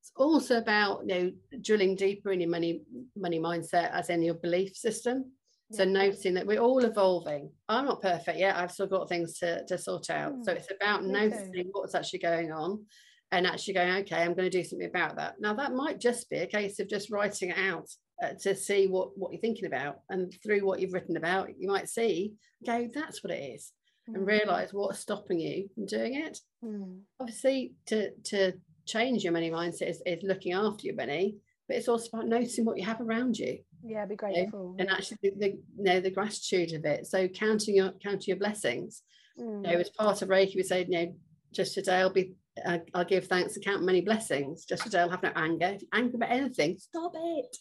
It's 0.00 0.12
also 0.16 0.58
about 0.58 1.02
you 1.06 1.14
know 1.14 1.32
drilling 1.60 1.96
deeper 1.96 2.32
in 2.32 2.40
your 2.40 2.50
money 2.50 2.82
money 3.16 3.38
mindset 3.38 3.92
as 3.92 4.10
in 4.10 4.22
your 4.22 4.34
belief 4.34 4.76
system. 4.76 5.32
So 5.72 5.84
noticing 5.84 6.34
that 6.34 6.46
we're 6.46 6.60
all 6.60 6.84
evolving. 6.84 7.50
I'm 7.68 7.86
not 7.86 8.02
perfect 8.02 8.38
yet. 8.38 8.56
I've 8.56 8.72
still 8.72 8.86
got 8.86 9.08
things 9.08 9.38
to, 9.38 9.64
to 9.66 9.78
sort 9.78 10.10
out. 10.10 10.34
Mm, 10.34 10.44
so 10.44 10.52
it's 10.52 10.70
about 10.70 11.04
noticing 11.04 11.70
what's 11.72 11.94
actually 11.94 12.18
going 12.18 12.52
on 12.52 12.84
and 13.30 13.46
actually 13.46 13.74
going, 13.74 13.90
okay, 14.00 14.22
I'm 14.22 14.34
going 14.34 14.50
to 14.50 14.58
do 14.58 14.64
something 14.64 14.88
about 14.88 15.16
that. 15.16 15.36
Now 15.40 15.54
that 15.54 15.72
might 15.72 15.98
just 15.98 16.28
be 16.28 16.38
a 16.38 16.46
case 16.46 16.78
of 16.78 16.88
just 16.88 17.10
writing 17.10 17.50
it 17.50 17.58
out 17.58 17.88
uh, 18.22 18.34
to 18.42 18.54
see 18.54 18.86
what, 18.86 19.16
what 19.16 19.32
you're 19.32 19.40
thinking 19.40 19.66
about. 19.66 20.00
And 20.10 20.34
through 20.42 20.66
what 20.66 20.80
you've 20.80 20.92
written 20.92 21.16
about, 21.16 21.48
you 21.58 21.68
might 21.68 21.88
see, 21.88 22.34
go, 22.66 22.88
that's 22.92 23.24
what 23.24 23.32
it 23.32 23.42
is. 23.54 23.72
Mm. 24.10 24.16
And 24.16 24.26
realize 24.26 24.72
what's 24.72 24.98
stopping 24.98 25.40
you 25.40 25.68
from 25.74 25.86
doing 25.86 26.14
it. 26.16 26.38
Mm. 26.62 27.00
Obviously, 27.18 27.72
to, 27.86 28.10
to 28.24 28.52
change 28.86 29.24
your 29.24 29.32
money 29.32 29.50
mindset 29.50 29.88
is, 29.88 30.02
is 30.04 30.22
looking 30.22 30.52
after 30.52 30.86
your 30.86 30.96
money, 30.96 31.36
but 31.66 31.76
it's 31.78 31.88
also 31.88 32.08
about 32.12 32.26
noticing 32.26 32.64
what 32.66 32.76
you 32.76 32.84
have 32.84 33.00
around 33.00 33.38
you 33.38 33.58
yeah 33.84 34.06
be 34.06 34.16
grateful 34.16 34.76
and 34.78 34.90
actually 34.90 35.18
the, 35.22 35.48
you 35.48 35.58
know 35.76 36.00
the 36.00 36.10
gratitude 36.10 36.72
of 36.72 36.84
it. 36.84 37.06
So 37.06 37.28
counting 37.28 37.76
your 37.76 37.92
counting 38.02 38.28
your 38.28 38.36
blessings. 38.38 39.02
Mm. 39.38 39.66
you 39.66 39.72
know 39.72 39.80
as 39.80 39.90
part 39.90 40.20
of 40.20 40.28
reiki 40.28 40.56
we 40.56 40.62
say 40.62 40.84
you 40.84 40.90
know 40.90 41.14
just 41.52 41.72
today 41.72 42.00
i'll 42.00 42.12
be 42.12 42.34
uh, 42.66 42.78
i'll 42.92 43.04
give 43.04 43.26
thanks 43.26 43.56
and 43.56 43.64
count 43.64 43.82
many 43.82 44.02
blessings. 44.02 44.64
Just 44.64 44.84
today 44.84 45.00
i'll 45.00 45.10
have 45.10 45.22
no 45.22 45.32
anger. 45.34 45.72
If 45.74 45.82
angry 45.92 46.14
about 46.14 46.30
anything 46.30 46.76
stop 46.78 47.12
it. 47.14 47.56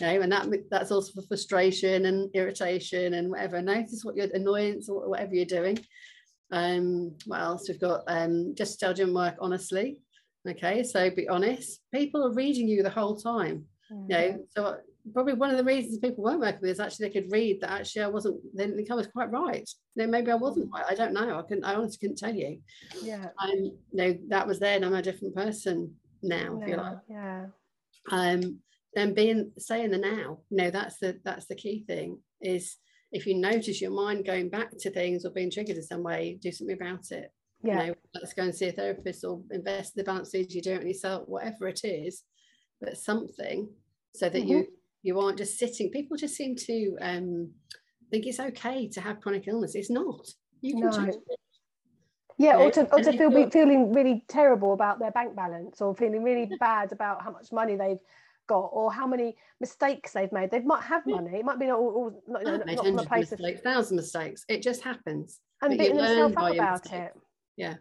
You 0.00 0.06
know 0.06 0.20
and 0.22 0.32
that 0.32 0.46
that's 0.70 0.92
also 0.92 1.12
for 1.12 1.26
frustration 1.26 2.06
and 2.06 2.30
irritation 2.34 3.14
and 3.14 3.30
whatever. 3.30 3.60
Notice 3.60 4.04
what 4.04 4.16
your 4.16 4.28
annoyance 4.32 4.88
or 4.88 5.08
whatever 5.08 5.34
you're 5.34 5.44
doing. 5.44 5.78
Um 6.52 7.16
what 7.26 7.40
else? 7.40 7.68
We've 7.68 7.80
got 7.80 8.02
um 8.06 8.54
just 8.56 8.80
tell 8.80 8.94
work 9.12 9.36
honestly. 9.40 9.98
Okay 10.48 10.82
so 10.82 11.10
be 11.10 11.28
honest. 11.28 11.80
People 11.92 12.24
are 12.24 12.32
reading 12.34 12.68
you 12.68 12.82
the 12.82 12.90
whole 12.90 13.16
time. 13.16 13.66
Mm. 13.92 14.02
you 14.02 14.16
know 14.16 14.28
mm-hmm. 14.28 14.42
so 14.56 14.76
probably 15.12 15.34
one 15.34 15.50
of 15.50 15.56
the 15.56 15.64
reasons 15.64 15.98
people 15.98 16.24
weren't 16.24 16.40
working 16.40 16.60
with 16.60 16.62
me 16.64 16.70
is 16.70 16.80
actually 16.80 17.08
they 17.08 17.20
could 17.20 17.32
read 17.32 17.60
that 17.60 17.70
actually 17.70 18.02
I 18.02 18.08
wasn't 18.08 18.40
they 18.54 18.64
didn't 18.64 18.76
think 18.76 18.90
I 18.90 18.94
was 18.94 19.06
quite 19.06 19.30
right. 19.30 19.68
You 19.94 20.02
know, 20.04 20.10
maybe 20.10 20.30
I 20.30 20.36
wasn't 20.36 20.70
right. 20.72 20.84
I 20.88 20.94
don't 20.94 21.12
know. 21.12 21.38
I 21.38 21.42
couldn't 21.42 21.64
I 21.64 21.74
honestly 21.74 21.98
couldn't 22.00 22.18
tell 22.18 22.34
you. 22.34 22.60
Yeah. 23.02 23.26
Um, 23.38 23.50
you 23.52 23.78
know, 23.92 24.18
that 24.28 24.46
was 24.46 24.58
then. 24.58 24.84
I'm 24.84 24.94
a 24.94 25.02
different 25.02 25.34
person 25.34 25.94
now, 26.22 26.60
if 26.62 26.68
you 26.68 26.76
like. 26.76 26.98
Yeah. 27.08 27.46
Um 28.10 28.60
and 28.96 29.14
being 29.14 29.52
saying 29.58 29.90
the 29.90 29.98
now, 29.98 30.40
you 30.50 30.56
know, 30.56 30.70
that's 30.70 30.98
the 30.98 31.18
that's 31.24 31.46
the 31.46 31.54
key 31.54 31.84
thing 31.86 32.18
is 32.40 32.76
if 33.12 33.26
you 33.26 33.34
notice 33.34 33.80
your 33.80 33.90
mind 33.90 34.26
going 34.26 34.48
back 34.48 34.70
to 34.78 34.90
things 34.90 35.24
or 35.24 35.30
being 35.30 35.50
triggered 35.50 35.76
in 35.76 35.82
some 35.82 36.02
way, 36.02 36.38
do 36.40 36.52
something 36.52 36.76
about 36.76 37.10
it. 37.10 37.32
Yeah. 37.62 37.82
You 37.82 37.88
know, 37.88 37.94
let's 38.14 38.34
go 38.34 38.42
and 38.42 38.54
see 38.54 38.68
a 38.68 38.72
therapist 38.72 39.24
or 39.24 39.42
invest 39.50 39.96
in 39.96 40.00
the 40.00 40.04
balance 40.04 40.32
you 40.34 40.62
do 40.62 40.74
it 40.74 40.86
yourself, 40.86 41.24
whatever 41.26 41.68
it 41.68 41.80
is, 41.84 42.22
but 42.80 42.96
something 42.96 43.68
so 44.14 44.28
that 44.28 44.38
mm-hmm. 44.38 44.48
you 44.48 44.68
you 45.02 45.18
aren't 45.20 45.38
just 45.38 45.58
sitting. 45.58 45.90
People 45.90 46.16
just 46.16 46.34
seem 46.34 46.56
to 46.56 46.96
um, 47.00 47.50
think 48.10 48.26
it's 48.26 48.40
okay 48.40 48.88
to 48.88 49.00
have 49.00 49.20
chronic 49.20 49.46
illness. 49.46 49.74
It's 49.74 49.90
not. 49.90 50.26
You 50.60 50.74
can 50.74 50.86
no. 50.86 50.96
change 50.96 51.14
it. 51.14 51.38
Yeah, 52.40 52.56
or 52.56 52.70
to, 52.70 52.82
or 52.92 53.00
to 53.00 53.12
feel 53.18 53.30
be, 53.30 53.50
feeling 53.50 53.92
really 53.92 54.24
terrible 54.28 54.72
about 54.72 55.00
their 55.00 55.10
bank 55.10 55.34
balance, 55.34 55.80
or 55.80 55.94
feeling 55.94 56.22
really 56.22 56.48
bad 56.60 56.92
about 56.92 57.22
how 57.22 57.32
much 57.32 57.50
money 57.50 57.74
they've 57.74 57.98
got, 58.46 58.70
or 58.72 58.92
how 58.92 59.06
many 59.06 59.36
mistakes 59.60 60.12
they've 60.12 60.30
made. 60.30 60.50
They 60.50 60.60
might 60.60 60.84
have 60.84 61.04
money. 61.04 61.38
It 61.38 61.44
might 61.44 61.58
be 61.58 61.66
not 61.66 61.78
all, 61.78 62.22
not, 62.28 62.44
not, 62.44 62.66
not 62.66 62.78
from 62.78 62.98
a 62.98 63.04
place 63.04 63.32
mistakes, 63.32 63.58
of 63.58 63.64
thousand 63.64 63.96
mistakes. 63.96 64.44
It 64.48 64.62
just 64.62 64.82
happens. 64.82 65.40
And 65.62 65.76
beating 65.76 65.96
themselves 65.96 66.36
up 66.36 66.52
about 66.52 66.92
it. 66.92 67.12
Yeah. 67.56 67.74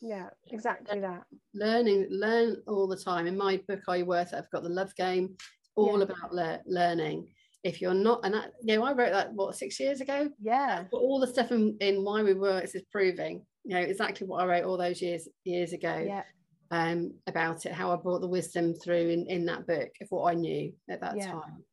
Yeah, 0.00 0.28
exactly 0.50 1.00
that. 1.00 1.24
Learning, 1.54 2.06
learn 2.10 2.58
all 2.68 2.86
the 2.86 2.96
time. 2.96 3.26
In 3.26 3.36
my 3.36 3.60
book, 3.66 3.80
Are 3.88 3.96
You 3.96 4.04
Worth 4.04 4.32
It? 4.32 4.36
I've 4.36 4.50
got 4.50 4.62
the 4.62 4.68
love 4.68 4.94
game 4.96 5.34
all 5.76 5.98
yeah. 5.98 6.04
about 6.04 6.34
le- 6.34 6.60
learning. 6.66 7.28
If 7.62 7.80
you're 7.80 7.94
not 7.94 8.20
and 8.24 8.34
that 8.34 8.52
you 8.62 8.76
know 8.76 8.84
i 8.84 8.92
wrote 8.92 9.12
that 9.12 9.32
what 9.32 9.56
six 9.56 9.80
years 9.80 10.02
ago? 10.02 10.28
Yeah. 10.40 10.84
But 10.90 10.98
all 10.98 11.18
the 11.18 11.26
stuff 11.26 11.50
in, 11.50 11.76
in 11.80 12.04
why 12.04 12.22
we 12.22 12.34
works 12.34 12.74
is 12.74 12.82
proving 12.92 13.46
you 13.64 13.74
know 13.74 13.80
exactly 13.80 14.26
what 14.26 14.42
i 14.42 14.46
wrote 14.46 14.64
all 14.64 14.76
those 14.76 15.00
years 15.02 15.28
years 15.44 15.72
ago 15.72 16.04
yeah. 16.06 16.22
um 16.70 17.12
about 17.26 17.66
it 17.66 17.72
how 17.72 17.92
i 17.92 17.96
brought 17.96 18.20
the 18.20 18.28
wisdom 18.28 18.74
through 18.74 19.08
in 19.08 19.26
in 19.26 19.46
that 19.46 19.66
book 19.66 19.88
of 20.00 20.08
what 20.10 20.30
i 20.30 20.34
knew 20.34 20.72
at 20.88 21.00
that 21.00 21.16
yeah. 21.16 21.32
time. 21.32 21.64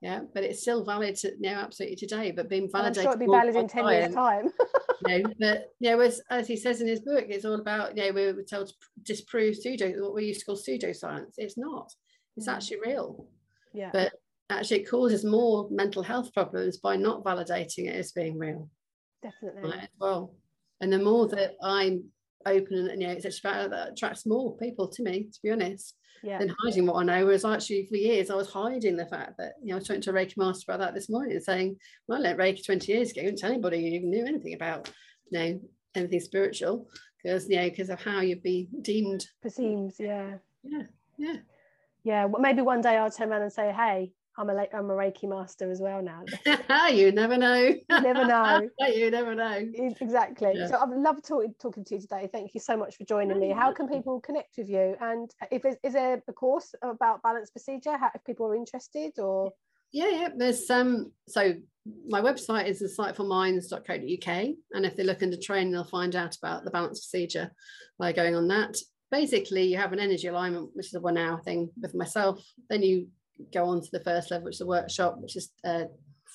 Yeah 0.00 0.20
but 0.34 0.42
it's 0.42 0.60
still 0.60 0.84
valid 0.84 1.16
to, 1.16 1.28
you 1.28 1.50
know 1.50 1.58
absolutely 1.60 1.96
today 1.96 2.30
but 2.30 2.48
being 2.48 2.68
validated 2.70 3.06
I'm 3.06 3.12
sure 3.12 3.22
it'll 3.22 3.32
be 3.32 3.38
valid 3.38 3.56
in 3.56 3.68
10 3.68 3.88
years 3.88 4.14
time. 4.14 4.48
you 5.06 5.18
know, 5.18 5.30
but 5.38 5.72
you 5.80 5.90
know 5.90 6.00
as, 6.00 6.20
as 6.30 6.46
he 6.46 6.56
says 6.56 6.80
in 6.80 6.88
his 6.88 7.00
book 7.00 7.26
it's 7.28 7.44
all 7.44 7.60
about 7.60 7.96
you 7.96 8.04
know 8.04 8.12
we 8.12 8.32
were 8.32 8.42
told 8.42 8.68
to 8.68 8.74
disprove 9.02 9.56
pseudo 9.56 9.92
what 10.02 10.14
we 10.14 10.26
used 10.26 10.40
to 10.40 10.46
call 10.46 10.56
pseudoscience. 10.56 11.34
It's 11.36 11.56
not. 11.56 11.90
It's 12.36 12.48
mm. 12.48 12.52
actually 12.52 12.80
real 12.84 13.26
yeah. 13.74 13.90
But 13.92 14.12
actually, 14.48 14.80
it 14.80 14.90
causes 14.90 15.24
more 15.24 15.68
mental 15.70 16.02
health 16.02 16.32
problems 16.32 16.78
by 16.78 16.96
not 16.96 17.24
validating 17.24 17.88
it 17.88 17.96
as 17.96 18.12
being 18.12 18.38
real. 18.38 18.70
Definitely. 19.22 19.70
Right, 19.70 19.88
well, 20.00 20.34
and 20.80 20.92
the 20.92 20.98
more 20.98 21.26
that 21.28 21.54
I'm 21.62 22.04
open 22.46 22.88
and 22.90 23.00
you 23.00 23.08
know, 23.08 23.14
it's 23.14 23.40
about 23.40 23.70
that 23.70 23.92
attracts 23.92 24.26
more 24.26 24.56
people 24.56 24.88
to 24.88 25.02
me, 25.02 25.24
to 25.32 25.38
be 25.42 25.50
honest. 25.50 25.96
Yeah. 26.22 26.38
Than 26.38 26.54
hiding 26.62 26.86
what 26.86 26.96
I 26.96 27.02
know. 27.02 27.26
Whereas 27.26 27.44
actually 27.44 27.86
for 27.86 27.96
years 27.96 28.30
I 28.30 28.34
was 28.34 28.50
hiding 28.50 28.96
the 28.96 29.04
fact 29.04 29.34
that, 29.36 29.54
you 29.60 29.68
know, 29.68 29.74
I 29.74 29.78
was 29.78 29.86
talking 29.86 30.00
to 30.02 30.10
a 30.10 30.14
Reiki 30.14 30.38
master 30.38 30.64
about 30.72 30.80
that 30.80 30.94
this 30.94 31.10
morning 31.10 31.38
saying, 31.38 31.76
well, 32.08 32.18
I 32.18 32.22
learned 32.22 32.38
Reiki 32.38 32.64
20 32.64 32.90
years 32.90 33.10
ago. 33.10 33.20
I 33.20 33.24
didn't 33.26 33.40
tell 33.40 33.50
anybody 33.50 33.78
you 33.78 33.92
even 33.92 34.08
knew 34.08 34.24
anything 34.24 34.54
about, 34.54 34.90
you 35.30 35.38
know, 35.38 35.60
anything 35.94 36.20
spiritual 36.20 36.88
because, 37.22 37.46
you 37.50 37.56
know, 37.56 37.68
because 37.68 37.90
of 37.90 38.02
how 38.02 38.20
you'd 38.20 38.42
be 38.42 38.68
deemed. 38.80 39.26
Perceived, 39.42 39.96
yeah. 39.98 40.36
Yeah, 40.62 40.84
yeah 41.18 41.36
yeah 42.04 42.26
well, 42.26 42.40
maybe 42.40 42.62
one 42.62 42.80
day 42.80 42.96
i'll 42.96 43.10
turn 43.10 43.30
around 43.30 43.42
and 43.42 43.52
say 43.52 43.72
hey 43.72 44.12
i'm 44.38 44.50
a 44.50 44.66
i'm 44.72 44.90
a 44.90 44.94
reiki 44.94 45.28
master 45.28 45.70
as 45.70 45.80
well 45.80 46.02
now. 46.02 46.22
You 46.92 47.12
never 47.12 47.36
know. 47.36 47.56
You 47.56 47.82
never 47.88 48.24
know. 48.34 48.68
You 48.80 49.10
never 49.10 49.34
know. 49.34 49.66
Exactly. 50.00 50.52
Yeah. 50.54 50.66
so 50.66 50.76
i've 50.76 50.90
loved 50.90 51.24
talking, 51.24 51.54
talking 51.60 51.84
to 51.84 51.94
you 51.94 52.00
today. 52.00 52.28
Thank 52.30 52.54
you 52.54 52.60
so 52.60 52.76
much 52.76 52.96
for 52.96 53.04
joining 53.04 53.38
me. 53.38 53.50
How 53.50 53.72
can 53.72 53.88
people 53.88 54.20
connect 54.20 54.58
with 54.58 54.68
you? 54.68 54.96
And 55.00 55.30
if 55.50 55.64
is 55.64 55.92
there 55.92 56.22
a 56.28 56.32
course 56.32 56.74
about 56.82 57.22
balance 57.22 57.50
procedure? 57.50 57.96
How, 57.96 58.10
if 58.14 58.24
people 58.24 58.46
are 58.46 58.56
interested 58.56 59.18
or? 59.18 59.52
Yeah 59.92 60.10
yeah 60.10 60.28
there's 60.36 60.68
um 60.70 61.12
so 61.28 61.54
my 62.08 62.20
website 62.20 62.66
is 62.66 62.82
insightfulminds.co.uk 62.82 64.28
and 64.72 64.86
if 64.86 64.96
they're 64.96 65.06
looking 65.06 65.30
to 65.30 65.38
train 65.38 65.70
they'll 65.70 65.84
find 65.84 66.16
out 66.16 66.36
about 66.36 66.64
the 66.64 66.70
balance 66.70 67.00
procedure 67.00 67.52
by 67.98 68.12
going 68.12 68.34
on 68.34 68.48
that 68.48 68.76
basically 69.14 69.62
you 69.62 69.76
have 69.76 69.92
an 69.92 70.00
energy 70.00 70.26
alignment, 70.26 70.70
which 70.74 70.86
is 70.86 70.94
a 70.94 71.00
one 71.00 71.16
hour 71.16 71.40
thing 71.40 71.70
with 71.80 71.94
myself. 71.94 72.44
Then 72.68 72.82
you 72.82 73.06
go 73.52 73.66
on 73.66 73.80
to 73.80 73.88
the 73.92 74.02
first 74.02 74.30
level, 74.30 74.46
which 74.46 74.56
is 74.56 74.60
a 74.60 74.66
workshop, 74.66 75.18
which 75.20 75.36
is 75.36 75.50
uh, 75.64 75.84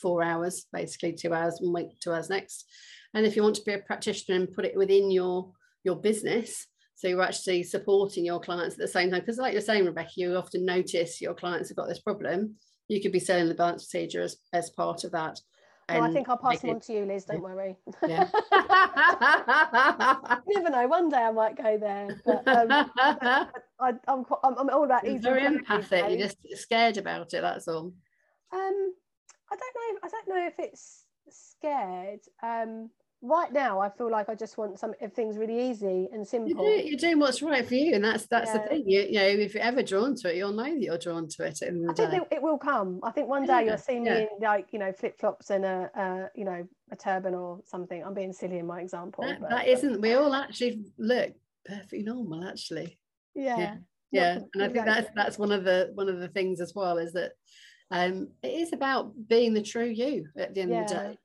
four 0.01 0.23
hours, 0.23 0.65
basically 0.71 1.11
two 1.11 1.33
hours 1.33 1.59
one 1.59 1.73
week, 1.73 1.99
two 1.99 2.13
hours 2.13 2.29
next. 2.29 2.65
And 3.13 3.25
if 3.25 3.35
you 3.35 3.43
want 3.43 3.55
to 3.55 3.65
be 3.65 3.73
a 3.73 3.79
practitioner 3.79 4.37
and 4.37 4.53
put 4.53 4.65
it 4.65 4.77
within 4.77 5.11
your 5.11 5.51
your 5.83 5.97
business, 5.97 6.67
so 6.95 7.07
you're 7.07 7.21
actually 7.21 7.63
supporting 7.63 8.25
your 8.25 8.39
clients 8.39 8.75
at 8.75 8.81
the 8.81 8.87
same 8.87 9.11
time. 9.11 9.21
Because 9.21 9.37
like 9.37 9.53
you're 9.53 9.61
saying, 9.61 9.85
Rebecca, 9.85 10.11
you 10.15 10.35
often 10.35 10.65
notice 10.65 11.21
your 11.21 11.33
clients 11.33 11.69
have 11.69 11.77
got 11.77 11.89
this 11.89 12.01
problem. 12.01 12.55
You 12.87 13.01
could 13.01 13.11
be 13.11 13.19
selling 13.19 13.49
the 13.49 13.55
balance 13.55 13.83
procedure 13.83 14.21
as, 14.21 14.37
as 14.53 14.69
part 14.69 15.03
of 15.03 15.11
that. 15.11 15.39
No, 15.93 16.01
I 16.01 16.11
think 16.11 16.29
I'll 16.29 16.37
pass 16.37 16.59
them 16.59 16.71
on 16.71 16.79
to 16.81 16.93
you, 16.93 17.05
Liz. 17.05 17.25
Don't 17.25 17.41
worry. 17.41 17.75
Yeah. 18.07 18.27
never 20.47 20.69
know. 20.69 20.87
One 20.87 21.09
day 21.09 21.17
I 21.17 21.31
might 21.31 21.57
go 21.57 21.77
there. 21.77 22.21
But, 22.25 22.47
um, 22.47 22.71
I, 23.79 23.89
am 24.07 24.25
I'm, 24.43 24.57
I'm 24.57 24.69
all 24.69 24.83
about 24.83 25.05
easy. 25.05 25.19
Very 25.19 25.45
empathic. 25.45 26.05
You're 26.09 26.27
just 26.27 26.37
scared 26.55 26.97
about 26.97 27.33
it. 27.33 27.41
That's 27.41 27.67
all. 27.67 27.93
Um, 28.51 28.93
I 29.51 29.55
don't 29.55 29.75
know. 29.75 29.99
I 30.03 30.07
don't 30.09 30.27
know 30.27 30.47
if 30.47 30.59
it's 30.59 31.05
scared. 31.29 32.21
Um, 32.43 32.89
right 33.21 33.51
now 33.51 33.79
I 33.79 33.89
feel 33.89 34.09
like 34.09 34.29
I 34.29 34.35
just 34.35 34.57
want 34.57 34.79
some 34.79 34.93
things 35.13 35.37
really 35.37 35.69
easy 35.69 36.07
and 36.13 36.25
simple. 36.25 36.63
you're 36.79 36.97
doing 36.97 37.19
what's 37.19 37.41
right 37.41 37.65
for 37.67 37.75
you, 37.75 37.93
and 37.95 38.03
that's 38.03 38.25
that's 38.27 38.49
Yeah. 38.53 38.61
the 38.63 38.67
thing. 38.69 38.83
You, 38.87 39.01
you 39.01 39.13
know, 39.19 39.25
if 39.25 39.53
you're 39.53 39.63
ever 39.63 39.83
drawn 39.83 40.15
to 40.15 40.29
it, 40.29 40.35
you'll 40.37 40.53
know 40.53 40.63
that 40.63 40.81
you're 40.81 40.97
drawn 40.97 41.27
to 41.27 41.43
it. 41.45 41.61
At 41.61 41.73
the 41.73 41.87
I 42.05 42.09
think 42.09 42.27
it 42.31 42.41
will 42.41 42.57
come. 42.57 42.99
I 43.03 43.11
think 43.11 43.27
one 43.27 43.45
day 43.45 43.53
Yeah, 43.53 43.61
you'll 43.61 43.77
see 43.77 43.99
me 43.99 44.05
yeah. 44.09 44.17
in 44.19 44.27
like 44.41 44.67
you 44.71 44.79
know 44.79 44.91
flip 44.93 45.19
flops 45.19 45.49
and 45.49 45.65
a, 45.65 45.89
a 45.95 46.29
you 46.35 46.45
know 46.45 46.65
a 46.91 46.95
turban 46.95 47.33
or 47.35 47.59
something. 47.65 48.03
I'm 48.03 48.13
being 48.13 48.33
silly 48.33 48.59
in 48.59 48.65
my 48.67 48.81
example. 48.81 49.23
that, 49.25 49.41
but- 49.41 49.49
that 49.49 49.67
isn't. 49.67 50.01
We 50.01 50.13
all 50.13 50.33
actually 50.33 50.81
look 50.97 51.33
perfectly 51.65 52.03
normal, 52.03 52.45
actually. 52.47 52.97
yeah. 53.35 53.75
yeah 54.11 54.39
and 54.55 54.63
i 54.63 54.67
think 54.67 54.85
that's 54.85 55.07
that's 55.13 55.37
one 55.37 55.51
of 55.51 55.63
the 55.63 55.91
one 55.93 56.09
of 56.09 56.19
the 56.19 56.27
things 56.29 56.59
as 56.59 56.73
well 56.73 56.97
is 56.97 57.13
that 57.13 57.33
um 57.91 58.27
it 58.41 58.47
is 58.63 58.73
about 58.73 59.11
being 59.27 59.53
the 59.53 59.61
true 59.61 59.85
you 59.85 60.25
at 60.35 60.55
the 60.55 60.61
end 60.61 60.73
of 60.73 60.87
the 60.87 60.93
day 60.95 61.17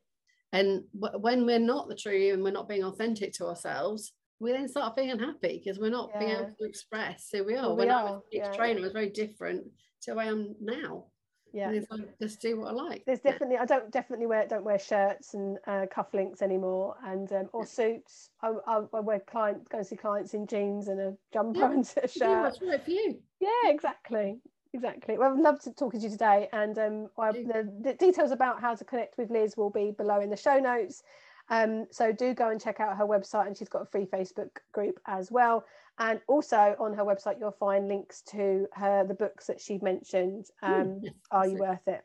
and 0.55 0.84
w- 0.98 1.18
when 1.20 1.44
we're 1.44 1.59
not 1.59 1.88
the 1.88 1.94
true 1.94 2.16
you 2.16 2.32
and 2.32 2.42
we're 2.42 2.50
not 2.52 2.68
being 2.68 2.84
authentic 2.84 3.32
to 3.34 3.46
ourselves 3.46 4.12
we 4.40 4.52
then 4.52 4.68
start 4.68 4.94
feeling 4.94 5.11
unhappy 5.11 5.61
because 5.62 5.78
we're 5.78 5.90
not 5.90 6.11
being 6.18 6.30
able 6.30 6.50
to 6.59 6.64
express 6.66 7.28
who 7.32 7.44
we 7.44 7.55
are 7.55 7.68
Well, 7.68 7.76
we 7.76 7.78
when 7.86 7.90
i 7.90 8.02
are, 8.02 8.05
was 8.14 8.22
a 8.32 8.36
yeah. 8.38 8.52
trainer 8.52 8.80
i 8.80 8.82
was 8.82 8.92
very 8.92 9.11
different 9.11 9.64
to 10.02 10.12
who 10.12 10.18
i 10.20 10.24
am 10.26 10.55
now 10.61 11.07
yeah. 11.52 11.68
and 11.68 11.76
it's 11.76 11.90
like 11.90 12.18
just 12.20 12.40
do 12.40 12.59
what 12.61 12.68
i 12.68 12.72
like 12.72 13.02
There's 13.07 13.20
definitely 13.20 13.57
I 13.59 13.64
don't 13.64 13.90
definitely 13.90 14.26
wear 14.26 14.46
don't 14.46 14.64
wear 14.64 14.78
shirts 14.78 15.34
and 15.34 15.59
uh, 15.66 15.86
cufflinks 15.94 16.42
anymore 16.42 16.96
and 17.05 17.30
um, 17.32 17.48
or 17.52 17.64
suits. 17.66 18.30
I, 18.42 18.52
I, 18.66 18.82
I 18.92 19.00
wear 19.00 19.20
client 19.20 19.68
go 19.70 19.82
see 19.82 19.96
clients 19.96 20.34
in 20.34 20.46
jeans 20.46 20.88
and 20.88 21.00
a 21.00 21.14
jumper 21.32 21.61
Yeah, 21.61 21.70
and 21.72 21.94
a 22.02 22.09
shirt. 22.09 22.42
what's 22.42 22.61
right 22.62 22.82
for 22.84 22.90
you 22.90 23.18
Yeah, 23.40 23.70
exactly. 23.70 24.40
Exactly. 24.75 25.16
Well, 25.16 25.33
I've 25.33 25.39
loved 25.39 25.62
to 25.64 25.72
talking 25.72 26.01
to 26.01 26.05
you 26.05 26.11
today, 26.11 26.49
and 26.53 26.77
um, 26.81 27.09
I, 27.16 27.31
the, 27.31 27.72
the 27.81 27.95
details 27.95 28.33
about 28.33 28.61
how 28.61 28.75
to 28.75 28.85
connect 28.85 29.16
with 29.16 29.31
Liz 29.31 29.57
will 29.57 29.70
be 29.70 29.93
below 29.93 30.20
in 30.20 30.31
the 30.31 30.37
show 30.37 30.59
notes. 30.59 31.05
Um, 31.49 31.87
so 31.93 32.11
do 32.11 32.35
go 32.35 32.51
and 32.51 32.61
check 32.61 32.81
out 32.81 32.97
her 32.97 33.07
website, 33.07 33.47
and 33.47 33.57
she's 33.57 33.68
got 33.68 33.83
a 33.83 33.87
free 33.87 34.05
Facebook 34.05 34.51
group 34.72 34.99
as 35.07 35.31
well. 35.31 35.64
And 36.01 36.20
also 36.27 36.75
on 36.81 36.93
her 36.95 37.05
website, 37.05 37.39
you'll 37.39 37.53
find 37.53 37.87
links 37.87 38.20
to 38.33 38.66
her 38.72 39.05
the 39.07 39.14
books 39.14 39.47
that 39.47 39.61
she 39.61 39.79
mentioned. 39.81 40.47
Um, 40.61 40.99
yes, 41.05 41.14
Are 41.31 41.47
you 41.47 41.55
it. 41.55 41.61
worth 41.61 41.87
it? 41.87 42.05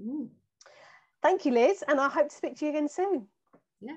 Mm, 0.00 0.28
Thank 1.20 1.44
you, 1.44 1.52
Liz, 1.52 1.82
and 1.88 1.98
I 2.00 2.08
hope 2.08 2.28
to 2.28 2.34
speak 2.36 2.56
to 2.58 2.64
you 2.66 2.70
again 2.70 2.88
soon. 2.88 3.26
yeah 3.80 3.96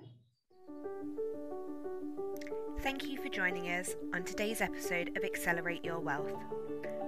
Thank 2.80 3.06
you 3.06 3.22
for 3.22 3.30
joining 3.30 3.66
us 3.70 3.96
on 4.14 4.24
today's 4.24 4.62
episode 4.62 5.16
of 5.18 5.24
Accelerate 5.24 5.84
Your 5.86 6.00
Wealth. 6.00 6.34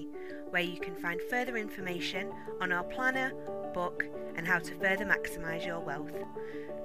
where 0.50 0.62
you 0.62 0.80
can 0.80 0.96
find 0.96 1.20
further 1.28 1.58
information 1.58 2.32
on 2.62 2.72
our 2.72 2.84
planner, 2.84 3.34
book, 3.74 4.06
and 4.36 4.46
how 4.46 4.58
to 4.58 4.74
further 4.76 5.04
maximise 5.04 5.66
your 5.66 5.80
wealth. 5.80 6.16